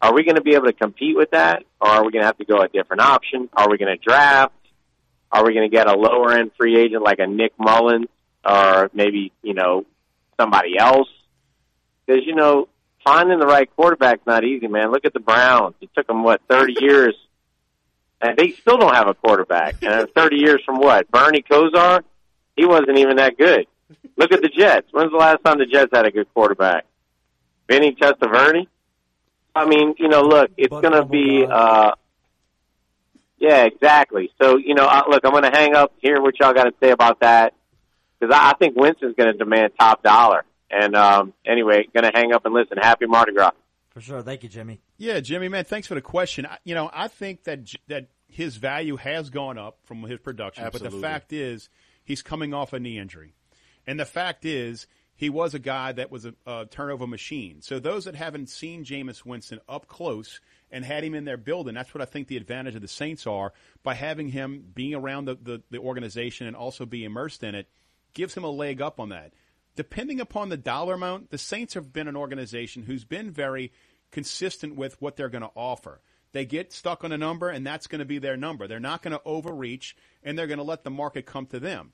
are 0.00 0.14
we 0.14 0.22
going 0.22 0.36
to 0.36 0.40
be 0.40 0.54
able 0.54 0.66
to 0.66 0.72
compete 0.72 1.16
with 1.16 1.32
that, 1.32 1.64
or 1.80 1.88
are 1.88 2.04
we 2.04 2.12
going 2.12 2.22
to 2.22 2.26
have 2.26 2.38
to 2.38 2.44
go 2.44 2.62
a 2.62 2.68
different 2.68 3.02
option? 3.02 3.48
Are 3.54 3.68
we 3.68 3.76
going 3.76 3.98
to 3.98 4.00
draft? 4.00 4.54
Are 5.32 5.44
we 5.44 5.52
going 5.52 5.68
to 5.68 5.76
get 5.76 5.88
a 5.88 5.98
lower 5.98 6.32
end 6.32 6.52
free 6.56 6.78
agent 6.78 7.02
like 7.02 7.18
a 7.18 7.26
Nick 7.26 7.54
Mullens, 7.58 8.06
or 8.44 8.88
maybe 8.94 9.32
you 9.42 9.54
know 9.54 9.84
somebody 10.38 10.78
else? 10.78 11.08
Because 12.06 12.22
you 12.24 12.36
know 12.36 12.68
finding 13.04 13.40
the 13.40 13.46
right 13.46 13.68
quarterback's 13.74 14.24
not 14.28 14.44
easy, 14.44 14.68
man. 14.68 14.92
Look 14.92 15.04
at 15.04 15.12
the 15.12 15.18
Browns. 15.18 15.74
It 15.80 15.90
took 15.96 16.06
them 16.06 16.22
what 16.22 16.40
30 16.48 16.76
years, 16.80 17.16
and 18.20 18.36
they 18.36 18.50
still 18.52 18.78
don't 18.78 18.94
have 18.94 19.08
a 19.08 19.14
quarterback. 19.14 19.76
And 19.82 20.08
30 20.14 20.36
years 20.36 20.62
from 20.64 20.78
what? 20.78 21.10
Bernie 21.10 21.42
Kosar? 21.42 22.02
He 22.56 22.64
wasn't 22.64 22.98
even 22.98 23.16
that 23.16 23.38
good. 23.38 23.66
Look 24.16 24.32
at 24.32 24.42
the 24.42 24.48
Jets. 24.48 24.88
When's 24.90 25.12
the 25.12 25.16
last 25.16 25.44
time 25.44 25.58
the 25.58 25.66
Jets 25.66 25.90
had 25.92 26.06
a 26.06 26.10
good 26.10 26.32
quarterback? 26.34 26.84
Vinny 27.68 27.94
Testaverde? 27.94 28.66
I 29.54 29.66
mean, 29.66 29.94
you 29.98 30.08
know, 30.08 30.22
look, 30.22 30.50
it's 30.56 30.70
going 30.72 30.92
to 30.92 31.04
be, 31.04 31.46
uh, 31.48 31.92
yeah, 33.38 33.64
exactly. 33.64 34.30
So, 34.40 34.56
you 34.56 34.74
know, 34.74 34.86
uh, 34.86 35.04
look, 35.08 35.24
I'm 35.24 35.32
going 35.32 35.44
to 35.44 35.50
hang 35.50 35.74
up, 35.74 35.92
hear 36.00 36.20
what 36.20 36.38
y'all 36.40 36.52
got 36.52 36.64
to 36.64 36.74
say 36.82 36.90
about 36.90 37.20
that, 37.20 37.54
because 38.18 38.34
I, 38.34 38.50
I 38.50 38.54
think 38.54 38.76
Winston's 38.76 39.14
going 39.16 39.32
to 39.32 39.38
demand 39.38 39.72
top 39.78 40.02
dollar. 40.02 40.44
And 40.70 40.94
um, 40.94 41.32
anyway, 41.46 41.88
going 41.94 42.04
to 42.04 42.12
hang 42.12 42.32
up 42.32 42.44
and 42.44 42.54
listen. 42.54 42.78
Happy 42.78 43.06
Mardi 43.06 43.32
Gras. 43.32 43.52
For 43.98 44.04
sure. 44.04 44.22
Thank 44.22 44.44
you, 44.44 44.48
Jimmy. 44.48 44.80
Yeah, 44.96 45.18
Jimmy, 45.18 45.48
man, 45.48 45.64
thanks 45.64 45.88
for 45.88 45.96
the 45.96 46.00
question. 46.00 46.46
I, 46.46 46.58
you 46.62 46.76
know, 46.76 46.88
I 46.92 47.08
think 47.08 47.42
that 47.44 47.68
that 47.88 48.10
his 48.28 48.56
value 48.56 48.94
has 48.94 49.28
gone 49.28 49.58
up 49.58 49.78
from 49.86 50.04
his 50.04 50.20
production, 50.20 50.62
Absolutely. 50.62 50.90
but 50.90 50.96
the 50.96 51.02
fact 51.02 51.32
is 51.32 51.68
he's 52.04 52.22
coming 52.22 52.54
off 52.54 52.72
a 52.72 52.78
knee 52.78 52.96
injury, 52.96 53.34
and 53.88 53.98
the 53.98 54.04
fact 54.04 54.44
is 54.44 54.86
he 55.16 55.30
was 55.30 55.52
a 55.52 55.58
guy 55.58 55.90
that 55.90 56.12
was 56.12 56.26
a, 56.26 56.34
a 56.46 56.66
turnover 56.66 57.08
machine. 57.08 57.60
So 57.60 57.80
those 57.80 58.04
that 58.04 58.14
haven't 58.14 58.50
seen 58.50 58.84
Jameis 58.84 59.24
Winston 59.24 59.58
up 59.68 59.88
close 59.88 60.40
and 60.70 60.84
had 60.84 61.02
him 61.02 61.16
in 61.16 61.24
their 61.24 61.36
building, 61.36 61.74
that's 61.74 61.92
what 61.92 62.00
I 62.00 62.04
think 62.04 62.28
the 62.28 62.36
advantage 62.36 62.76
of 62.76 62.82
the 62.82 62.86
Saints 62.86 63.26
are 63.26 63.52
by 63.82 63.94
having 63.94 64.28
him 64.28 64.62
being 64.72 64.94
around 64.94 65.24
the, 65.24 65.34
the, 65.34 65.62
the 65.72 65.78
organization 65.78 66.46
and 66.46 66.54
also 66.54 66.86
be 66.86 67.04
immersed 67.04 67.42
in 67.42 67.56
it 67.56 67.68
gives 68.14 68.36
him 68.36 68.44
a 68.44 68.50
leg 68.50 68.80
up 68.80 69.00
on 69.00 69.08
that. 69.08 69.32
Depending 69.74 70.20
upon 70.20 70.48
the 70.48 70.56
dollar 70.56 70.94
amount, 70.94 71.30
the 71.30 71.38
Saints 71.38 71.74
have 71.74 71.92
been 71.92 72.08
an 72.08 72.16
organization 72.16 72.82
who's 72.84 73.04
been 73.04 73.30
very 73.30 73.72
consistent 74.10 74.76
with 74.76 75.00
what 75.00 75.16
they're 75.16 75.28
going 75.28 75.42
to 75.42 75.50
offer. 75.54 76.00
They 76.32 76.44
get 76.44 76.72
stuck 76.72 77.04
on 77.04 77.12
a 77.12 77.18
number, 77.18 77.48
and 77.48 77.66
that's 77.66 77.86
going 77.86 78.00
to 78.00 78.04
be 78.04 78.18
their 78.18 78.36
number. 78.36 78.66
They're 78.66 78.80
not 78.80 79.02
going 79.02 79.12
to 79.12 79.22
overreach, 79.24 79.96
and 80.22 80.38
they're 80.38 80.46
going 80.46 80.58
to 80.58 80.64
let 80.64 80.84
the 80.84 80.90
market 80.90 81.26
come 81.26 81.46
to 81.46 81.60
them. 81.60 81.92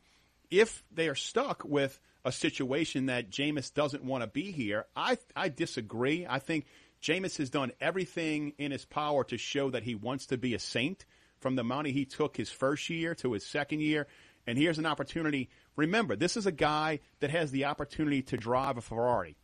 If 0.50 0.84
they 0.92 1.08
are 1.08 1.14
stuck 1.14 1.64
with 1.64 2.00
a 2.24 2.32
situation 2.32 3.06
that 3.06 3.30
Jameis 3.30 3.72
doesn't 3.72 4.04
want 4.04 4.22
to 4.22 4.28
be 4.28 4.50
here, 4.50 4.86
I 4.96 5.18
I 5.36 5.48
disagree. 5.48 6.26
I 6.28 6.38
think 6.38 6.66
Jameis 7.02 7.36
has 7.38 7.50
done 7.50 7.72
everything 7.80 8.54
in 8.58 8.72
his 8.72 8.84
power 8.84 9.24
to 9.24 9.38
show 9.38 9.70
that 9.70 9.82
he 9.82 9.94
wants 9.94 10.26
to 10.26 10.38
be 10.38 10.54
a 10.54 10.58
saint 10.58 11.04
from 11.38 11.56
the 11.56 11.64
money 11.64 11.92
he 11.92 12.06
took 12.06 12.36
his 12.36 12.50
first 12.50 12.88
year 12.88 13.14
to 13.16 13.32
his 13.32 13.44
second 13.44 13.80
year. 13.80 14.06
And 14.46 14.58
here's 14.58 14.78
an 14.78 14.86
opportunity. 14.86 15.50
Remember, 15.76 16.16
this 16.16 16.36
is 16.36 16.46
a 16.46 16.52
guy 16.52 17.00
that 17.20 17.30
has 17.30 17.50
the 17.50 17.66
opportunity 17.66 18.22
to 18.22 18.36
drive 18.36 18.78
a 18.78 18.80
Ferrari. 18.80 19.36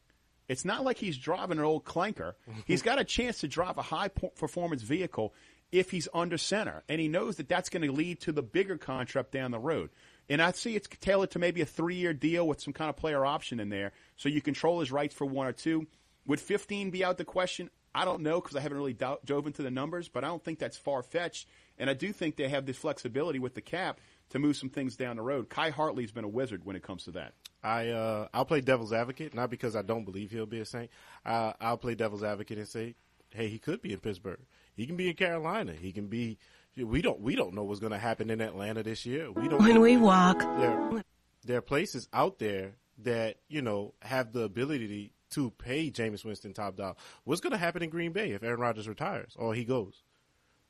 It's 0.51 0.65
not 0.65 0.83
like 0.85 0.99
he's 0.99 1.17
driving 1.17 1.59
an 1.59 1.65
old 1.65 1.85
clanker. 1.85 2.33
he's 2.67 2.83
got 2.83 2.99
a 2.99 3.05
chance 3.05 3.39
to 3.39 3.49
drive 3.49 3.79
a 3.79 3.83
high 3.83 4.09
performance 4.09 4.83
vehicle 4.83 5.33
if 5.71 5.93
he's 5.93 6.09
under 6.13 6.37
center, 6.37 6.83
and 6.89 7.01
he 7.01 7.07
knows 7.07 7.37
that 7.37 7.49
that's 7.49 7.69
going 7.69 7.87
to 7.87 7.93
lead 7.93 8.21
to 8.23 8.33
the 8.33 8.43
bigger 8.43 8.77
contract 8.77 9.31
down 9.31 9.53
the 9.53 9.61
road. 9.61 9.91
And 10.29 10.43
I 10.43 10.51
see 10.51 10.75
it's 10.75 10.89
tailored 11.01 11.31
to 11.31 11.39
maybe 11.39 11.61
a 11.61 11.67
three 11.67 11.95
year 11.95 12.13
deal 12.13 12.49
with 12.49 12.61
some 12.61 12.73
kind 12.73 12.91
of 12.91 12.97
player 12.97 13.25
option 13.25 13.61
in 13.61 13.69
there, 13.69 13.93
so 14.17 14.29
you 14.29 14.43
control 14.43 14.81
his 14.81 14.91
rights 14.91 15.15
for 15.15 15.25
one 15.25 15.47
or 15.47 15.53
two. 15.53 15.87
Would 16.27 16.41
15 16.41 16.91
be 16.91 17.05
out 17.05 17.17
the 17.17 17.25
question? 17.25 17.71
I 17.95 18.05
don't 18.05 18.23
know 18.23 18.41
because 18.41 18.57
I 18.57 18.61
haven't 18.61 18.79
really 18.79 18.93
do- 18.93 19.19
dove 19.25 19.47
into 19.47 19.63
the 19.63 19.71
numbers, 19.71 20.09
but 20.09 20.25
I 20.25 20.29
don't 20.29 20.43
think 20.43 20.59
that's 20.59 20.77
far 20.77 21.05
fetched. 21.05 21.47
And 21.79 21.89
I 21.89 21.95
do 21.95 22.13
think 22.13 22.35
they 22.35 22.49
have 22.49 22.67
this 22.67 22.77
flexibility 22.77 23.39
with 23.39 23.55
the 23.55 23.61
cap 23.61 24.01
to 24.31 24.41
move 24.41 24.57
some 24.57 24.69
things 24.69 24.97
down 24.97 25.15
the 25.15 25.23
road. 25.23 25.49
Khai 25.49 25.71
Harley's 25.71 26.13
been 26.13 26.25
a 26.25 26.29
wizard 26.29 26.65
when 26.65 26.75
it 26.75 26.83
comes 26.83 27.05
to 27.05 27.13
that. 27.13 27.35
I 27.63 27.89
uh, 27.89 28.29
I'll 28.33 28.45
play 28.45 28.61
devil's 28.61 28.93
advocate, 28.93 29.35
not 29.35 29.51
because 29.51 29.77
I 29.77 29.83
don't 29.83 30.05
believe 30.05 30.31
he'll 30.31 30.47
be 30.47 30.61
a 30.61 30.65
Saint. 30.65 30.91
Uh, 31.25 31.53
I'll 31.61 31.77
play 31.77 31.95
devil's 31.95 32.23
advocate 32.23 32.59
and 32.59 32.69
say, 32.69 32.95
hey, 33.31 33.49
he 33.49 33.59
could 33.59 33.83
be 33.83 33.93
in 33.93 34.01
Pittsburgh. 34.01 34.41
He 34.75 34.87
can 34.87 34.97
be 34.97 35.09
in 35.09 35.17
Carolina. 35.17 35.73
He 35.73 35.93
can 35.93 36.07
be. 36.07 36.39
We 36.77 37.03
don't 37.03 37.21
we 37.21 37.35
don't 37.35 37.55
know 37.55 37.65
what's 37.65 37.81
going 37.81 37.93
to 37.93 37.99
happen 37.99 38.31
in 38.31 38.41
Atlanta 38.41 38.83
this 38.83 39.05
year. 39.05 39.31
We 39.31 39.49
don't. 39.49 39.63
When 39.63 39.81
we 39.81 39.97
walk, 39.97 40.39
there, 40.39 41.03
there 41.45 41.59
are 41.59 41.63
places 41.63 42.09
out 42.13 42.39
there 42.39 42.73
that 43.03 43.37
you 43.49 43.61
know 43.61 43.95
have 44.03 44.33
the 44.33 44.43
ability 44.43 45.13
to 45.31 45.51
pay 45.51 45.91
Jameis 45.91 46.25
Winston 46.25 46.55
top 46.55 46.77
dollar. 46.77 46.95
What's 47.25 47.41
going 47.41 47.53
to 47.53 47.59
happen 47.59 47.83
in 47.83 47.91
Green 47.91 48.13
Bay 48.13 48.31
if 48.33 48.43
Aaron 48.43 48.61
Rodgers 48.61 48.89
retires 48.89 49.35
or 49.37 49.55
he 49.55 49.65
goes? 49.65 50.03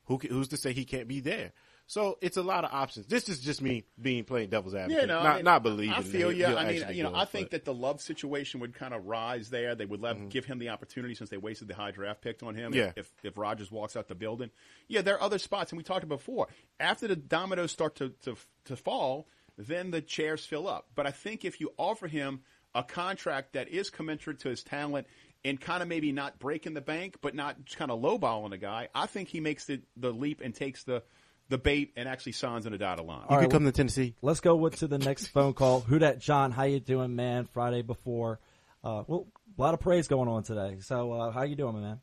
Who 0.05 0.17
who's 0.17 0.49
to 0.49 0.57
say 0.57 0.73
he 0.73 0.85
can't 0.85 1.07
be 1.07 1.19
there? 1.19 1.53
So 1.91 2.17
it's 2.21 2.37
a 2.37 2.41
lot 2.41 2.63
of 2.63 2.71
options. 2.71 3.05
This 3.07 3.27
is 3.27 3.41
just 3.41 3.61
me 3.61 3.83
being 4.01 4.23
playing 4.23 4.47
devil's 4.47 4.73
advocate, 4.73 5.01
Yeah, 5.01 5.07
no, 5.07 5.23
not 5.23 5.25
I 5.25 5.35
mean, 5.35 5.43
not 5.43 5.61
believing. 5.61 5.93
I 5.93 6.01
feel 6.01 6.31
you. 6.31 6.45
I 6.45 6.71
mean, 6.71 6.85
you 6.93 7.03
know, 7.03 7.09
go, 7.09 7.17
I 7.17 7.25
think 7.25 7.47
but- 7.47 7.51
that 7.51 7.65
the 7.65 7.73
love 7.73 7.99
situation 7.99 8.61
would 8.61 8.73
kind 8.73 8.93
of 8.93 9.07
rise 9.07 9.49
there. 9.49 9.75
They 9.75 9.83
would 9.83 9.99
let, 9.99 10.15
mm-hmm. 10.15 10.29
give 10.29 10.45
him 10.45 10.57
the 10.57 10.69
opportunity 10.69 11.15
since 11.15 11.29
they 11.29 11.35
wasted 11.35 11.67
the 11.67 11.75
high 11.75 11.91
draft 11.91 12.21
pick 12.21 12.43
on 12.43 12.55
him. 12.55 12.73
Yeah. 12.73 12.93
If 12.95 13.11
if 13.23 13.37
Rodgers 13.37 13.69
walks 13.73 13.97
out 13.97 14.07
the 14.07 14.15
building, 14.15 14.51
yeah, 14.87 15.01
there 15.01 15.15
are 15.15 15.21
other 15.21 15.37
spots, 15.37 15.73
and 15.73 15.77
we 15.77 15.83
talked 15.83 16.05
about 16.05 16.19
before. 16.19 16.47
After 16.79 17.09
the 17.09 17.17
dominoes 17.17 17.73
start 17.73 17.95
to 17.97 18.13
to 18.23 18.37
to 18.65 18.77
fall, 18.77 19.27
then 19.57 19.91
the 19.91 20.01
chairs 20.01 20.45
fill 20.45 20.69
up. 20.69 20.87
But 20.95 21.07
I 21.07 21.11
think 21.11 21.43
if 21.43 21.59
you 21.59 21.73
offer 21.75 22.07
him 22.07 22.39
a 22.73 22.83
contract 22.83 23.51
that 23.51 23.67
is 23.67 23.89
commensurate 23.89 24.39
to 24.39 24.49
his 24.49 24.63
talent 24.63 25.07
and 25.43 25.59
kind 25.59 25.83
of 25.83 25.89
maybe 25.89 26.13
not 26.13 26.39
breaking 26.39 26.73
the 26.73 26.79
bank, 26.79 27.17
but 27.19 27.35
not 27.35 27.57
kind 27.75 27.91
of 27.91 27.99
lowballing 27.99 28.51
the 28.51 28.57
guy, 28.57 28.87
I 28.95 29.07
think 29.07 29.27
he 29.27 29.41
makes 29.41 29.65
the, 29.65 29.81
the 29.97 30.13
leap 30.13 30.39
and 30.39 30.55
takes 30.55 30.85
the 30.85 31.03
the 31.51 31.57
bait 31.59 31.91
and 31.95 32.09
actually 32.09 32.31
signs 32.31 32.65
on 32.65 32.73
a 32.73 32.77
dotted 32.77 33.05
line. 33.05 33.25
All 33.27 33.37
right, 33.37 33.49
come 33.49 33.65
to 33.65 33.71
Tennessee. 33.71 34.15
Let's 34.21 34.39
go 34.39 34.55
with, 34.55 34.77
to 34.77 34.87
the 34.87 34.97
next 34.97 35.27
phone 35.27 35.53
call. 35.53 35.81
Who 35.81 35.99
that 35.99 36.19
John? 36.19 36.51
How 36.51 36.63
you 36.63 36.79
doing, 36.79 37.15
man? 37.15 37.45
Friday 37.45 37.83
before. 37.83 38.39
Uh, 38.83 39.03
well, 39.05 39.27
a 39.57 39.61
lot 39.61 39.73
of 39.73 39.81
praise 39.81 40.07
going 40.07 40.29
on 40.29 40.43
today. 40.43 40.77
So, 40.79 41.11
uh, 41.11 41.31
how 41.31 41.43
you 41.43 41.55
doing, 41.55 41.79
man? 41.79 41.99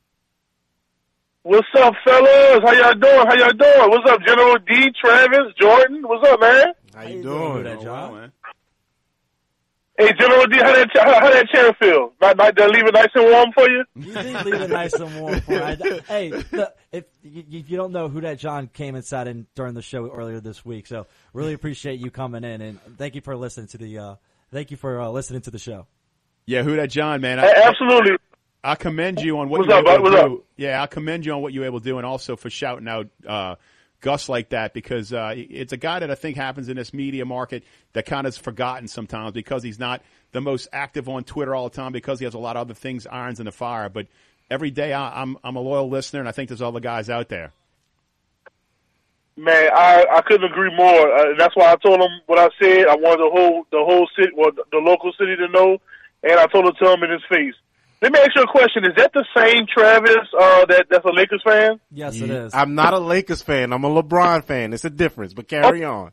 What's 1.42 1.66
up, 1.78 1.94
fellas? 2.04 2.60
How 2.62 2.72
y'all 2.72 2.94
doing? 2.94 3.26
How 3.26 3.34
y'all 3.34 3.52
doing? 3.52 3.90
What's 3.90 4.10
up, 4.10 4.20
General 4.26 4.56
D, 4.66 4.92
Travis, 5.02 5.54
Jordan? 5.58 6.02
What's 6.02 6.28
up, 6.28 6.40
man? 6.40 6.66
How 6.94 7.02
you 7.04 7.22
doing? 7.22 7.52
Who 7.52 7.62
that 7.62 7.80
John? 7.80 8.32
Hey, 9.98 10.12
General 10.12 10.46
D, 10.46 10.56
how 10.58 10.72
that 10.72 10.90
how, 10.94 11.20
how 11.20 11.30
that 11.30 11.48
chair 11.48 11.72
feel? 11.74 12.12
Not, 12.20 12.36
not 12.36 12.54
that 12.54 12.70
leave 12.70 12.86
it 12.86 12.94
nice 12.94 13.08
and 13.16 13.24
warm 13.24 13.50
for 13.52 13.68
you? 13.68 13.84
You 13.96 14.14
did 14.14 14.46
leave 14.46 14.60
it 14.60 14.70
nice 14.70 14.94
and 14.94 15.20
warm 15.20 15.40
for 15.40 15.60
I, 15.60 15.74
Hey, 16.06 16.30
look, 16.52 16.76
if, 16.92 17.04
if 17.24 17.68
you 17.68 17.76
don't 17.76 17.90
know 17.90 18.08
who 18.08 18.20
that 18.20 18.38
John 18.38 18.68
came 18.68 18.94
and 18.94 19.04
sat 19.04 19.26
in 19.26 19.48
during 19.56 19.74
the 19.74 19.82
show 19.82 20.08
earlier 20.08 20.38
this 20.38 20.64
week, 20.64 20.86
so 20.86 21.08
really 21.32 21.52
appreciate 21.52 21.98
you 21.98 22.12
coming 22.12 22.44
in 22.44 22.60
and 22.60 22.80
thank 22.96 23.16
you 23.16 23.20
for 23.20 23.36
listening 23.36 23.66
to 23.68 23.78
the. 23.78 23.98
Uh, 23.98 24.14
thank 24.52 24.70
you 24.70 24.76
for 24.76 25.00
uh, 25.00 25.08
listening 25.08 25.40
to 25.42 25.50
the 25.50 25.58
show. 25.58 25.88
Yeah, 26.46 26.62
who 26.62 26.76
that 26.76 26.90
John, 26.90 27.20
man? 27.20 27.40
Hey, 27.40 27.52
absolutely. 27.64 28.18
I 28.62 28.76
commend 28.76 29.20
you 29.20 29.38
on 29.38 29.48
what 29.48 29.60
What's 29.60 29.68
you're 29.68 29.78
up, 29.78 29.86
able 29.86 30.10
to 30.10 30.16
What's 30.16 30.28
do. 30.28 30.44
Yeah, 30.56 30.80
I 30.80 30.86
commend 30.86 31.26
you 31.26 31.32
on 31.32 31.42
what 31.42 31.52
you're 31.52 31.64
able 31.64 31.80
to 31.80 31.84
do, 31.84 31.96
and 31.98 32.06
also 32.06 32.36
for 32.36 32.50
shouting 32.50 32.86
out 32.86 33.08
uh, 33.26 33.56
Gus 34.00 34.28
like 34.28 34.50
that 34.50 34.74
because 34.74 35.12
uh, 35.12 35.34
it's 35.36 35.72
a 35.72 35.76
guy 35.76 35.98
that 35.98 36.10
I 36.10 36.14
think 36.14 36.36
happens 36.36 36.68
in 36.68 36.76
this 36.76 36.94
media 36.94 37.24
market 37.24 37.64
that 37.94 38.06
kind 38.06 38.26
of 38.26 38.34
is 38.34 38.38
forgotten 38.38 38.86
sometimes 38.86 39.32
because 39.32 39.62
he's 39.62 39.78
not 39.78 40.02
the 40.32 40.40
most 40.40 40.68
active 40.72 41.08
on 41.08 41.24
Twitter 41.24 41.54
all 41.54 41.68
the 41.68 41.74
time 41.74 41.92
because 41.92 42.18
he 42.18 42.24
has 42.24 42.34
a 42.34 42.38
lot 42.38 42.56
of 42.56 42.62
other 42.62 42.74
things 42.74 43.06
irons 43.06 43.40
in 43.40 43.46
the 43.46 43.52
fire. 43.52 43.88
But 43.88 44.06
every 44.50 44.70
day 44.70 44.92
I, 44.92 45.22
I'm 45.22 45.36
I'm 45.42 45.56
a 45.56 45.60
loyal 45.60 45.88
listener, 45.88 46.20
and 46.20 46.28
I 46.28 46.32
think 46.32 46.48
there's 46.48 46.62
other 46.62 46.80
guys 46.80 47.10
out 47.10 47.28
there. 47.28 47.52
Man, 49.36 49.70
I, 49.72 50.04
I 50.10 50.22
couldn't 50.22 50.50
agree 50.50 50.74
more. 50.74 51.12
Uh, 51.16 51.34
that's 51.38 51.54
why 51.54 51.72
I 51.72 51.76
told 51.76 52.00
him 52.00 52.10
what 52.26 52.38
I 52.38 52.48
said. 52.60 52.88
I 52.88 52.96
wanted 52.96 53.20
the 53.20 53.30
whole 53.32 53.66
the 53.70 53.84
whole 53.84 54.08
city, 54.18 54.32
well, 54.36 54.50
the 54.72 54.78
local 54.78 55.12
city 55.18 55.36
to 55.36 55.48
know, 55.48 55.78
and 56.22 56.38
I 56.38 56.46
told 56.46 56.76
to 56.76 56.92
him 56.92 57.02
in 57.02 57.10
his 57.10 57.22
face. 57.28 57.54
Let 58.00 58.12
me 58.12 58.20
ask 58.20 58.30
you 58.36 58.42
a 58.42 58.46
question: 58.46 58.84
Is 58.84 58.92
that 58.96 59.12
the 59.12 59.24
same 59.36 59.66
Travis 59.66 60.28
uh, 60.38 60.64
that 60.66 60.86
that's 60.88 61.04
a 61.04 61.10
Lakers 61.10 61.42
fan? 61.44 61.80
Yes, 61.90 62.20
it 62.20 62.30
is. 62.30 62.54
I'm 62.54 62.74
not 62.74 62.94
a 62.94 62.98
Lakers 62.98 63.42
fan. 63.42 63.72
I'm 63.72 63.84
a 63.84 63.90
LeBron 63.90 64.44
fan. 64.44 64.72
It's 64.72 64.84
a 64.84 64.90
difference, 64.90 65.34
but 65.34 65.48
carry 65.48 65.84
on. 65.84 66.12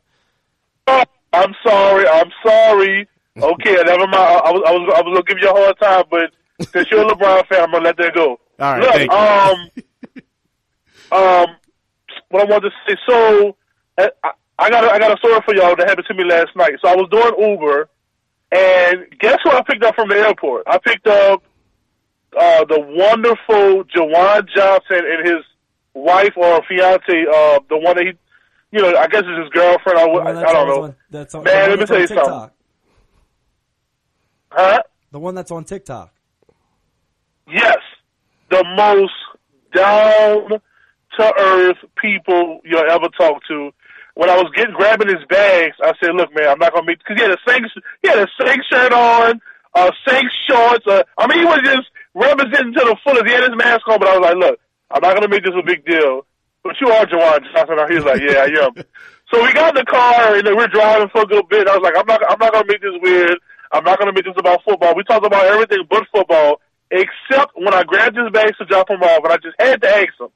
Oh, 0.88 1.04
I'm 1.32 1.54
sorry. 1.64 2.08
I'm 2.08 2.30
sorry. 2.44 3.08
Okay, 3.36 3.74
never 3.84 4.06
mind. 4.06 4.14
I 4.14 4.50
was 4.50 4.62
I 4.66 4.72
was 4.72 4.94
I 4.96 5.02
was 5.02 5.14
gonna 5.14 5.22
give 5.22 5.38
you 5.40 5.50
a 5.50 5.52
hard 5.52 5.78
time, 5.78 6.04
but 6.10 6.66
since 6.72 6.88
you're 6.90 7.02
a 7.02 7.14
LeBron 7.14 7.46
fan, 7.46 7.62
I'm 7.62 7.70
gonna 7.70 7.84
let 7.84 7.96
that 7.98 8.14
go. 8.14 8.40
All 8.58 8.72
right, 8.72 8.80
Look, 8.80 8.92
thank 8.92 9.12
you. 9.12 9.18
um, 9.18 9.70
um, 11.12 11.56
what 12.30 12.42
I 12.42 12.50
wanted 12.50 12.70
to 12.70 12.74
say. 12.88 12.96
So, 13.06 13.56
uh, 13.98 14.08
I, 14.24 14.30
I 14.58 14.70
got 14.70 14.84
a, 14.84 14.90
I 14.90 14.98
got 14.98 15.12
a 15.12 15.18
story 15.18 15.38
for 15.44 15.54
y'all 15.54 15.76
that 15.76 15.88
happened 15.88 16.06
to 16.08 16.14
me 16.14 16.24
last 16.24 16.56
night. 16.56 16.72
So 16.82 16.88
I 16.88 16.96
was 16.96 17.08
doing 17.10 17.50
Uber, 17.52 17.88
and 18.52 19.06
guess 19.20 19.38
who 19.44 19.50
I 19.50 19.62
picked 19.62 19.84
up 19.84 19.94
from 19.94 20.08
the 20.08 20.16
airport? 20.16 20.64
I 20.66 20.78
picked 20.78 21.06
up 21.06 21.42
uh, 22.36 22.64
the 22.64 22.80
wonderful 22.80 23.84
Juwan 23.84 24.48
Johnson 24.54 25.02
and 25.04 25.26
his 25.26 25.44
wife 25.94 26.32
or 26.36 26.62
fiance, 26.68 27.00
uh, 27.08 27.58
the 27.68 27.78
one 27.78 27.96
that 27.96 28.04
he, 28.06 28.12
you 28.76 28.82
know, 28.82 28.96
I 28.98 29.06
guess 29.06 29.22
it's 29.24 29.42
his 29.44 29.48
girlfriend. 29.52 29.98
I, 29.98 30.02
I, 30.04 30.32
that's 30.32 30.50
I 30.50 30.52
don't 30.52 30.68
know. 30.68 30.82
on- 30.84 30.96
that's 31.10 31.34
on, 31.34 31.44
Man, 31.44 31.54
the 31.54 31.60
let 31.60 31.68
one 31.68 31.78
me 31.78 31.84
that's 31.84 31.88
tell 31.90 31.96
on 31.96 32.00
you 32.02 32.06
something. 32.08 32.24
TikTok. 32.24 32.52
Huh? 34.50 34.82
The 35.12 35.18
one 35.18 35.34
that's 35.34 35.50
on 35.50 35.64
TikTok. 35.64 36.12
Yes, 37.48 37.78
the 38.50 38.64
most 38.76 39.12
down 39.74 40.60
to 41.18 41.34
earth 41.38 41.76
people 42.00 42.60
you'll 42.64 42.90
ever 42.90 43.08
talk 43.16 43.40
to. 43.48 43.70
When 44.14 44.30
I 44.30 44.36
was 44.36 44.50
getting 44.56 44.74
grabbing 44.74 45.08
his 45.08 45.24
bags, 45.28 45.76
I 45.82 45.92
said, 46.02 46.14
"Look, 46.14 46.34
man, 46.34 46.48
I'm 46.48 46.58
not 46.58 46.72
gonna 46.72 46.86
meet 46.86 46.98
because 46.98 47.16
he 47.16 47.22
had 47.22 47.32
a 47.32 47.38
Saints 47.46 47.72
he 48.02 48.08
had 48.08 48.18
a 48.18 48.26
Saints 48.40 48.66
shirt 48.66 48.92
on, 48.92 49.40
uh, 49.74 49.90
Saints 50.08 50.34
shorts. 50.48 50.86
Uh, 50.86 51.02
I 51.18 51.26
mean, 51.26 51.38
he 51.40 51.44
was 51.44 51.60
just 51.64 51.88
representing 52.16 52.72
to 52.72 52.80
the 52.80 52.96
fullest. 53.04 53.26
He 53.28 53.32
had 53.32 53.44
his 53.44 53.56
mask 53.56 53.84
on, 53.88 54.00
but 54.00 54.08
I 54.08 54.18
was 54.18 54.24
like, 54.24 54.40
"Look, 54.40 54.56
I'm 54.90 55.02
not 55.04 55.14
gonna 55.14 55.28
make 55.28 55.44
this 55.44 55.54
a 55.54 55.62
big 55.62 55.84
deal." 55.84 56.26
But 56.64 56.80
you 56.80 56.88
are 56.88 57.06
Juwan 57.06 57.44
Johnson. 57.52 57.78
He 57.88 57.96
was 58.00 58.08
like, 58.08 58.20
"Yeah, 58.24 58.48
I 58.48 58.48
am." 58.64 58.72
so 59.30 59.44
we 59.44 59.52
got 59.52 59.76
in 59.76 59.84
the 59.84 59.86
car 59.86 60.34
and 60.34 60.48
we're 60.56 60.72
driving 60.72 61.08
for 61.10 61.22
a 61.22 61.26
good 61.26 61.48
bit. 61.48 61.68
I 61.68 61.76
was 61.76 61.84
like, 61.84 61.96
"I'm 61.96 62.06
not, 62.06 62.20
I'm 62.28 62.40
not 62.40 62.52
gonna 62.52 62.66
make 62.66 62.80
this 62.80 62.96
weird. 63.02 63.36
I'm 63.72 63.84
not 63.84 63.98
gonna 63.98 64.12
make 64.12 64.24
this 64.24 64.38
about 64.38 64.64
football. 64.64 64.96
We 64.96 65.04
talked 65.04 65.26
about 65.26 65.44
everything 65.44 65.84
but 65.90 66.06
football, 66.12 66.60
except 66.90 67.52
when 67.54 67.74
I 67.74 67.84
grabbed 67.84 68.16
his 68.16 68.30
bags 68.32 68.56
to 68.58 68.64
drop 68.64 68.90
him 68.90 69.02
off, 69.02 69.22
and 69.24 69.32
I 69.32 69.36
just 69.36 69.56
had 69.60 69.82
to 69.82 69.88
ask 69.88 70.16
him. 70.18 70.32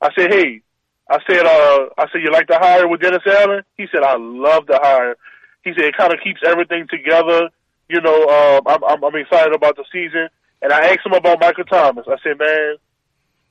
I 0.00 0.10
said, 0.16 0.32
"Hey." 0.32 0.62
I 1.10 1.18
said, 1.26 1.46
uh, 1.46 1.88
I 1.96 2.04
said, 2.12 2.20
you 2.22 2.30
like 2.30 2.48
the 2.48 2.58
hire 2.58 2.86
with 2.86 3.00
Dennis 3.00 3.22
Allen? 3.26 3.62
He 3.78 3.86
said, 3.90 4.02
I 4.02 4.18
love 4.18 4.66
the 4.66 4.78
hire. 4.78 5.16
He 5.64 5.72
said, 5.72 5.86
it 5.86 5.96
kind 5.96 6.12
of 6.12 6.20
keeps 6.22 6.40
everything 6.44 6.86
together. 6.90 7.48
You 7.88 8.02
know, 8.02 8.28
um, 8.28 8.62
I'm, 8.66 8.84
I'm, 8.84 9.04
I'm 9.04 9.16
excited 9.16 9.54
about 9.54 9.76
the 9.76 9.84
season. 9.90 10.28
And 10.62 10.72
I 10.72 10.86
asked 10.88 11.06
him 11.06 11.12
about 11.12 11.40
Michael 11.40 11.64
Thomas. 11.64 12.06
I 12.08 12.16
said, 12.22 12.38
man, 12.38 12.76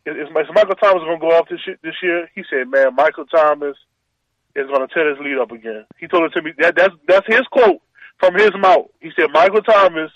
is, 0.06 0.28
is 0.28 0.34
Michael 0.54 0.76
Thomas 0.76 1.04
going 1.04 1.20
to 1.20 1.26
go 1.26 1.32
off 1.32 1.50
this, 1.50 1.60
year- 1.66 1.80
this 1.84 1.96
year? 2.02 2.30
He 2.36 2.44
said, 2.50 2.68
man, 2.70 2.96
Michael 2.96 3.26
Thomas 3.26 3.78
is 4.56 4.68
going 4.68 4.88
to 4.88 4.94
tear 4.94 5.10
his 5.10 5.20
lead 5.20 5.38
up 5.38 5.52
again. 5.52 5.86
He 5.98 6.08
told 6.08 6.24
it 6.24 6.34
to 6.34 6.42
me. 6.42 6.52
That, 6.60 6.76
that's, 6.76 6.94
that's 7.08 7.28
his 7.28 7.46
quote 7.52 7.82
from 8.20 8.36
his 8.36 8.52
mouth. 8.60 8.88
He 9.00 9.12
said, 9.16 9.28
Michael 9.32 9.62
Thomas 9.62 10.12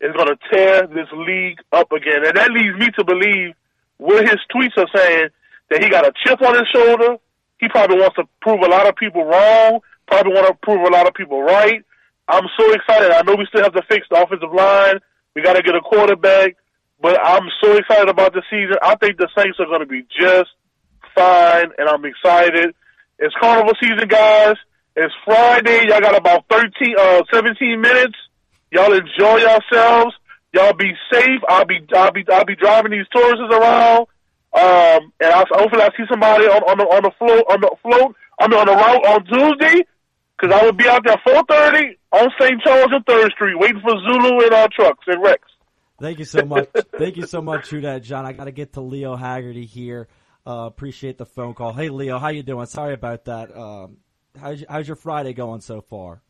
is 0.00 0.12
going 0.12 0.28
to 0.28 0.38
tear 0.50 0.86
this 0.86 1.08
league 1.14 1.58
up 1.72 1.90
again. 1.92 2.26
And 2.26 2.36
that 2.36 2.50
leads 2.50 2.78
me 2.78 2.90
to 2.98 3.04
believe 3.04 3.54
what 3.96 4.28
his 4.28 4.38
tweets 4.54 4.76
are 4.76 4.88
saying 4.94 5.28
that 5.70 5.82
he 5.82 5.88
got 5.88 6.06
a 6.06 6.12
chip 6.24 6.42
on 6.42 6.54
his 6.54 6.68
shoulder. 6.72 7.16
He 7.58 7.68
probably 7.68 7.98
wants 7.98 8.16
to 8.16 8.24
prove 8.42 8.60
a 8.60 8.68
lot 8.68 8.86
of 8.86 8.94
people 8.96 9.24
wrong, 9.24 9.80
probably 10.06 10.34
want 10.34 10.46
to 10.48 10.54
prove 10.62 10.86
a 10.86 10.90
lot 10.90 11.06
of 11.06 11.14
people 11.14 11.42
right. 11.42 11.82
I'm 12.28 12.44
so 12.58 12.72
excited. 12.72 13.10
I 13.10 13.22
know 13.22 13.34
we 13.36 13.46
still 13.46 13.62
have 13.62 13.72
to 13.72 13.82
fix 13.88 14.06
the 14.10 14.22
offensive 14.22 14.52
line. 14.52 14.98
We 15.36 15.42
got 15.42 15.52
to 15.52 15.62
get 15.62 15.74
a 15.74 15.82
quarterback, 15.82 16.56
but 16.98 17.20
I'm 17.22 17.44
so 17.62 17.76
excited 17.76 18.08
about 18.08 18.32
the 18.32 18.40
season. 18.48 18.78
I 18.82 18.96
think 18.96 19.18
the 19.18 19.28
Saints 19.36 19.60
are 19.60 19.66
going 19.66 19.80
to 19.80 19.86
be 19.86 20.00
just 20.18 20.48
fine, 21.14 21.68
and 21.76 21.90
I'm 21.90 22.02
excited. 22.06 22.74
It's 23.18 23.34
carnival 23.38 23.74
season, 23.78 24.08
guys. 24.08 24.54
It's 24.96 25.12
Friday. 25.26 25.88
Y'all 25.88 26.00
got 26.00 26.16
about 26.16 26.46
13, 26.48 26.94
uh, 26.98 27.22
17 27.30 27.82
minutes. 27.82 28.16
Y'all 28.72 28.94
enjoy 28.94 29.36
yourselves. 29.36 30.16
Y'all 30.54 30.72
be 30.72 30.92
safe. 31.12 31.40
I'll 31.50 31.66
be, 31.66 31.80
I'll 31.94 32.12
be, 32.12 32.24
I'll 32.32 32.46
be 32.46 32.56
driving 32.56 32.92
these 32.92 33.06
tourists 33.12 33.44
around. 33.52 34.06
Um, 34.56 35.12
and 35.20 35.34
I'll, 35.34 35.44
hopefully 35.50 35.82
I 35.82 35.90
see 35.98 36.04
somebody 36.08 36.46
on, 36.46 36.62
on 36.64 36.78
the 36.78 36.84
on 36.84 37.02
the 37.02 37.12
float 37.18 37.44
on 37.50 37.60
the 37.60 37.76
float. 37.82 38.16
I 38.40 38.48
mean 38.48 38.58
on 38.58 38.66
the 38.66 38.72
route 38.72 39.04
on 39.04 39.24
Tuesday, 39.26 39.84
because 40.38 40.54
I 40.54 40.64
will 40.64 40.72
be 40.72 40.88
out 40.88 41.02
there 41.04 41.20
four 41.24 41.42
thirty 41.48 41.98
on 42.12 42.28
St. 42.40 42.60
Charles 42.62 42.88
and 42.90 43.04
Third 43.06 43.32
Street, 43.32 43.58
waiting 43.58 43.80
for 43.80 43.90
Zulu 43.98 44.46
in 44.46 44.52
our 44.52 44.68
trucks 44.68 45.04
and 45.06 45.22
Rex. 45.22 45.42
Thank 46.00 46.18
you 46.18 46.24
so 46.24 46.44
much. 46.44 46.68
Thank 46.98 47.16
you 47.16 47.26
so 47.26 47.40
much, 47.40 47.68
True 47.68 47.80
that 47.82 48.02
John. 48.02 48.26
I 48.26 48.32
got 48.32 48.44
to 48.44 48.52
get 48.52 48.74
to 48.74 48.80
Leo 48.80 49.16
Haggerty 49.16 49.64
here. 49.64 50.08
Uh, 50.46 50.66
appreciate 50.66 51.18
the 51.18 51.26
phone 51.26 51.54
call. 51.54 51.72
Hey, 51.72 51.88
Leo, 51.88 52.18
how 52.18 52.28
you 52.28 52.42
doing? 52.42 52.66
Sorry 52.66 52.94
about 52.94 53.24
that. 53.24 53.56
Um, 53.56 53.96
how's, 54.38 54.62
how's 54.68 54.86
your 54.86 54.96
Friday 54.96 55.32
going 55.32 55.60
so 55.60 55.80
far? 55.80 56.22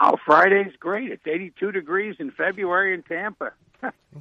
Oh, 0.00 0.16
Friday's 0.24 0.72
great. 0.78 1.10
It's 1.10 1.26
82 1.26 1.72
degrees 1.72 2.16
in 2.18 2.30
February 2.30 2.94
in 2.94 3.02
Tampa. 3.02 3.52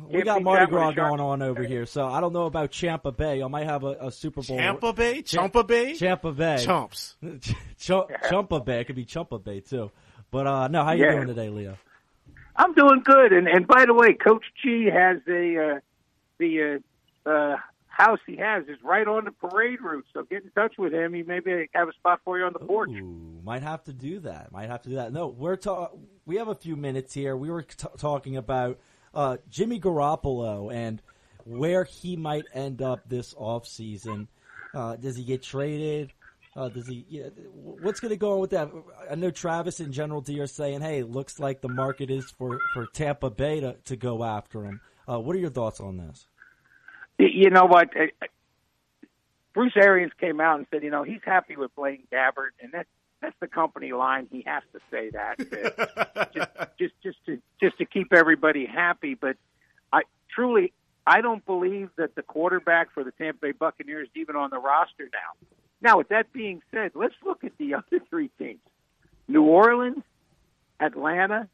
We 0.10 0.22
got 0.24 0.38
beat 0.40 0.44
Mardi 0.44 0.60
that 0.66 0.72
with 0.72 0.82
a 0.82 0.94
Gras 0.94 1.10
going 1.10 1.20
on 1.20 1.42
over 1.42 1.64
here, 1.64 1.86
so 1.86 2.06
I 2.08 2.20
don't 2.22 2.34
know 2.34 2.46
about 2.46 2.72
Champa 2.72 3.12
Bay. 3.12 3.42
I 3.44 3.48
might 3.48 3.66
have 3.66 3.84
a, 3.84 3.98
a 4.08 4.12
Super 4.12 4.42
Bowl. 4.42 4.58
Champa 4.58 4.94
Bay? 4.94 5.22
Cha- 5.22 5.42
Champa 5.42 5.64
Bay? 5.64 5.94
Champa 5.96 6.32
Bay. 6.32 6.64
Chumps. 6.64 7.16
Ch- 7.80 7.92
Champa 8.30 8.60
Bay. 8.62 8.82
It 8.82 8.86
could 8.86 8.96
be 8.96 9.06
Champa 9.06 9.38
Bay 9.40 9.60
too. 9.60 9.92
But 10.32 10.48
uh, 10.48 10.68
no, 10.70 10.84
how 10.84 10.94
you 10.94 11.04
Yeah. 11.06 11.12
doing 11.16 11.28
today, 11.28 11.50
Leo? 11.50 11.78
I'm 12.56 12.74
doing 12.74 13.02
good. 13.04 13.32
And 13.34 13.48
and 13.48 13.68
by 13.68 13.86
the 13.86 13.94
way, 13.94 14.14
Coach 14.14 14.44
G 14.64 14.90
has 14.92 15.18
a 15.28 15.76
uh, 15.76 15.80
the 16.38 16.80
uh, 17.26 17.30
uh, 17.30 17.58
house 17.88 18.20
he 18.26 18.38
has 18.38 18.64
is 18.68 18.78
right 18.84 19.08
on 19.08 19.26
the 19.26 19.32
parade 19.32 19.82
route. 19.82 20.06
So 20.14 20.24
get 20.24 20.44
in 20.44 20.52
touch 20.52 20.76
with 20.78 20.94
him. 20.94 21.14
He 21.14 21.24
maybe 21.24 21.70
have 21.74 21.88
a 21.90 21.94
spot 21.94 22.22
for 22.26 22.38
you 22.40 22.46
on 22.46 22.54
the 22.54 22.60
porch. 22.60 22.90
Ooh, 22.92 23.40
might 23.44 23.62
have 23.64 23.84
to 23.86 23.94
do 23.94 24.20
that. 24.22 24.52
Might 24.52 24.70
have 24.70 24.82
to 24.84 24.90
do 24.90 24.96
that. 24.96 25.12
No, 25.14 25.28
we're 25.28 25.56
ta- 25.58 25.90
we 26.26 26.38
have 26.38 26.48
a 26.48 26.56
few 26.56 26.76
minutes 26.76 27.14
here. 27.14 27.36
We 27.38 27.50
were 27.50 27.64
t- 27.64 27.88
talking 27.98 28.38
about 28.38 28.80
uh, 29.14 29.38
Jimmy 29.50 29.80
Garoppolo 29.80 30.74
and 30.74 31.02
where 31.46 31.84
he 31.84 32.16
might 32.16 32.46
end 32.54 32.82
up 32.82 33.08
this 33.08 33.34
offseason. 33.34 34.28
Uh, 34.74 34.96
does 34.96 35.18
he 35.18 35.24
get 35.24 35.44
traded? 35.44 36.14
Uh, 36.56 36.70
does 36.70 36.88
he? 36.88 37.06
What's 37.54 38.00
going 38.00 38.10
to 38.10 38.18
go 38.18 38.34
on 38.34 38.40
with 38.40 38.52
that? 38.52 38.70
I 39.10 39.16
know 39.16 39.32
Travis 39.32 39.80
and 39.80 39.94
General 39.94 40.22
D 40.22 40.40
are 40.42 40.48
saying, 40.48 40.82
"Hey, 40.82 41.02
looks 41.04 41.40
like 41.40 41.62
the 41.62 41.70
market 41.70 42.12
is 42.12 42.30
for, 42.38 42.60
for 42.74 42.88
Tampa 42.88 43.30
Bay 43.30 43.62
to, 43.62 43.78
to 43.86 43.96
go 43.96 44.24
after 44.24 44.66
him." 44.66 44.82
Uh, 45.08 45.20
what 45.20 45.36
are 45.36 45.40
your 45.40 45.50
thoughts 45.50 45.80
on 45.80 45.98
this? 45.98 46.28
You 47.18 47.50
know 47.50 47.66
what? 47.66 47.90
Uh, 47.96 48.08
Bruce 49.54 49.74
Arians 49.76 50.14
came 50.20 50.40
out 50.40 50.60
and 50.60 50.68
said, 50.72 50.84
you 50.84 50.92
know, 50.92 51.04
he's 51.04 51.22
happy 51.24 51.56
with 51.56 51.76
Blaine 51.76 52.04
Gabbert, 52.12 52.52
and 52.62 52.72
that's 52.72 52.90
that's 53.22 53.36
the 53.40 53.48
company 53.48 53.94
line. 53.94 54.28
He 54.32 54.44
has 54.48 54.64
to 54.74 54.80
say 54.90 55.12
that 55.12 55.40
uh, 55.40 56.26
just 56.34 56.50
just 56.80 56.94
just 57.04 57.26
to 57.28 57.42
just 57.62 57.78
to 57.78 57.86
keep 57.86 58.14
everybody 58.14 58.66
happy. 58.66 59.14
But 59.14 59.38
I 59.94 60.02
truly, 60.34 60.74
I 61.06 61.22
don't 61.22 61.46
believe 61.46 61.90
that 61.98 62.16
the 62.16 62.24
quarterback 62.24 62.92
for 62.94 63.04
the 63.04 63.12
Tampa 63.12 63.40
Bay 63.42 63.52
Buccaneers 63.52 64.08
is 64.08 64.22
even 64.22 64.36
on 64.36 64.50
the 64.50 64.60
roster 64.60 65.10
now. 65.14 65.48
Now, 65.82 65.98
with 65.98 66.10
that 66.10 66.32
being 66.34 66.62
said, 66.72 66.92
let's 66.96 67.16
look 67.26 67.44
at 67.44 67.58
the 67.58 67.74
other 67.76 68.00
three 68.10 68.30
teams 68.40 68.60
New 69.28 69.44
Orleans, 69.44 70.04
Atlanta, 70.80 71.48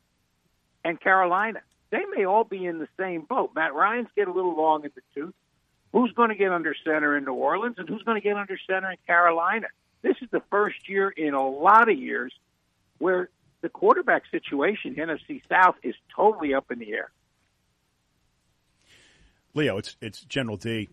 and 0.83 0.99
Carolina. 0.99 1.59
They 1.89 2.03
may 2.15 2.25
all 2.25 2.43
be 2.43 2.65
in 2.65 2.79
the 2.79 2.87
same 2.99 3.21
boat. 3.21 3.51
Matt 3.55 3.73
Ryan's 3.73 4.09
get 4.15 4.27
a 4.27 4.33
little 4.33 4.55
long 4.55 4.83
in 4.83 4.91
the 4.95 5.01
tooth. 5.15 5.33
Who's 5.93 6.11
going 6.11 6.29
to 6.29 6.35
get 6.35 6.51
under 6.51 6.75
center 6.83 7.15
in 7.17 7.23
New 7.23 7.33
Orleans 7.33 7.75
and 7.77 7.87
who's 7.87 8.03
going 8.03 8.19
to 8.19 8.21
get 8.21 8.35
under 8.35 8.59
center 8.67 8.91
in 8.91 8.97
Carolina? 9.05 9.67
This 10.01 10.15
is 10.21 10.29
the 10.31 10.41
first 10.49 10.87
year 10.87 11.09
in 11.09 11.33
a 11.33 11.47
lot 11.47 11.89
of 11.89 11.97
years 11.97 12.33
where 12.99 13.29
the 13.61 13.69
quarterback 13.69 14.23
situation, 14.31 14.95
NFC 14.95 15.41
South, 15.49 15.75
is 15.83 15.95
totally 16.15 16.53
up 16.53 16.71
in 16.71 16.79
the 16.79 16.91
air. 16.91 17.11
Leo, 19.53 19.77
it's 19.77 19.97
it's 20.01 20.21
General 20.21 20.57
D. 20.57 20.89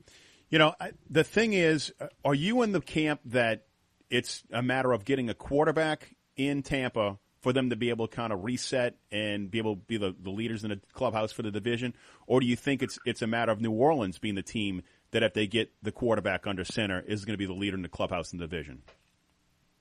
You 0.48 0.58
know, 0.58 0.74
the 1.10 1.24
thing 1.24 1.52
is, 1.52 1.92
uh, 2.00 2.06
are 2.24 2.34
you 2.34 2.62
in 2.62 2.72
the 2.72 2.80
camp 2.80 3.20
that 3.26 3.66
it's 4.10 4.44
a 4.52 4.62
matter 4.62 4.92
of 4.92 5.04
getting 5.04 5.28
a 5.28 5.34
quarterback 5.34 6.14
in 6.36 6.62
Tampa 6.62 7.18
for 7.40 7.52
them 7.52 7.70
to 7.70 7.76
be 7.76 7.90
able 7.90 8.06
to 8.06 8.16
kind 8.16 8.32
of 8.32 8.42
reset 8.42 8.96
and 9.10 9.50
be 9.50 9.58
able 9.58 9.76
to 9.76 9.82
be 9.82 9.98
the, 9.98 10.14
the 10.18 10.30
leaders 10.30 10.64
in 10.64 10.70
the 10.70 10.80
clubhouse 10.94 11.30
for 11.30 11.42
the 11.42 11.50
division, 11.50 11.92
or 12.26 12.40
do 12.40 12.46
you 12.46 12.56
think 12.56 12.82
it's 12.82 12.98
it's 13.04 13.20
a 13.20 13.26
matter 13.26 13.52
of 13.52 13.60
New 13.60 13.72
Orleans 13.72 14.18
being 14.18 14.34
the 14.34 14.42
team 14.42 14.82
that 15.14 15.22
if 15.22 15.32
they 15.32 15.46
get 15.46 15.72
the 15.80 15.92
quarterback 15.92 16.44
under 16.44 16.64
center 16.64 17.00
is 17.06 17.24
going 17.24 17.34
to 17.34 17.38
be 17.38 17.46
the 17.46 17.52
leader 17.52 17.76
in 17.76 17.82
the 17.82 17.88
clubhouse 17.88 18.32
in 18.32 18.38
the 18.38 18.46
division? 18.46 18.82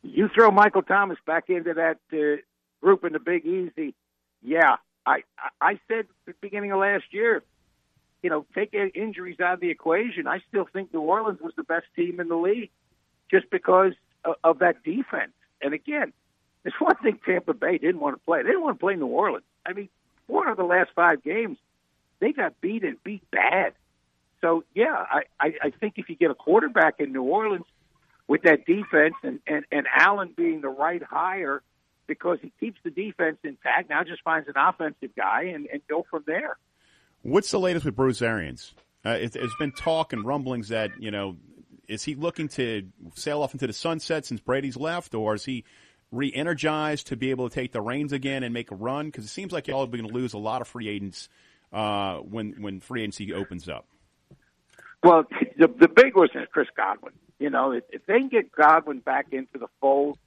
You 0.03 0.29
throw 0.33 0.51
Michael 0.51 0.83
Thomas 0.83 1.17
back 1.25 1.49
into 1.49 1.73
that 1.73 1.97
uh, 2.13 2.41
group 2.81 3.03
in 3.03 3.13
the 3.13 3.19
Big 3.19 3.45
Easy, 3.45 3.95
yeah. 4.43 4.75
I 5.05 5.23
I 5.59 5.79
said 5.87 5.99
at 5.99 6.07
the 6.25 6.33
beginning 6.39 6.71
of 6.71 6.79
last 6.79 7.05
year, 7.11 7.43
you 8.21 8.29
know, 8.29 8.45
take 8.53 8.73
injuries 8.73 9.39
out 9.39 9.55
of 9.55 9.59
the 9.59 9.69
equation. 9.69 10.27
I 10.27 10.39
still 10.47 10.67
think 10.71 10.93
New 10.93 11.01
Orleans 11.01 11.41
was 11.41 11.53
the 11.57 11.63
best 11.63 11.87
team 11.95 12.19
in 12.19 12.27
the 12.27 12.35
league, 12.35 12.69
just 13.31 13.49
because 13.49 13.93
of, 14.23 14.35
of 14.43 14.59
that 14.59 14.83
defense. 14.83 15.33
And 15.61 15.73
again, 15.73 16.13
it's 16.63 16.79
one 16.79 16.95
thing 17.01 17.19
Tampa 17.25 17.53
Bay 17.53 17.79
didn't 17.79 17.99
want 17.99 18.15
to 18.15 18.23
play. 18.23 18.43
They 18.43 18.49
didn't 18.49 18.63
want 18.63 18.79
to 18.79 18.85
play 18.85 18.95
New 18.95 19.07
Orleans. 19.07 19.45
I 19.65 19.73
mean, 19.73 19.89
four 20.27 20.47
of 20.49 20.57
the 20.57 20.63
last 20.63 20.91
five 20.95 21.23
games, 21.23 21.57
they 22.19 22.31
got 22.33 22.61
beat 22.61 22.83
and 22.83 23.01
beat 23.03 23.29
bad. 23.31 23.73
So 24.43 24.65
yeah, 24.75 24.93
I, 24.93 25.21
I, 25.39 25.53
I 25.63 25.69
think 25.69 25.93
if 25.95 26.09
you 26.09 26.15
get 26.17 26.29
a 26.29 26.35
quarterback 26.35 26.95
in 26.99 27.13
New 27.13 27.23
Orleans 27.23 27.65
with 28.27 28.41
that 28.43 28.65
defense 28.65 29.15
and, 29.23 29.39
and, 29.47 29.63
and 29.71 29.87
Allen 29.95 30.33
being 30.35 30.59
the 30.59 30.67
right 30.67 31.01
hire 31.01 31.63
because 32.07 32.39
he 32.41 32.51
keeps 32.59 32.77
the 32.83 32.91
defense 32.91 33.37
intact, 33.45 33.89
now 33.89 34.03
just 34.03 34.21
finds 34.21 34.49
an 34.49 34.55
offensive 34.57 35.15
guy 35.15 35.43
and, 35.43 35.67
and 35.71 35.81
go 35.89 36.05
from 36.11 36.25
there. 36.27 36.57
What's 37.21 37.51
the 37.51 37.59
latest 37.59 37.85
with 37.85 37.95
Bruce 37.95 38.21
Arians? 38.21 38.75
Uh, 39.05 39.11
it, 39.11 39.33
has 39.33 39.53
been 39.59 39.71
talk 39.71 40.11
and 40.11 40.25
rumblings 40.25 40.67
that 40.69 40.91
you 40.99 41.09
know, 41.09 41.37
is 41.87 42.03
he 42.03 42.15
looking 42.15 42.49
to 42.49 42.89
sail 43.15 43.41
off 43.41 43.53
into 43.53 43.65
the 43.65 43.73
sunset 43.73 44.25
since 44.25 44.41
Brady's 44.41 44.75
left, 44.75 45.15
or 45.15 45.35
is 45.35 45.45
he 45.45 45.63
re-energized 46.11 47.07
to 47.07 47.15
be 47.15 47.31
able 47.31 47.47
to 47.47 47.55
take 47.55 47.71
the 47.71 47.81
reins 47.81 48.11
again 48.11 48.43
and 48.43 48.53
make 48.53 48.71
a 48.71 48.75
run? 48.75 49.05
Because 49.05 49.23
it 49.23 49.29
seems 49.29 49.53
like 49.53 49.67
y'all 49.67 49.83
are 49.83 49.87
going 49.87 50.05
to 50.05 50.13
lose 50.13 50.33
a 50.33 50.37
lot 50.37 50.61
of 50.61 50.67
free 50.67 50.89
agents 50.89 51.29
uh, 51.71 52.17
when 52.17 52.61
when 52.61 52.81
free 52.81 53.03
agency 53.03 53.33
opens 53.33 53.69
up. 53.69 53.85
Well, 55.03 55.25
the 55.57 55.67
the 55.67 55.87
big 55.89 56.13
is 56.17 56.47
Chris 56.51 56.69
Godwin. 56.75 57.13
You 57.39 57.49
know, 57.49 57.71
if, 57.71 57.83
if 57.89 58.05
they 58.05 58.19
can 58.19 58.29
get 58.29 58.51
Godwin 58.51 58.99
back 58.99 59.27
into 59.31 59.57
the 59.57 59.67
fold, 59.81 60.17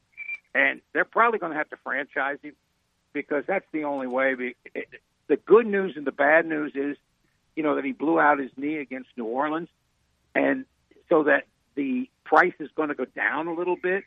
and 0.55 0.81
they're 0.93 1.05
probably 1.05 1.39
going 1.39 1.53
to 1.53 1.59
have 1.59 1.71
to 1.71 1.77
franchise 1.83 2.39
him 2.43 2.55
because 3.13 3.45
that's 3.47 3.65
the 3.73 3.85
only 3.85 4.07
way. 4.07 4.55
Eh, 4.75 4.81
the 5.29 5.37
good 5.37 5.67
news 5.67 5.95
and 5.97 6.07
the 6.07 6.13
bad 6.13 6.47
news 6.47 6.73
is, 6.75 6.97
you 7.57 7.63
know, 7.63 7.75
that 7.75 7.85
he 7.85 7.93
blew 7.93 8.21
out 8.21 8.39
his 8.39 8.51
knee 8.57 8.77
against 8.77 9.09
New 9.17 9.25
Orleans, 9.25 9.69
and 10.35 10.67
so 11.09 11.25
that 11.25 11.45
the 11.75 12.09
price 12.25 12.55
is 12.61 12.69
going 12.77 12.91
to 12.91 12.95
go 12.95 13.07
down 13.07 13.47
a 13.47 13.55
little 13.55 13.77
bit. 13.77 14.05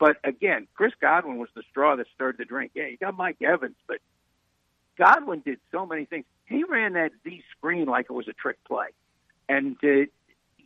But 0.00 0.16
again, 0.24 0.66
Chris 0.74 0.92
Godwin 1.00 1.38
was 1.38 1.48
the 1.54 1.62
straw 1.70 1.94
that 1.94 2.06
stirred 2.14 2.38
the 2.38 2.44
drink. 2.44 2.72
Yeah, 2.74 2.86
you 2.86 2.96
got 2.96 3.16
Mike 3.16 3.40
Evans, 3.40 3.76
but 3.86 3.98
Godwin 4.98 5.40
did 5.40 5.58
so 5.70 5.86
many 5.86 6.06
things. 6.06 6.24
He 6.46 6.64
ran 6.64 6.94
that 6.94 7.12
Z 7.22 7.42
screen 7.56 7.86
like 7.86 8.06
it 8.10 8.12
was 8.12 8.26
a 8.26 8.32
trick 8.32 8.56
play, 8.64 8.88
and 9.48 9.76
uh, 9.82 10.06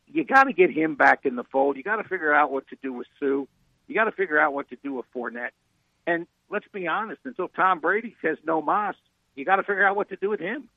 you 0.06 0.24
got 0.24 0.44
to 0.44 0.52
get 0.52 0.70
him 0.70 0.94
back 0.94 1.20
in 1.24 1.36
the 1.36 1.44
fold. 1.44 1.76
You 1.76 1.82
got 1.82 1.96
to 1.96 2.08
figure 2.08 2.32
out 2.32 2.50
what 2.50 2.68
to 2.68 2.76
do 2.82 2.92
with 2.92 3.06
Suh. 3.18 3.44
You 3.88 3.94
got 3.94 4.04
to 4.04 4.12
figure 4.12 4.38
out 4.38 4.52
what 4.52 4.68
to 4.70 4.76
do 4.82 4.94
with 4.94 5.06
Fournette. 5.14 5.50
And 6.06 6.26
let's 6.50 6.66
be 6.72 6.86
honest, 6.86 7.20
until 7.24 7.48
Tom 7.48 7.80
Brady 7.80 8.16
says 8.22 8.38
no 8.44 8.62
mas, 8.62 8.94
you 9.34 9.44
got 9.44 9.56
to 9.56 9.62
figure 9.62 9.86
out 9.86 9.96
what 9.96 10.08
to 10.10 10.16
do 10.16 10.30
with 10.30 10.40
him. 10.40 10.68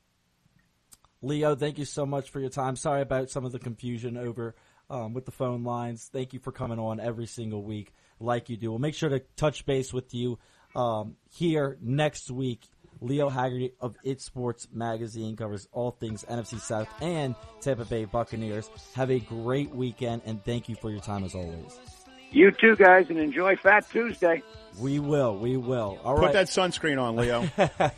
Leo, 1.22 1.54
thank 1.54 1.78
you 1.78 1.84
so 1.84 2.06
much 2.06 2.30
for 2.30 2.40
your 2.40 2.50
time. 2.50 2.76
Sorry 2.76 3.02
about 3.02 3.30
some 3.30 3.44
of 3.44 3.52
the 3.52 3.58
confusion 3.58 4.16
over 4.16 4.54
um, 4.88 5.12
with 5.12 5.26
the 5.26 5.32
phone 5.32 5.64
lines. 5.64 6.08
Thank 6.12 6.32
you 6.32 6.40
for 6.40 6.50
coming 6.50 6.78
on 6.78 6.98
every 6.98 7.26
single 7.26 7.62
week 7.62 7.92
like 8.18 8.48
you 8.48 8.56
do. 8.56 8.70
We'll 8.70 8.78
make 8.78 8.94
sure 8.94 9.10
to 9.10 9.20
touch 9.36 9.66
base 9.66 9.92
with 9.92 10.14
you 10.14 10.38
um, 10.74 11.16
here 11.28 11.78
next 11.80 12.30
week. 12.30 12.66
Leo 13.00 13.28
Haggerty 13.28 13.72
of 13.80 13.96
It 14.04 14.20
Sports 14.20 14.68
Magazine 14.72 15.36
covers 15.36 15.68
all 15.72 15.90
things 15.92 16.24
NFC 16.28 16.60
South 16.60 16.88
and 17.00 17.34
Tampa 17.60 17.84
Bay 17.84 18.04
Buccaneers. 18.04 18.70
Have 18.94 19.10
a 19.10 19.20
great 19.20 19.70
weekend, 19.70 20.22
and 20.26 20.44
thank 20.44 20.68
you 20.68 20.76
for 20.76 20.90
your 20.90 21.00
time 21.00 21.24
as 21.24 21.34
always. 21.34 21.78
You 22.30 22.52
too, 22.52 22.76
guys, 22.76 23.06
and 23.08 23.18
enjoy 23.18 23.56
Fat 23.56 23.88
Tuesday. 23.90 24.42
We 24.78 25.00
will. 25.00 25.36
We 25.36 25.56
will. 25.56 25.98
All 26.04 26.14
Put 26.14 26.26
right. 26.26 26.32
that 26.34 26.46
sunscreen 26.46 27.00
on, 27.00 27.16
Leo. 27.16 27.48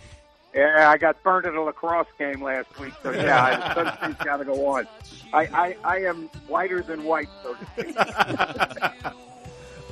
yeah, 0.55 0.88
I 0.88 0.96
got 0.96 1.22
burned 1.22 1.46
at 1.46 1.55
a 1.55 1.61
lacrosse 1.61 2.07
game 2.18 2.42
last 2.42 2.78
week, 2.78 2.94
so 3.03 3.11
yeah, 3.11 3.74
sunscreen's 3.74 4.24
got 4.24 4.38
to 4.38 4.44
go 4.44 4.66
on. 4.68 4.86
I, 5.34 5.40
I, 5.46 5.76
I 5.84 5.96
am 6.05 6.28
whiter 6.46 6.82
than 6.82 7.05
white, 7.05 7.28
so 7.42 7.55
to 7.55 7.66
speak. 7.72 9.12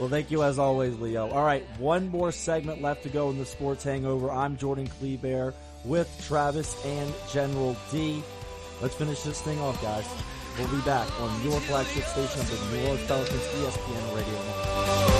Well, 0.00 0.08
thank 0.08 0.30
you 0.30 0.42
as 0.42 0.58
always, 0.58 0.98
Leo. 0.98 1.28
All 1.28 1.44
right, 1.44 1.62
one 1.78 2.08
more 2.08 2.32
segment 2.32 2.80
left 2.80 3.02
to 3.02 3.10
go 3.10 3.28
in 3.28 3.36
the 3.36 3.44
Sports 3.44 3.84
Hangover. 3.84 4.30
I'm 4.30 4.56
Jordan 4.56 4.86
Kleber 4.86 5.52
with 5.84 6.08
Travis 6.26 6.74
and 6.86 7.12
General 7.30 7.76
D. 7.92 8.22
Let's 8.80 8.94
finish 8.94 9.20
this 9.20 9.42
thing 9.42 9.60
off, 9.60 9.80
guys. 9.82 10.06
We'll 10.58 10.68
be 10.68 10.80
back 10.86 11.06
on 11.20 11.42
your 11.44 11.60
flagship 11.60 12.04
station 12.04 12.40
of 12.40 12.48
the 12.48 12.78
New 12.78 12.84
Orleans 12.86 13.06
Pelicans 13.06 13.42
ESPN 13.42 14.16
Radio 14.16 15.19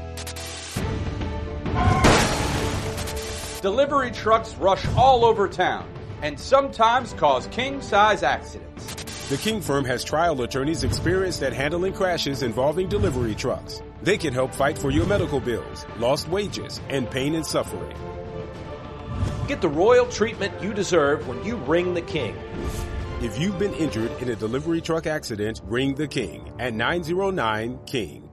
Delivery 3.61 4.11
trucks 4.11 4.55
rush 4.55 4.85
all 4.97 5.23
over 5.23 5.47
town 5.47 5.87
and 6.21 6.39
sometimes 6.39 7.13
cause 7.13 7.47
king-size 7.47 8.23
accidents. 8.23 8.95
The 9.29 9.37
King 9.37 9.61
Firm 9.61 9.85
has 9.85 10.03
trial 10.03 10.41
attorneys 10.41 10.83
experienced 10.83 11.43
at 11.43 11.53
handling 11.53 11.93
crashes 11.93 12.43
involving 12.43 12.89
delivery 12.89 13.35
trucks. 13.35 13.81
They 14.01 14.17
can 14.17 14.33
help 14.33 14.53
fight 14.53 14.77
for 14.77 14.89
your 14.89 15.05
medical 15.05 15.39
bills, 15.39 15.85
lost 15.99 16.27
wages, 16.27 16.81
and 16.89 17.09
pain 17.09 17.35
and 17.35 17.45
suffering. 17.45 17.95
Get 19.47 19.61
the 19.61 19.69
royal 19.69 20.07
treatment 20.07 20.61
you 20.61 20.73
deserve 20.73 21.27
when 21.27 21.43
you 21.45 21.57
ring 21.57 21.93
the 21.93 22.01
King. 22.01 22.35
If 23.21 23.37
you've 23.39 23.59
been 23.59 23.75
injured 23.75 24.11
in 24.21 24.29
a 24.29 24.35
delivery 24.35 24.81
truck 24.81 25.05
accident, 25.05 25.61
ring 25.65 25.93
the 25.93 26.07
King 26.07 26.51
at 26.59 26.73
909 26.73 27.79
King. 27.85 28.30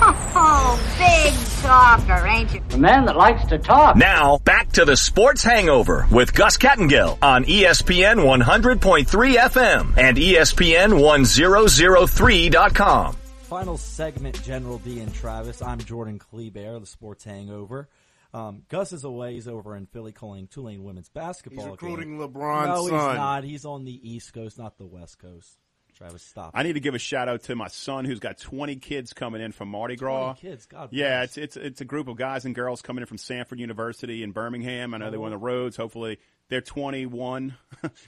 Oh, 0.00 0.80
big 0.98 1.34
talker, 1.62 2.26
ain't 2.26 2.52
you? 2.54 2.60
A 2.72 2.78
man 2.78 3.04
that 3.06 3.16
likes 3.16 3.44
to 3.46 3.58
talk. 3.58 3.96
Now, 3.96 4.38
back 4.38 4.72
to 4.72 4.84
the 4.84 4.96
Sports 4.96 5.42
Hangover 5.44 6.06
with 6.10 6.34
Gus 6.34 6.58
Kattengell 6.58 7.16
on 7.22 7.44
ESPN 7.44 8.16
100.3 8.24 9.34
FM 9.36 9.96
and 9.96 10.18
E 10.18 10.34
ESPN 10.34 11.00
1003.com. 11.00 13.16
Final 13.42 13.76
segment, 13.78 14.42
General 14.42 14.78
D 14.78 14.98
and 15.00 15.14
Travis. 15.14 15.62
I'm 15.62 15.78
Jordan 15.78 16.18
Kleber, 16.18 16.80
the 16.80 16.86
Sports 16.86 17.22
Hangover. 17.24 17.88
Um, 18.32 18.62
Gus 18.68 18.92
is 18.92 19.04
away. 19.04 19.34
He's 19.34 19.46
over 19.46 19.76
in 19.76 19.86
Philly 19.86 20.10
calling 20.10 20.48
Tulane 20.48 20.82
women's 20.82 21.08
basketball. 21.08 21.66
He's 21.66 21.70
recruiting 21.70 22.18
game. 22.18 22.28
LeBron's 22.28 22.66
No, 22.66 22.82
he's 22.82 22.90
not. 22.90 23.44
He's 23.44 23.64
on 23.64 23.84
the 23.84 24.10
East 24.12 24.34
Coast, 24.34 24.58
not 24.58 24.76
the 24.76 24.86
West 24.86 25.20
Coast. 25.20 25.56
Travis, 25.94 26.22
stop. 26.22 26.50
I 26.54 26.62
need 26.62 26.74
to 26.74 26.80
give 26.80 26.94
a 26.94 26.98
shout 26.98 27.28
out 27.28 27.42
to 27.44 27.56
my 27.56 27.68
son 27.68 28.04
who's 28.04 28.20
got 28.20 28.38
20 28.38 28.76
kids 28.76 29.12
coming 29.12 29.40
in 29.40 29.52
from 29.52 29.68
Mardi 29.68 29.96
Gras. 29.96 30.34
20 30.34 30.40
kids, 30.40 30.66
God 30.66 30.88
Yeah, 30.92 31.22
it's 31.22 31.36
it's 31.36 31.56
it's 31.56 31.80
a 31.80 31.84
group 31.84 32.08
of 32.08 32.16
guys 32.16 32.44
and 32.44 32.54
girls 32.54 32.82
coming 32.82 33.02
in 33.02 33.06
from 33.06 33.18
Samford 33.18 33.58
University 33.58 34.22
in 34.22 34.32
Birmingham. 34.32 34.94
I 34.94 34.98
know 34.98 35.10
they 35.10 35.16
were 35.16 35.26
on 35.26 35.30
the 35.30 35.38
roads. 35.38 35.76
Hopefully, 35.76 36.18
they're 36.48 36.60
21. 36.60 37.56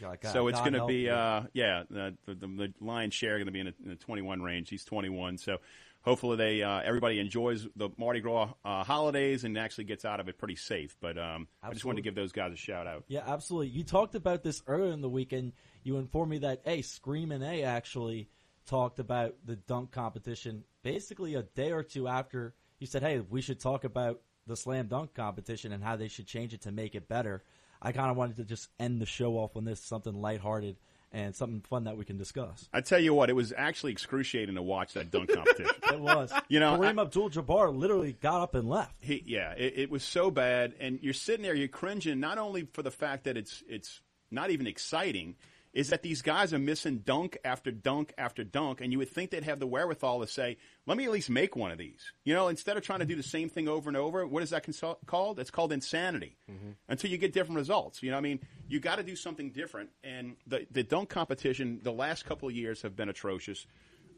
God- 0.01 0.21
God- 0.21 0.21
so 0.33 0.49
it's 0.49 0.61
going 0.61 0.73
to 0.75 0.87
be 0.87 1.09
uh 1.09 1.43
yeah, 1.53 1.85
the, 1.91 2.15
the 2.27 2.35
the 2.35 2.75
lion's 2.81 3.15
share 3.15 3.37
going 3.37 3.47
to 3.47 3.53
be 3.53 3.61
in, 3.61 3.69
a, 3.69 3.75
in 3.83 3.91
the 3.91 3.97
21 3.97 4.43
range. 4.43 4.69
He's 4.69 4.85
21. 4.85 5.39
So 5.39 5.59
hopefully 6.03 6.37
they 6.37 6.63
uh, 6.63 6.81
everybody 6.85 7.19
enjoys 7.19 7.67
the 7.77 7.91
Mardi 7.99 8.21
Gras 8.21 8.53
uh, 8.65 8.85
holidays 8.85 9.45
and 9.45 9.59
actually 9.59 9.85
gets 9.85 10.05
out 10.05 10.21
of 10.21 10.29
it 10.29 10.39
pretty 10.39 10.57
safe. 10.57 10.97
But 11.01 11.19
um, 11.19 11.49
I 11.63 11.73
just 11.73 11.85
wanted 11.85 11.97
to 11.97 12.03
give 12.03 12.15
those 12.15 12.33
guys 12.33 12.53
a 12.53 12.57
shout 12.57 12.87
out. 12.87 13.05
Yeah, 13.09 13.23
absolutely. 13.27 13.69
You 13.69 13.85
talked 13.85 14.15
about 14.15 14.43
this 14.43 14.63
earlier 14.67 14.93
in 14.93 15.01
the 15.03 15.09
weekend. 15.11 15.53
You 15.87 15.99
informed 15.99 16.31
me 16.31 16.39
that, 16.39 16.63
hey, 16.65 16.83
Scream 16.83 17.31
and 17.31 17.45
A 17.45 17.63
actually 17.63 18.29
talked 18.67 18.99
about 18.99 19.37
the 19.45 19.55
dunk 19.55 19.93
competition 19.93 20.65
basically 20.83 21.37
a 21.37 21.45
day 21.45 21.71
or 21.71 21.85
two 21.85 22.09
after 22.09 22.55
you 22.81 22.89
said, 22.89 23.03
hey, 23.03 23.21
we 23.21 23.41
should 23.41 23.61
talk 23.61 23.85
about 23.85 24.21
the 24.49 24.57
slam 24.57 24.89
dunk 24.89 25.15
competition 25.15 25.71
and 25.71 25.85
how 25.85 25.95
they 25.95 26.09
should 26.09 26.27
change 26.27 26.53
it 26.53 26.63
to 26.63 26.73
make 26.73 26.97
it 26.97 27.09
better. 27.09 27.45
I 27.81 27.93
kind 27.93 28.11
of 28.11 28.17
wanted 28.17 28.35
to 28.39 28.45
just 28.45 28.69
end 28.81 29.01
the 29.01 29.07
show 29.07 29.35
off 29.35 29.57
on 29.57 29.65
this 29.65 29.79
something 29.79 30.21
lighthearted 30.21 30.77
and 31.13 31.37
something 31.37 31.61
fun 31.61 31.85
that 31.85 31.97
we 31.97 32.05
can 32.05 32.19
discuss. 32.19 32.69
I 32.73 32.81
tell 32.81 32.99
you 32.99 33.15
what, 33.15 33.31
it 33.31 33.35
was 33.35 33.55
actually 33.57 33.93
excruciating 33.93 34.57
to 34.57 34.63
watch 34.63 34.95
that 34.95 35.13
dunk 35.13 35.33
competition. 35.33 35.73
It 35.93 36.01
was. 36.01 36.33
You 36.49 36.59
know, 36.59 36.77
Kareem 36.77 37.01
Abdul-Jabbar 37.01 37.75
literally 37.75 38.17
got 38.21 38.43
up 38.43 38.57
and 38.57 38.69
left. 38.69 38.97
He, 38.99 39.23
yeah, 39.25 39.53
it, 39.53 39.75
it 39.77 39.91
was 39.91 40.03
so 40.03 40.33
bad, 40.33 40.75
and 40.81 40.99
you're 41.01 41.15
sitting 41.15 41.45
there, 41.45 41.55
you're 41.55 41.69
cringing 41.69 42.19
not 42.19 42.39
only 42.39 42.67
for 42.73 42.83
the 42.83 42.91
fact 42.91 43.23
that 43.25 43.37
it's 43.37 43.63
it's 43.69 44.01
not 44.33 44.51
even 44.51 44.67
exciting, 44.67 45.37
is 45.77 45.91
that 45.91 46.03
these 46.03 46.23
guys 46.23 46.55
are 46.55 46.59
missing 46.59 47.03
dunk 47.05 47.37
after 47.45 47.71
dunk 47.71 48.15
after 48.17 48.43
dunk, 48.43 48.81
and 48.81 48.93
you 48.93 48.99
would 48.99 49.11
think 49.11 49.31
they'd 49.31 49.45
have 49.45 49.61
the 49.61 49.67
wherewithal 49.67 50.21
to 50.21 50.27
say, 50.27 50.57
"Let 50.87 50.97
me 50.97 51.05
at 51.05 51.11
least 51.11 51.29
make 51.29 51.55
one 51.55 51.71
of 51.71 51.77
these." 51.77 52.01
You 52.25 52.33
know, 52.33 52.49
instead 52.49 52.79
of 52.79 52.83
trying 52.83 53.01
to 53.01 53.05
do 53.05 53.15
the 53.15 53.21
mm-hmm. 53.21 53.29
same 53.29 53.49
thing 53.51 53.69
over 53.69 53.91
and 53.91 53.97
over. 53.97 54.27
What 54.27 54.43
is 54.43 54.51
that 54.51 54.63
consult- 54.63 55.05
called? 55.05 55.39
It's 55.39 55.51
called 55.51 55.73
insanity. 55.73 56.39
Mm-hmm. 56.51 56.71
Until 56.89 57.11
you 57.11 57.19
get 57.19 57.35
different 57.35 57.59
results, 57.59 58.03
you 58.03 58.11
know, 58.11 58.17
what 58.17 58.21
I 58.21 58.23
mean, 58.23 58.41
you 58.69 58.81
got 58.81 58.97
to 58.97 59.03
do 59.03 59.15
something 59.15 59.51
different, 59.51 59.91
and 60.03 60.37
the 60.47 60.67
the 60.71 60.83
dunk 60.83 61.11
competition 61.11 61.81
the 61.83 61.93
last 61.93 62.25
couple 62.25 62.49
of 62.49 62.55
years 62.55 62.81
have 62.81 62.97
been 62.97 63.11
atrocious. 63.11 63.67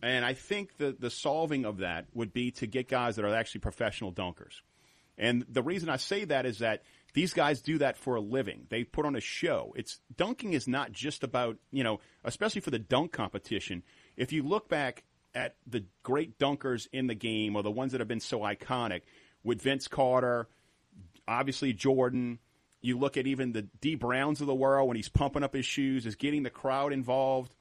And 0.01 0.25
I 0.25 0.35
think 0.35 0.77
the, 0.77 0.95
the 0.97 1.11
solving 1.11 1.65
of 1.65 1.79
that 1.79 2.07
would 2.15 2.33
be 2.33 2.53
to 2.53 2.69
get 2.69 2.89
guys 2.89 3.17
that 3.17 3.25
are 3.25 3.35
actually 3.35 3.63
professional 3.63 4.13
dunkers. 4.13 4.61
And 5.19 5.45
the 5.49 5.63
reason 5.63 5.89
I 5.89 5.97
say 5.97 6.25
that 6.27 6.47
is 6.47 6.61
that 6.61 6.85
these 7.19 7.35
guys 7.35 7.61
do 7.61 7.79
that 7.79 7.97
for 7.97 8.15
a 8.15 8.21
living. 8.21 8.69
They 8.71 8.85
put 8.85 9.05
on 9.05 9.17
a 9.17 9.21
show. 9.21 9.73
It's 9.77 9.99
dunking 10.17 10.53
is 10.53 10.69
not 10.69 10.93
just 10.93 11.25
about, 11.25 11.57
you 11.73 11.83
know, 11.83 11.99
especially 12.23 12.61
for 12.61 12.71
the 12.71 12.79
dunk 12.79 13.11
competition. 13.11 13.83
If 14.17 14.31
you 14.31 14.45
look 14.45 14.69
back 14.69 15.03
at 15.35 15.57
the 15.67 15.85
great 16.05 16.39
dunkers 16.39 16.87
in 16.93 17.09
the 17.09 17.17
game 17.17 17.57
or 17.57 17.65
the 17.65 17.73
ones 17.73 17.91
that 17.91 18.01
have 18.01 18.07
been 18.07 18.21
so 18.21 18.39
iconic 18.43 19.01
with 19.43 19.61
Vince 19.61 19.89
Carter, 19.89 20.47
obviously 21.27 21.73
Jordan, 21.73 22.39
you 22.83 22.97
look 22.97 23.17
at 23.17 23.27
even 23.27 23.51
the 23.51 23.63
Dee 23.81 23.97
Browns 23.97 24.41
of 24.41 24.47
the 24.47 24.55
world 24.55 24.87
when 24.87 24.97
he's 24.97 25.09
pumping 25.09 25.43
up 25.43 25.53
his 25.55 25.67
shoes, 25.67 26.07
is 26.07 26.15
getting 26.15 26.45
the 26.45 26.51
crowd 26.51 26.93
involved. 26.93 27.53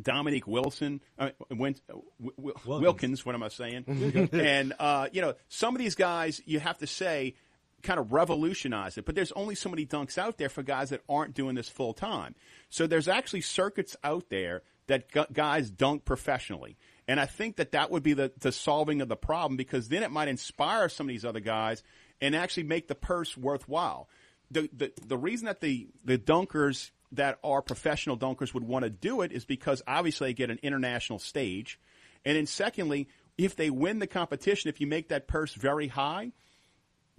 Dominique 0.00 0.48
Wilson, 0.48 1.00
uh, 1.20 1.30
Win, 1.50 1.76
uh, 1.88 1.98
Wi- 2.20 2.54
Wi- 2.64 2.80
Wilkins. 2.82 3.24
what 3.24 3.36
am 3.36 3.44
I 3.44 3.48
saying? 3.48 4.28
and 4.32 4.72
uh, 4.80 5.06
you 5.12 5.20
know, 5.20 5.34
some 5.48 5.72
of 5.76 5.78
these 5.80 5.94
guys, 5.94 6.40
you 6.46 6.58
have 6.58 6.78
to 6.78 6.86
say, 6.88 7.34
kind 7.82 8.00
of 8.00 8.12
revolutionized 8.12 8.98
it. 8.98 9.04
But 9.04 9.14
there's 9.14 9.32
only 9.32 9.54
so 9.54 9.68
many 9.68 9.86
dunks 9.86 10.18
out 10.18 10.38
there 10.38 10.48
for 10.48 10.62
guys 10.62 10.90
that 10.90 11.02
aren't 11.08 11.34
doing 11.34 11.54
this 11.54 11.68
full 11.68 11.94
time. 11.94 12.34
So 12.70 12.86
there's 12.86 13.08
actually 13.08 13.42
circuits 13.42 13.96
out 14.04 14.28
there 14.30 14.62
that 14.86 15.10
gu- 15.10 15.26
guys 15.32 15.70
dunk 15.70 16.04
professionally. 16.04 16.76
And 17.08 17.18
I 17.18 17.26
think 17.26 17.56
that 17.56 17.72
that 17.72 17.90
would 17.90 18.02
be 18.02 18.14
the, 18.14 18.32
the 18.38 18.52
solving 18.52 19.00
of 19.00 19.08
the 19.08 19.16
problem 19.16 19.56
because 19.56 19.88
then 19.88 20.02
it 20.02 20.10
might 20.10 20.28
inspire 20.28 20.88
some 20.88 21.06
of 21.06 21.08
these 21.08 21.24
other 21.24 21.40
guys 21.40 21.82
and 22.20 22.36
actually 22.36 22.64
make 22.64 22.88
the 22.88 22.94
purse 22.94 23.36
worthwhile. 23.36 24.08
The, 24.50 24.68
the, 24.72 24.92
the 25.06 25.16
reason 25.18 25.46
that 25.46 25.60
the, 25.60 25.88
the 26.04 26.18
dunkers 26.18 26.90
that 27.12 27.38
are 27.42 27.62
professional 27.62 28.16
dunkers 28.16 28.54
would 28.54 28.64
want 28.64 28.84
to 28.84 28.90
do 28.90 29.20
it 29.22 29.32
is 29.32 29.44
because 29.44 29.82
obviously 29.86 30.28
they 30.28 30.34
get 30.34 30.50
an 30.50 30.60
international 30.62 31.18
stage. 31.18 31.78
And 32.24 32.36
then 32.36 32.46
secondly, 32.46 33.08
if 33.36 33.56
they 33.56 33.70
win 33.70 33.98
the 33.98 34.06
competition, 34.06 34.68
if 34.68 34.80
you 34.80 34.86
make 34.86 35.08
that 35.08 35.26
purse 35.26 35.54
very 35.54 35.88
high, 35.88 36.32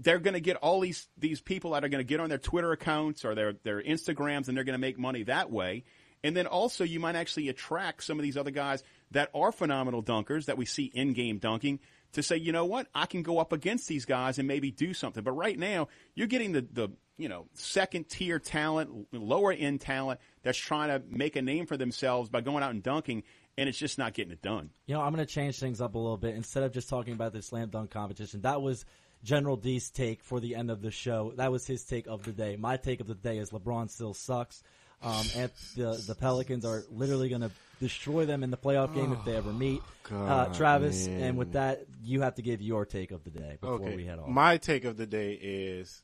they're 0.04 0.20
going 0.20 0.34
to 0.34 0.42
get 0.42 0.58
all 0.58 0.80
these 0.80 1.08
these 1.18 1.42
people 1.42 1.72
that 1.72 1.84
are 1.84 1.90
going 1.90 2.00
to 2.00 2.08
get 2.08 2.20
on 2.20 2.30
their 2.30 2.38
Twitter 2.38 2.72
accounts 2.72 3.26
or 3.26 3.36
their 3.36 3.54
their 3.64 3.82
Instagrams, 3.82 4.48
and 4.48 4.58
they're 4.58 4.64
going 4.64 4.74
to 4.74 4.80
make 4.80 5.00
money 5.00 5.24
that 5.24 5.52
way. 5.52 5.84
And 6.24 6.38
then 6.38 6.48
also, 6.48 6.84
you 6.86 7.00
might 7.00 7.16
actually 7.16 7.50
attract 7.50 8.04
some 8.04 8.18
of 8.18 8.24
these 8.24 8.38
other 8.38 8.52
guys 8.52 8.82
that 9.12 9.30
are 9.34 9.52
phenomenal 9.52 10.02
dunkers 10.02 10.46
that 10.46 10.58
we 10.58 10.66
see 10.66 10.86
in 10.86 11.14
game 11.14 11.38
dunking 11.38 11.80
to 12.14 12.24
say, 12.24 12.38
you 12.38 12.52
know 12.52 12.66
what, 12.66 12.88
I 12.96 13.06
can 13.08 13.24
go 13.24 13.40
up 13.40 13.52
against 13.52 13.88
these 13.88 14.06
guys 14.06 14.40
and 14.40 14.48
maybe 14.48 14.72
do 14.72 14.94
something. 14.94 15.24
But 15.24 15.32
right 15.34 15.58
now, 15.58 15.90
you're 16.16 16.28
getting 16.28 16.54
the 16.54 16.62
the 16.62 16.90
you 17.18 17.28
know 17.30 17.48
second 17.54 18.10
tier 18.10 18.40
talent, 18.40 19.08
lower 19.12 19.52
end 19.52 19.82
talent 19.82 20.20
that's 20.44 20.58
trying 20.58 20.90
to 20.90 21.06
make 21.10 21.36
a 21.36 21.42
name 21.42 21.66
for 21.66 21.78
themselves 21.78 22.30
by 22.30 22.42
going 22.42 22.64
out 22.64 22.72
and 22.72 22.82
dunking, 22.84 23.24
and 23.58 23.68
it's 23.68 23.78
just 23.78 23.98
not 23.98 24.14
getting 24.14 24.32
it 24.32 24.42
done. 24.42 24.70
You 24.86 24.96
know, 24.96 25.02
I'm 25.02 25.14
going 25.14 25.26
to 25.26 25.32
change 25.32 25.60
things 25.60 25.82
up 25.82 25.96
a 25.96 26.00
little 26.00 26.18
bit. 26.18 26.36
Instead 26.36 26.64
of 26.64 26.72
just 26.72 26.90
talking 26.90 27.14
about 27.14 27.34
the 27.34 27.42
slam 27.42 27.70
dunk 27.70 27.92
competition, 27.92 28.42
that 28.42 28.62
was 28.62 28.86
General 29.24 29.56
D's 29.56 29.90
take 29.90 30.22
for 30.22 30.40
the 30.40 30.56
end 30.56 30.70
of 30.70 30.82
the 30.82 30.92
show. 30.92 31.34
That 31.38 31.52
was 31.52 31.66
his 31.66 31.84
take 31.84 32.08
of 32.08 32.24
the 32.24 32.32
day. 32.32 32.56
My 32.58 32.78
take 32.78 33.00
of 33.00 33.08
the 33.08 33.16
day 33.16 33.38
is 33.38 33.52
LeBron 33.52 33.90
still 33.90 34.14
sucks. 34.14 34.64
Um, 35.02 35.26
and 35.36 35.52
the 35.76 36.02
the 36.08 36.16
Pelicans 36.16 36.64
are 36.64 36.84
literally 36.90 37.28
going 37.28 37.42
to 37.42 37.52
destroy 37.82 38.26
them 38.26 38.42
in 38.42 38.52
the 38.52 38.58
playoff 38.58 38.96
game 38.96 39.12
if 39.12 39.24
they 39.26 39.36
ever 39.36 39.52
meet. 39.52 39.82
uh, 40.10 40.46
Travis, 40.54 41.08
man. 41.08 41.22
and 41.22 41.38
with 41.38 41.54
that, 41.54 41.86
you 42.02 42.22
have 42.22 42.36
to 42.36 42.42
give 42.42 42.62
your 42.62 42.86
take 42.86 43.12
of 43.12 43.24
the 43.26 43.30
day 43.30 43.58
before 43.60 43.76
okay. 43.76 43.96
we 43.98 44.06
head 44.06 44.20
off. 44.20 44.30
My 44.30 44.58
take 44.58 44.86
of 44.86 44.96
the 44.96 45.06
day 45.06 45.34
is 45.34 46.04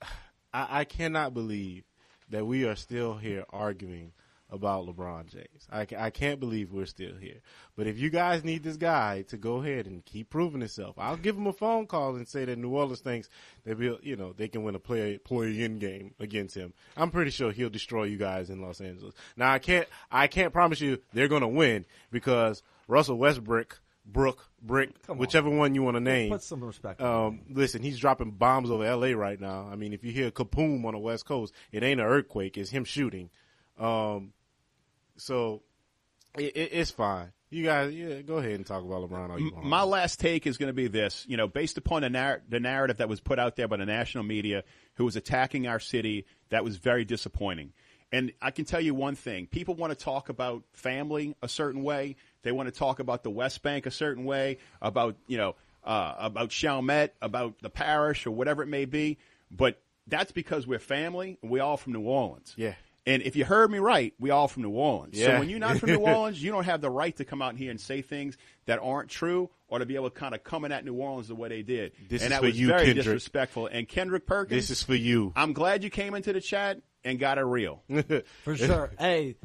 I, 0.52 0.80
I 0.80 0.84
cannot 0.84 1.34
believe 1.34 1.82
that 2.30 2.46
we 2.46 2.64
are 2.64 2.76
still 2.76 3.16
here 3.16 3.44
arguing 3.50 4.12
about 4.50 4.86
LeBron 4.86 5.26
James. 5.26 5.66
I, 5.72 5.86
I 5.98 6.10
can't 6.10 6.38
believe 6.38 6.72
we're 6.72 6.86
still 6.86 7.16
here. 7.16 7.40
But 7.76 7.86
if 7.86 7.98
you 7.98 8.10
guys 8.10 8.44
need 8.44 8.62
this 8.62 8.76
guy 8.76 9.22
to 9.28 9.36
go 9.36 9.56
ahead 9.56 9.86
and 9.86 10.04
keep 10.04 10.30
proving 10.30 10.60
himself, 10.60 10.96
I'll 10.98 11.16
give 11.16 11.36
him 11.36 11.46
a 11.46 11.52
phone 11.52 11.86
call 11.86 12.14
and 12.16 12.28
say 12.28 12.44
that 12.44 12.58
New 12.58 12.70
Orleans 12.70 13.00
thinks 13.00 13.28
they 13.64 13.74
will, 13.74 13.98
you 14.02 14.16
know, 14.16 14.32
they 14.32 14.48
can 14.48 14.62
win 14.62 14.74
a 14.74 14.78
play 14.78 15.18
play 15.18 15.62
in 15.62 15.78
game 15.78 16.14
against 16.20 16.54
him. 16.54 16.72
I'm 16.96 17.10
pretty 17.10 17.30
sure 17.30 17.50
he'll 17.52 17.70
destroy 17.70 18.04
you 18.04 18.16
guys 18.18 18.50
in 18.50 18.60
Los 18.62 18.80
Angeles. 18.80 19.14
Now 19.36 19.52
I 19.52 19.58
can't 19.58 19.88
I 20.12 20.26
can't 20.28 20.52
promise 20.52 20.80
you 20.80 20.98
they're 21.12 21.28
going 21.28 21.42
to 21.42 21.48
win 21.48 21.84
because 22.10 22.62
Russell 22.86 23.16
Westbrook 23.18 23.80
Brook, 24.06 24.50
Brick, 24.60 25.02
Come 25.06 25.14
on. 25.14 25.18
whichever 25.18 25.48
one 25.48 25.74
you 25.74 25.82
want 25.82 25.96
to 25.96 26.00
name. 26.00 26.30
Put 26.30 26.42
some 26.42 26.62
respect 26.62 27.00
Um, 27.00 27.40
listen, 27.48 27.82
he's 27.82 27.98
dropping 27.98 28.32
bombs 28.32 28.70
over 28.70 28.84
L.A. 28.84 29.14
right 29.14 29.40
now. 29.40 29.66
I 29.72 29.76
mean, 29.76 29.94
if 29.94 30.04
you 30.04 30.12
hear 30.12 30.30
kapoom 30.30 30.84
on 30.84 30.92
the 30.92 30.98
West 30.98 31.24
Coast, 31.24 31.54
it 31.72 31.82
ain't 31.82 32.00
an 32.00 32.06
earthquake; 32.06 32.58
it's 32.58 32.68
him 32.68 32.84
shooting. 32.84 33.30
Um, 33.78 34.32
so 35.16 35.62
it, 36.38 36.56
it, 36.56 36.70
it's 36.72 36.90
fine. 36.90 37.32
You 37.50 37.62
guys, 37.64 37.94
yeah, 37.94 38.20
go 38.22 38.38
ahead 38.38 38.54
and 38.54 38.66
talk 38.66 38.82
about 38.82 39.08
LeBron 39.08 39.30
all 39.30 39.38
you 39.38 39.52
want. 39.54 39.64
My 39.64 39.84
last 39.84 40.18
take 40.18 40.44
is 40.44 40.56
going 40.58 40.70
to 40.70 40.74
be 40.74 40.88
this: 40.88 41.24
you 41.28 41.36
know, 41.36 41.46
based 41.46 41.78
upon 41.78 42.02
the, 42.02 42.10
narr- 42.10 42.42
the 42.48 42.58
narrative 42.58 42.96
that 42.96 43.08
was 43.08 43.20
put 43.20 43.38
out 43.38 43.54
there 43.54 43.68
by 43.68 43.76
the 43.76 43.86
national 43.86 44.24
media, 44.24 44.64
who 44.94 45.04
was 45.04 45.14
attacking 45.14 45.68
our 45.68 45.78
city, 45.78 46.26
that 46.48 46.64
was 46.64 46.76
very 46.76 47.04
disappointing. 47.04 47.72
And 48.10 48.32
I 48.42 48.50
can 48.50 48.64
tell 48.64 48.80
you 48.80 48.92
one 48.94 49.14
thing: 49.14 49.46
people 49.46 49.74
want 49.76 49.96
to 49.96 50.04
talk 50.04 50.28
about 50.30 50.64
family 50.72 51.36
a 51.42 51.48
certain 51.48 51.84
way. 51.84 52.16
They 52.42 52.50
want 52.50 52.72
to 52.72 52.76
talk 52.76 52.98
about 52.98 53.22
the 53.22 53.30
West 53.30 53.62
Bank 53.62 53.86
a 53.86 53.90
certain 53.92 54.24
way, 54.24 54.58
about 54.82 55.16
you 55.28 55.36
know, 55.36 55.54
uh, 55.84 56.14
about 56.18 56.50
Chalmette, 56.50 57.10
about 57.22 57.60
the 57.62 57.70
parish, 57.70 58.26
or 58.26 58.32
whatever 58.32 58.64
it 58.64 58.68
may 58.68 58.84
be. 58.84 59.18
But 59.50 59.80
that's 60.08 60.32
because 60.32 60.66
we're 60.66 60.80
family. 60.80 61.38
and 61.40 61.50
We're 61.52 61.62
all 61.62 61.76
from 61.76 61.92
New 61.92 62.02
Orleans. 62.02 62.52
Yeah. 62.56 62.74
And 63.06 63.22
if 63.22 63.36
you 63.36 63.44
heard 63.44 63.70
me 63.70 63.78
right, 63.78 64.14
we 64.18 64.30
all 64.30 64.48
from 64.48 64.62
New 64.62 64.70
Orleans. 64.70 65.18
So 65.20 65.38
when 65.38 65.50
you're 65.50 65.58
not 65.58 65.76
from 65.78 65.90
New 65.90 65.98
Orleans, 66.06 66.42
you 66.42 66.50
don't 66.50 66.64
have 66.64 66.80
the 66.80 66.88
right 66.90 67.14
to 67.16 67.24
come 67.24 67.42
out 67.42 67.54
here 67.56 67.70
and 67.70 67.78
say 67.80 68.00
things 68.00 68.36
that 68.64 68.78
aren't 68.82 69.10
true 69.10 69.50
or 69.68 69.78
to 69.78 69.84
be 69.86 69.94
able 69.96 70.08
to 70.08 70.16
kind 70.18 70.34
of 70.34 70.42
coming 70.42 70.72
at 70.72 70.84
New 70.86 70.94
Orleans 70.94 71.28
the 71.28 71.34
way 71.34 71.50
they 71.50 71.62
did. 71.62 71.92
This 72.08 72.22
and 72.22 72.28
is 72.32 72.36
that 72.36 72.40
for 72.40 72.46
was 72.46 72.58
you, 72.58 72.68
very 72.68 72.86
Kendrick. 72.86 73.04
disrespectful. 73.04 73.66
And 73.66 73.86
Kendrick 73.86 74.26
Perkins, 74.26 74.68
This 74.68 74.78
is 74.78 74.82
for 74.82 74.94
you. 74.94 75.32
I'm 75.36 75.52
glad 75.52 75.84
you 75.84 75.90
came 75.90 76.14
into 76.14 76.32
the 76.32 76.40
chat 76.40 76.78
and 77.04 77.18
got 77.18 77.36
it 77.36 77.42
real. 77.44 77.82
For 78.44 78.56
sure. 78.56 78.90
hey, 78.98 79.36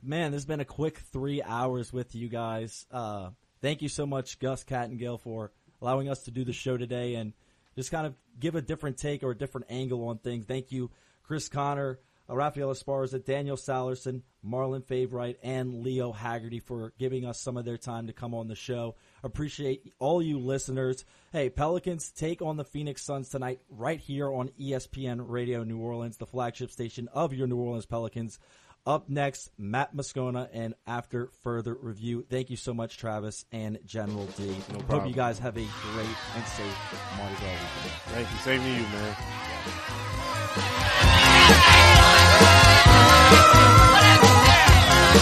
man, 0.00 0.30
this 0.30 0.38
has 0.42 0.46
been 0.46 0.60
a 0.60 0.64
quick 0.64 0.98
three 1.12 1.42
hours 1.42 1.92
with 1.92 2.14
you 2.14 2.28
guys. 2.28 2.86
Uh, 2.92 3.30
thank 3.60 3.82
you 3.82 3.88
so 3.88 4.06
much, 4.06 4.38
Gus 4.38 4.62
Kattengell, 4.62 5.20
for 5.20 5.50
allowing 5.82 6.08
us 6.08 6.22
to 6.24 6.30
do 6.30 6.44
the 6.44 6.52
show 6.52 6.76
today 6.76 7.16
and 7.16 7.32
just 7.74 7.90
kind 7.90 8.06
of 8.06 8.14
give 8.38 8.54
a 8.54 8.62
different 8.62 8.98
take 8.98 9.24
or 9.24 9.32
a 9.32 9.36
different 9.36 9.66
angle 9.70 10.06
on 10.06 10.18
things. 10.18 10.44
Thank 10.46 10.70
you, 10.70 10.92
Chris 11.24 11.48
Connor, 11.48 11.98
Uh, 12.30 12.34
Rafael 12.34 12.68
Esparza, 12.68 13.24
Daniel 13.24 13.56
Salerson, 13.56 14.22
Marlon 14.46 14.84
Favorite, 14.84 15.38
and 15.42 15.82
Leo 15.82 16.12
Haggerty 16.12 16.60
for 16.60 16.92
giving 16.98 17.24
us 17.24 17.40
some 17.40 17.56
of 17.56 17.64
their 17.64 17.76
time 17.76 18.06
to 18.06 18.12
come 18.12 18.34
on 18.34 18.48
the 18.48 18.54
show. 18.54 18.94
Appreciate 19.22 19.92
all 19.98 20.22
you 20.22 20.38
listeners. 20.38 21.04
Hey, 21.32 21.50
Pelicans 21.50 22.10
take 22.10 22.42
on 22.42 22.56
the 22.56 22.64
Phoenix 22.64 23.02
Suns 23.02 23.28
tonight 23.28 23.60
right 23.68 24.00
here 24.00 24.32
on 24.32 24.50
ESPN 24.60 25.24
Radio 25.28 25.64
New 25.64 25.78
Orleans, 25.78 26.16
the 26.16 26.26
flagship 26.26 26.70
station 26.70 27.08
of 27.12 27.32
your 27.32 27.46
New 27.46 27.58
Orleans 27.58 27.86
Pelicans. 27.86 28.38
Up 28.86 29.10
next, 29.10 29.50
Matt 29.58 29.94
Moscona, 29.94 30.48
and 30.54 30.74
after 30.86 31.28
further 31.42 31.74
review, 31.74 32.24
thank 32.30 32.48
you 32.48 32.56
so 32.56 32.72
much, 32.72 32.96
Travis 32.96 33.44
and 33.52 33.78
General 33.84 34.24
D. 34.38 34.54
Hope 34.72 34.86
problem. 34.86 35.08
you 35.08 35.14
guys 35.14 35.38
have 35.38 35.58
a 35.58 35.66
great 35.92 36.08
and 36.34 36.46
safe 36.46 36.78
Mardi 37.18 37.34
Gras 37.36 37.50
weekend. 37.50 37.92
Thank 38.06 38.30
you. 38.30 38.36
Same 38.38 38.62
to 38.62 38.68
you, 38.68 38.82
man. 38.82 39.16
Thank 43.32 43.74
you. 43.74 43.79